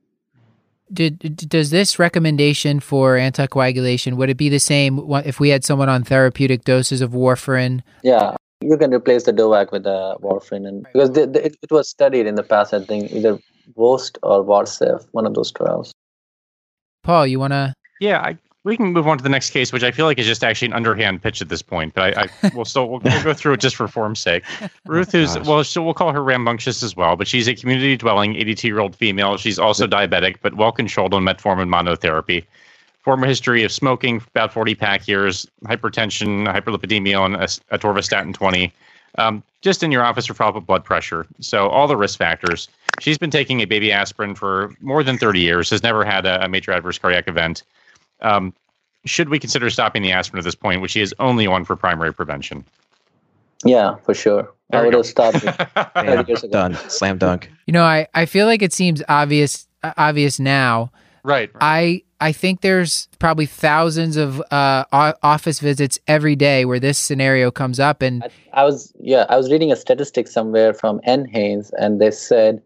Did, 0.93 1.37
does 1.49 1.71
this 1.71 1.97
recommendation 1.97 2.79
for 2.79 3.15
anticoagulation 3.15 4.17
would 4.17 4.29
it 4.29 4.37
be 4.37 4.49
the 4.49 4.59
same 4.59 4.99
if 5.25 5.39
we 5.39 5.49
had 5.49 5.63
someone 5.63 5.89
on 5.89 6.03
therapeutic 6.03 6.63
doses 6.63 7.01
of 7.01 7.11
warfarin? 7.11 7.81
Yeah, 8.03 8.35
you 8.61 8.77
can 8.77 8.93
replace 8.93 9.23
the 9.23 9.33
DOAC 9.33 9.71
with 9.71 9.83
the 9.83 10.15
warfarin, 10.21 10.67
and 10.67 10.85
because 10.93 11.11
the, 11.11 11.25
the, 11.25 11.45
it, 11.47 11.57
it 11.61 11.71
was 11.71 11.89
studied 11.89 12.27
in 12.27 12.35
the 12.35 12.43
past, 12.43 12.73
I 12.73 12.83
think 12.83 13.11
either 13.11 13.39
WOEST 13.75 14.19
or 14.21 14.43
VARSEF, 14.43 15.07
one 15.11 15.25
of 15.25 15.33
those 15.33 15.51
trials. 15.51 15.91
Paul, 17.03 17.25
you 17.27 17.39
want 17.39 17.53
to? 17.53 17.73
Yeah, 17.99 18.19
I, 18.19 18.37
we 18.65 18.75
can 18.75 18.87
move 18.87 19.07
on 19.07 19.15
to 19.15 19.23
the 19.23 19.29
next 19.29 19.51
case, 19.51 19.71
which 19.71 19.83
I 19.83 19.91
feel 19.91 20.07
like 20.07 20.17
is 20.17 20.25
just 20.25 20.43
actually 20.43 20.65
an 20.69 20.73
underhand 20.73 21.21
pitch 21.21 21.39
at 21.39 21.49
this 21.49 21.61
point. 21.61 21.93
But 21.93 22.17
I, 22.17 22.27
I 22.43 22.51
will 22.55 22.65
still 22.65 22.89
we'll, 22.89 22.99
we'll 22.99 23.23
go 23.23 23.33
through 23.33 23.53
it 23.53 23.59
just 23.59 23.75
for 23.75 23.87
form's 23.87 24.19
sake. 24.19 24.43
Ruth, 24.85 25.11
who's 25.11 25.35
gosh. 25.35 25.47
well, 25.47 25.63
so 25.63 25.83
we'll 25.83 25.93
call 25.93 26.11
her 26.11 26.23
rambunctious 26.23 26.81
as 26.81 26.95
well, 26.95 27.15
but 27.15 27.27
she's 27.27 27.47
a 27.47 27.53
community 27.55 27.95
dwelling, 27.95 28.35
82 28.35 28.67
year 28.67 28.79
old 28.79 28.95
female. 28.95 29.37
She's 29.37 29.59
also 29.59 29.85
diabetic, 29.85 30.37
but 30.41 30.55
well 30.55 30.71
controlled 30.71 31.13
on 31.13 31.23
metformin 31.23 31.69
monotherapy. 31.69 32.43
Former 33.03 33.27
history 33.27 33.63
of 33.63 33.71
smoking, 33.71 34.19
about 34.31 34.51
40 34.51 34.73
pack 34.73 35.07
years, 35.07 35.47
hypertension, 35.65 36.51
hyperlipidemia 36.51 37.19
on 37.21 37.35
as- 37.35 37.61
atorvastatin 37.71 38.33
20, 38.33 38.73
Um, 39.19 39.43
just 39.61 39.83
in 39.83 39.91
your 39.91 40.03
office 40.03 40.25
for 40.25 40.33
follow 40.33 40.59
blood 40.59 40.83
pressure. 40.83 41.27
So 41.39 41.69
all 41.69 41.87
the 41.87 41.95
risk 41.97 42.17
factors. 42.17 42.67
She's 42.99 43.19
been 43.19 43.29
taking 43.29 43.61
a 43.61 43.65
baby 43.65 43.91
aspirin 43.91 44.33
for 44.33 44.73
more 44.81 45.03
than 45.03 45.19
30 45.19 45.39
years, 45.39 45.69
has 45.69 45.83
never 45.83 46.03
had 46.03 46.25
a, 46.25 46.45
a 46.45 46.49
major 46.49 46.71
adverse 46.71 46.97
cardiac 46.97 47.27
event. 47.27 47.61
Um, 48.21 48.53
should 49.05 49.29
we 49.29 49.39
consider 49.39 49.69
stopping 49.69 50.01
the 50.01 50.11
aspirin 50.11 50.39
at 50.39 50.45
this 50.45 50.55
point, 50.55 50.81
which 50.81 50.91
she 50.91 51.01
is 51.01 51.13
only 51.19 51.45
on 51.47 51.63
for 51.65 51.75
primary 51.75 52.13
prevention? 52.13 52.65
Yeah, 53.63 53.95
for 54.03 54.13
sure. 54.13 54.51
There 54.69 54.81
I 54.81 54.83
would 54.83 54.91
go. 54.91 54.97
have 54.99 55.05
stopped 55.05 55.37
it 55.37 55.43
Yeah, 55.75 55.83
30 55.93 56.27
years 56.27 56.43
ago. 56.43 56.51
done. 56.51 56.75
Slam 56.89 57.17
dunk. 57.17 57.51
You 57.67 57.73
know, 57.73 57.83
I, 57.83 58.07
I 58.13 58.25
feel 58.25 58.45
like 58.47 58.61
it 58.61 58.73
seems 58.73 59.01
obvious 59.07 59.67
uh, 59.83 59.93
obvious 59.97 60.39
now. 60.39 60.91
right. 61.23 61.49
I 61.61 62.01
I 62.21 62.31
think 62.31 62.61
there's 62.61 63.07
probably 63.19 63.45
thousands 63.45 64.15
of 64.17 64.41
uh, 64.49 64.85
office 65.21 65.59
visits 65.59 65.99
every 66.07 66.35
day 66.35 66.63
where 66.65 66.79
this 66.79 66.97
scenario 66.97 67.51
comes 67.51 67.79
up, 67.79 68.01
and 68.01 68.23
I, 68.23 68.29
I 68.53 68.63
was 68.63 68.93
yeah, 68.99 69.25
I 69.29 69.35
was 69.37 69.51
reading 69.51 69.71
a 69.71 69.75
statistic 69.75 70.27
somewhere 70.27 70.73
from 70.73 70.99
NHANES, 71.07 71.71
and 71.77 71.99
they 72.01 72.11
said 72.11 72.61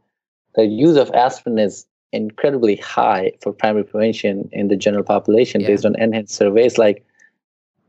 the 0.55 0.65
use 0.65 0.97
of 0.97 1.09
aspirin 1.11 1.57
is 1.59 1.85
incredibly 2.11 2.75
high 2.77 3.31
for 3.41 3.53
primary 3.53 3.83
prevention 3.83 4.49
in 4.51 4.67
the 4.67 4.75
general 4.75 5.03
population 5.03 5.61
Yeah. 5.61 5.67
based 5.67 5.85
on 5.85 5.93
NHANES 5.93 6.29
surveys. 6.29 6.77
Like 6.77 7.05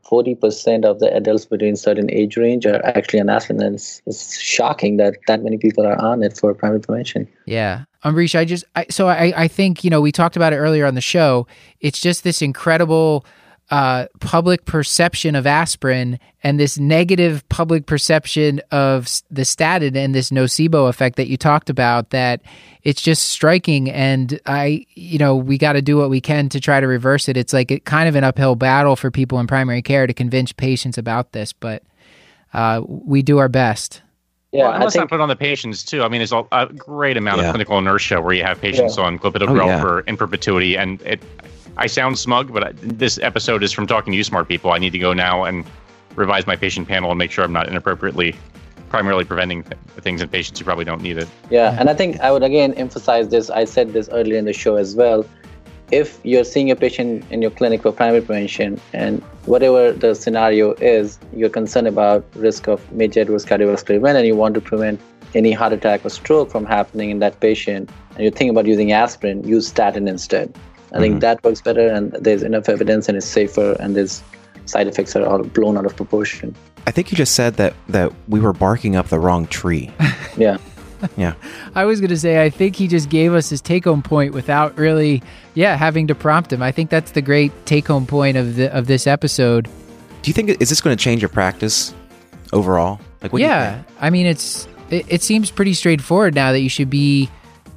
forty 0.03 0.35
percent 0.35 0.83
of 0.83 0.99
the 0.99 1.13
adults 1.15 1.45
between 1.45 1.75
certain 1.75 2.11
age 2.11 2.35
range 2.35 2.65
are 2.65 2.83
actually 2.85 3.21
on 3.21 3.29
aspirin, 3.29 3.61
and 3.61 3.75
it's, 3.75 4.01
it's 4.05 4.39
shocking 4.39 4.97
that 4.97 5.15
that 5.27 5.41
many 5.41 5.57
people 5.57 5.85
are 5.85 5.99
on 6.01 6.21
it 6.23 6.37
for 6.37 6.53
primary 6.53 6.81
prevention. 6.81 7.27
Yeah. 7.45 7.83
Ambarish, 8.03 8.37
I 8.37 8.45
just 8.45 8.65
I, 8.75 8.85
so 8.89 9.07
I 9.07 9.33
I 9.35 9.47
think 9.47 9.83
you 9.83 9.89
know 9.89 10.01
we 10.01 10.11
talked 10.11 10.35
about 10.35 10.53
it 10.53 10.57
earlier 10.57 10.85
on 10.85 10.95
the 10.95 11.01
show. 11.01 11.47
It's 11.79 11.99
just 11.99 12.23
this 12.23 12.41
incredible 12.41 13.25
uh, 13.71 14.05
public 14.19 14.65
perception 14.65 15.33
of 15.35 15.47
aspirin 15.47 16.19
and 16.43 16.59
this 16.59 16.77
negative 16.77 17.47
public 17.49 17.85
perception 17.85 18.59
of 18.71 19.07
the 19.31 19.45
statin 19.45 19.95
and 19.95 20.13
this 20.13 20.29
nocebo 20.29 20.89
effect 20.89 21.15
that 21.15 21.27
you 21.27 21.37
talked 21.37 21.69
about. 21.69 22.09
That 22.11 22.41
it's 22.83 23.01
just 23.01 23.29
striking, 23.29 23.89
and 23.89 24.39
I 24.45 24.85
you 24.95 25.17
know 25.17 25.35
we 25.35 25.57
got 25.57 25.73
to 25.73 25.81
do 25.81 25.97
what 25.97 26.09
we 26.09 26.19
can 26.21 26.49
to 26.49 26.59
try 26.59 26.79
to 26.81 26.87
reverse 26.87 27.29
it. 27.29 27.37
It's 27.37 27.53
like 27.53 27.71
it 27.71 27.85
kind 27.85 28.09
of 28.09 28.15
an 28.15 28.23
uphill 28.23 28.55
battle 28.55 28.95
for 28.95 29.09
people 29.09 29.39
in 29.39 29.47
primary 29.47 29.81
care 29.81 30.05
to 30.05 30.13
convince 30.13 30.51
patients 30.51 30.97
about 30.97 31.31
this, 31.31 31.53
but 31.53 31.81
uh, 32.53 32.81
we 32.85 33.21
do 33.21 33.37
our 33.37 33.49
best. 33.49 34.01
Yeah, 34.51 34.63
well, 34.63 34.73
and 34.73 34.81
I 34.81 34.83
let's 34.83 34.95
not 34.97 35.03
think 35.03 35.11
put 35.11 35.21
on 35.21 35.29
the 35.29 35.35
patients 35.37 35.81
too. 35.81 36.03
I 36.03 36.09
mean, 36.09 36.19
there's 36.19 36.33
a, 36.33 36.43
a 36.51 36.65
great 36.73 37.15
amount 37.15 37.39
Yeah. 37.39 37.45
of 37.47 37.51
clinical 37.53 37.77
inertia 37.77 38.19
where 38.21 38.33
you 38.33 38.43
have 38.43 38.59
patients 38.59 38.97
on 38.97 39.17
clopidogrel 39.17 39.61
Oh, 39.61 39.65
yeah. 39.67 39.79
for 39.81 40.01
in 40.01 40.17
perpetuity, 40.17 40.75
and 40.77 41.01
it. 41.03 41.23
I 41.81 41.87
sound 41.87 42.19
smug, 42.19 42.53
but 42.53 42.63
I, 42.63 42.71
this 42.73 43.17
episode 43.23 43.63
is 43.63 43.71
from 43.71 43.87
talking 43.87 44.13
to 44.13 44.17
you, 44.17 44.23
smart 44.23 44.47
people. 44.47 44.71
I 44.71 44.77
need 44.77 44.91
to 44.91 44.99
go 44.99 45.13
now 45.13 45.45
and 45.45 45.65
revise 46.15 46.45
my 46.45 46.55
patient 46.55 46.87
panel 46.87 47.09
and 47.09 47.17
make 47.17 47.31
sure 47.31 47.43
I'm 47.43 47.51
not 47.51 47.67
inappropriately, 47.67 48.35
primarily 48.89 49.25
preventing 49.25 49.63
th- 49.63 49.79
things 49.97 50.21
in 50.21 50.29
patients 50.29 50.59
who 50.59 50.65
probably 50.65 50.85
don't 50.85 51.01
need 51.01 51.17
it. 51.17 51.27
Yeah, 51.49 51.75
and 51.79 51.89
I 51.89 51.95
think 51.95 52.19
I 52.19 52.31
would 52.31 52.43
again 52.43 52.75
emphasize 52.75 53.29
this. 53.29 53.49
I 53.49 53.65
said 53.65 53.93
this 53.93 54.09
earlier 54.11 54.37
in 54.37 54.45
the 54.45 54.53
show 54.53 54.75
as 54.75 54.95
well. 54.95 55.25
If 55.89 56.19
you're 56.23 56.43
seeing 56.43 56.69
a 56.69 56.75
patient 56.75 57.25
in 57.31 57.41
your 57.41 57.49
clinic 57.49 57.81
for 57.81 57.91
primary 57.91 58.21
prevention, 58.21 58.79
and 58.93 59.19
whatever 59.47 59.91
the 59.91 60.13
scenario 60.13 60.73
is, 60.73 61.17
you're 61.35 61.49
concerned 61.49 61.87
about 61.87 62.23
risk 62.35 62.67
of 62.67 62.79
major 62.91 63.21
adverse 63.21 63.43
cardiovascular 63.43 63.95
event, 63.95 64.19
and 64.19 64.27
you 64.27 64.35
want 64.35 64.53
to 64.53 64.61
prevent 64.61 65.01
any 65.33 65.51
heart 65.51 65.73
attack 65.73 66.05
or 66.05 66.09
stroke 66.09 66.51
from 66.51 66.63
happening 66.63 67.09
in 67.09 67.17
that 67.19 67.39
patient, 67.39 67.89
and 68.11 68.19
you're 68.19 68.31
thinking 68.31 68.49
about 68.49 68.67
using 68.67 68.91
aspirin, 68.91 69.43
use 69.47 69.67
statin 69.67 70.07
instead. 70.07 70.53
I 70.93 70.99
think 70.99 71.15
Mhm. 71.15 71.19
that 71.21 71.43
works 71.43 71.61
better, 71.61 71.87
and 71.87 72.11
there's 72.19 72.43
enough 72.43 72.67
evidence, 72.69 73.07
and 73.07 73.17
it's 73.17 73.25
safer, 73.25 73.75
and 73.79 73.95
there's 73.95 74.21
side 74.65 74.87
effects 74.87 75.15
are 75.15 75.25
all 75.25 75.41
blown 75.43 75.77
out 75.77 75.85
of 75.85 75.95
proportion. 75.95 76.53
I 76.87 76.91
think 76.91 77.11
you 77.11 77.17
just 77.17 77.35
said 77.35 77.55
that 77.55 77.73
that 77.89 78.11
we 78.27 78.39
were 78.39 78.53
barking 78.53 78.95
up 78.95 79.09
the 79.09 79.19
wrong 79.19 79.47
tree. 79.47 79.89
Yeah. 80.37 80.57
Yeah. 81.17 81.33
I 81.75 81.83
was 81.85 81.99
going 81.99 82.09
to 82.11 82.17
say, 82.17 82.41
I 82.43 82.49
think 82.49 82.75
he 82.75 82.87
just 82.87 83.09
gave 83.09 83.33
us 83.33 83.49
his 83.49 83.59
take 83.59 83.83
home 83.85 84.01
point 84.01 84.33
without 84.33 84.77
really, 84.77 85.21
yeah, 85.55 85.75
having 85.75 86.07
to 86.07 86.15
prompt 86.15 86.53
him. 86.53 86.61
I 86.61 86.71
think 86.71 86.89
that's 86.89 87.11
the 87.11 87.21
great 87.21 87.51
take 87.65 87.87
home 87.87 88.05
point 88.05 88.37
of 88.37 88.55
the 88.55 88.73
of 88.75 88.87
this 88.87 89.07
episode. 89.07 89.65
Do 90.21 90.29
you 90.29 90.33
think 90.33 90.61
is 90.61 90.69
this 90.69 90.79
going 90.79 90.95
to 90.95 91.03
change 91.03 91.21
your 91.21 91.29
practice 91.29 91.93
overall? 92.53 92.99
Like, 93.21 93.33
what 93.33 93.39
do 93.39 93.43
you 93.43 93.49
yeah, 93.49 93.75
think? 93.75 93.87
I 93.99 94.09
mean, 94.09 94.25
it's 94.25 94.67
it, 94.89 95.05
it 95.09 95.21
seems 95.21 95.51
pretty 95.51 95.73
straightforward 95.73 96.33
now 96.35 96.51
that 96.51 96.61
you 96.61 96.69
should 96.69 96.89
be 96.89 97.29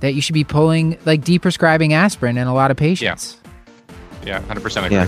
that 0.05 0.13
you 0.13 0.21
should 0.21 0.35
be 0.35 0.45
pulling 0.45 0.99
like 1.07 1.23
deprescribing 1.23 1.93
aspirin 1.93 2.37
in 2.37 2.47
a 2.47 2.53
lot 2.53 2.71
of 2.71 2.77
patients. 2.77 3.41
Yeah, 4.23 4.41
100% 4.43 4.85
agree. 4.85 4.97
Yeah. 4.97 5.07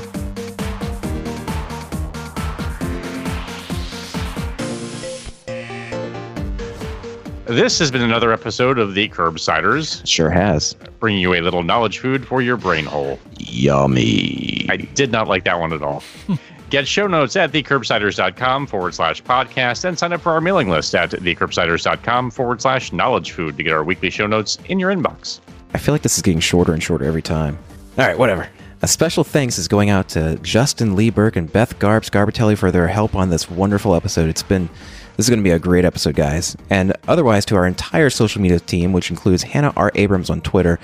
This 7.44 7.78
has 7.78 7.90
been 7.90 8.02
another 8.02 8.32
episode 8.32 8.78
of 8.78 8.94
the 8.94 9.08
Curbsiders, 9.10 10.04
Sure 10.06 10.30
has. 10.30 10.74
bringing 10.98 11.20
you 11.20 11.34
a 11.34 11.40
little 11.42 11.62
knowledge 11.62 11.98
food 11.98 12.26
for 12.26 12.40
your 12.42 12.56
brain 12.56 12.84
hole. 12.86 13.20
Yummy. 13.38 14.66
I 14.68 14.76
did 14.78 15.12
not 15.12 15.28
like 15.28 15.44
that 15.44 15.60
one 15.60 15.72
at 15.72 15.82
all. 15.82 16.02
Get 16.68 16.88
show 16.88 17.06
notes 17.06 17.36
at 17.36 17.52
thecurbsiders.com 17.52 18.66
forward 18.66 18.94
slash 18.94 19.22
podcast 19.22 19.84
and 19.84 19.96
sign 19.96 20.12
up 20.12 20.20
for 20.20 20.32
our 20.32 20.40
mailing 20.40 20.68
list 20.68 20.94
at 20.94 21.10
thecurbsiders.com 21.10 22.30
forward 22.32 22.60
slash 22.60 22.92
knowledge 22.92 23.30
food 23.30 23.56
to 23.56 23.62
get 23.62 23.72
our 23.72 23.84
weekly 23.84 24.10
show 24.10 24.26
notes 24.26 24.58
in 24.66 24.80
your 24.80 24.92
inbox. 24.92 25.40
I 25.74 25.78
feel 25.78 25.94
like 25.94 26.02
this 26.02 26.16
is 26.16 26.22
getting 26.22 26.40
shorter 26.40 26.72
and 26.72 26.82
shorter 26.82 27.04
every 27.04 27.22
time. 27.22 27.56
All 27.98 28.06
right, 28.06 28.18
whatever. 28.18 28.48
A 28.82 28.88
special 28.88 29.24
thanks 29.24 29.58
is 29.58 29.68
going 29.68 29.90
out 29.90 30.08
to 30.10 30.36
Justin 30.42 30.96
Lee 30.96 31.10
Berk 31.10 31.36
and 31.36 31.50
Beth 31.50 31.78
Garbs 31.78 32.10
Garbatelli 32.10 32.58
for 32.58 32.70
their 32.70 32.88
help 32.88 33.14
on 33.14 33.30
this 33.30 33.48
wonderful 33.48 33.94
episode. 33.94 34.28
It's 34.28 34.42
been 34.42 34.68
this 35.16 35.26
is 35.26 35.30
going 35.30 35.40
to 35.40 35.44
be 35.44 35.52
a 35.52 35.58
great 35.58 35.86
episode, 35.86 36.14
guys. 36.14 36.56
And 36.68 36.92
otherwise, 37.08 37.46
to 37.46 37.56
our 37.56 37.66
entire 37.66 38.10
social 38.10 38.42
media 38.42 38.60
team, 38.60 38.92
which 38.92 39.10
includes 39.10 39.42
Hannah 39.44 39.72
R. 39.74 39.90
Abrams 39.94 40.28
on 40.28 40.42
Twitter, 40.42 40.78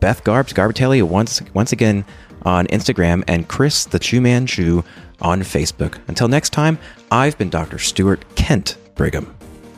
Beth 0.00 0.24
Garbs 0.24 0.54
Garbatelli 0.54 1.02
once 1.02 1.42
once 1.52 1.72
again 1.72 2.04
on 2.46 2.66
Instagram, 2.68 3.22
and 3.28 3.46
Chris 3.48 3.84
the 3.84 3.98
Chew 3.98 4.22
Man 4.22 4.46
Chew 4.46 4.82
on 5.20 5.40
Facebook. 5.40 5.98
Until 6.08 6.28
next 6.28 6.50
time, 6.50 6.78
I've 7.10 7.36
been 7.36 7.50
Dr. 7.50 7.78
Stuart 7.78 8.24
Kent 8.36 8.78
Brigham. 8.94 9.34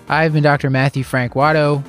I've 0.09 0.33
been 0.33 0.43
Dr. 0.43 0.71
Matthew 0.71 1.03
Frank 1.03 1.33
Watto. 1.35 1.83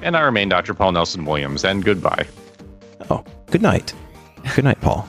And 0.00 0.16
I 0.16 0.20
remain 0.20 0.48
Dr. 0.48 0.74
Paul 0.74 0.92
Nelson 0.92 1.24
Williams, 1.24 1.64
and 1.64 1.84
goodbye. 1.84 2.26
Oh, 3.10 3.24
good 3.50 3.62
night. 3.62 3.92
Good 4.54 4.64
night, 4.64 4.80
Paul. 4.80 5.06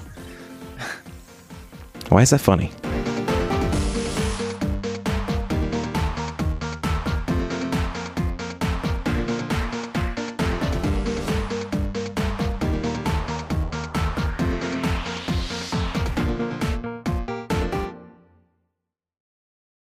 Why 2.09 2.21
is 2.21 2.29
that 2.29 2.41
funny? 2.41 2.71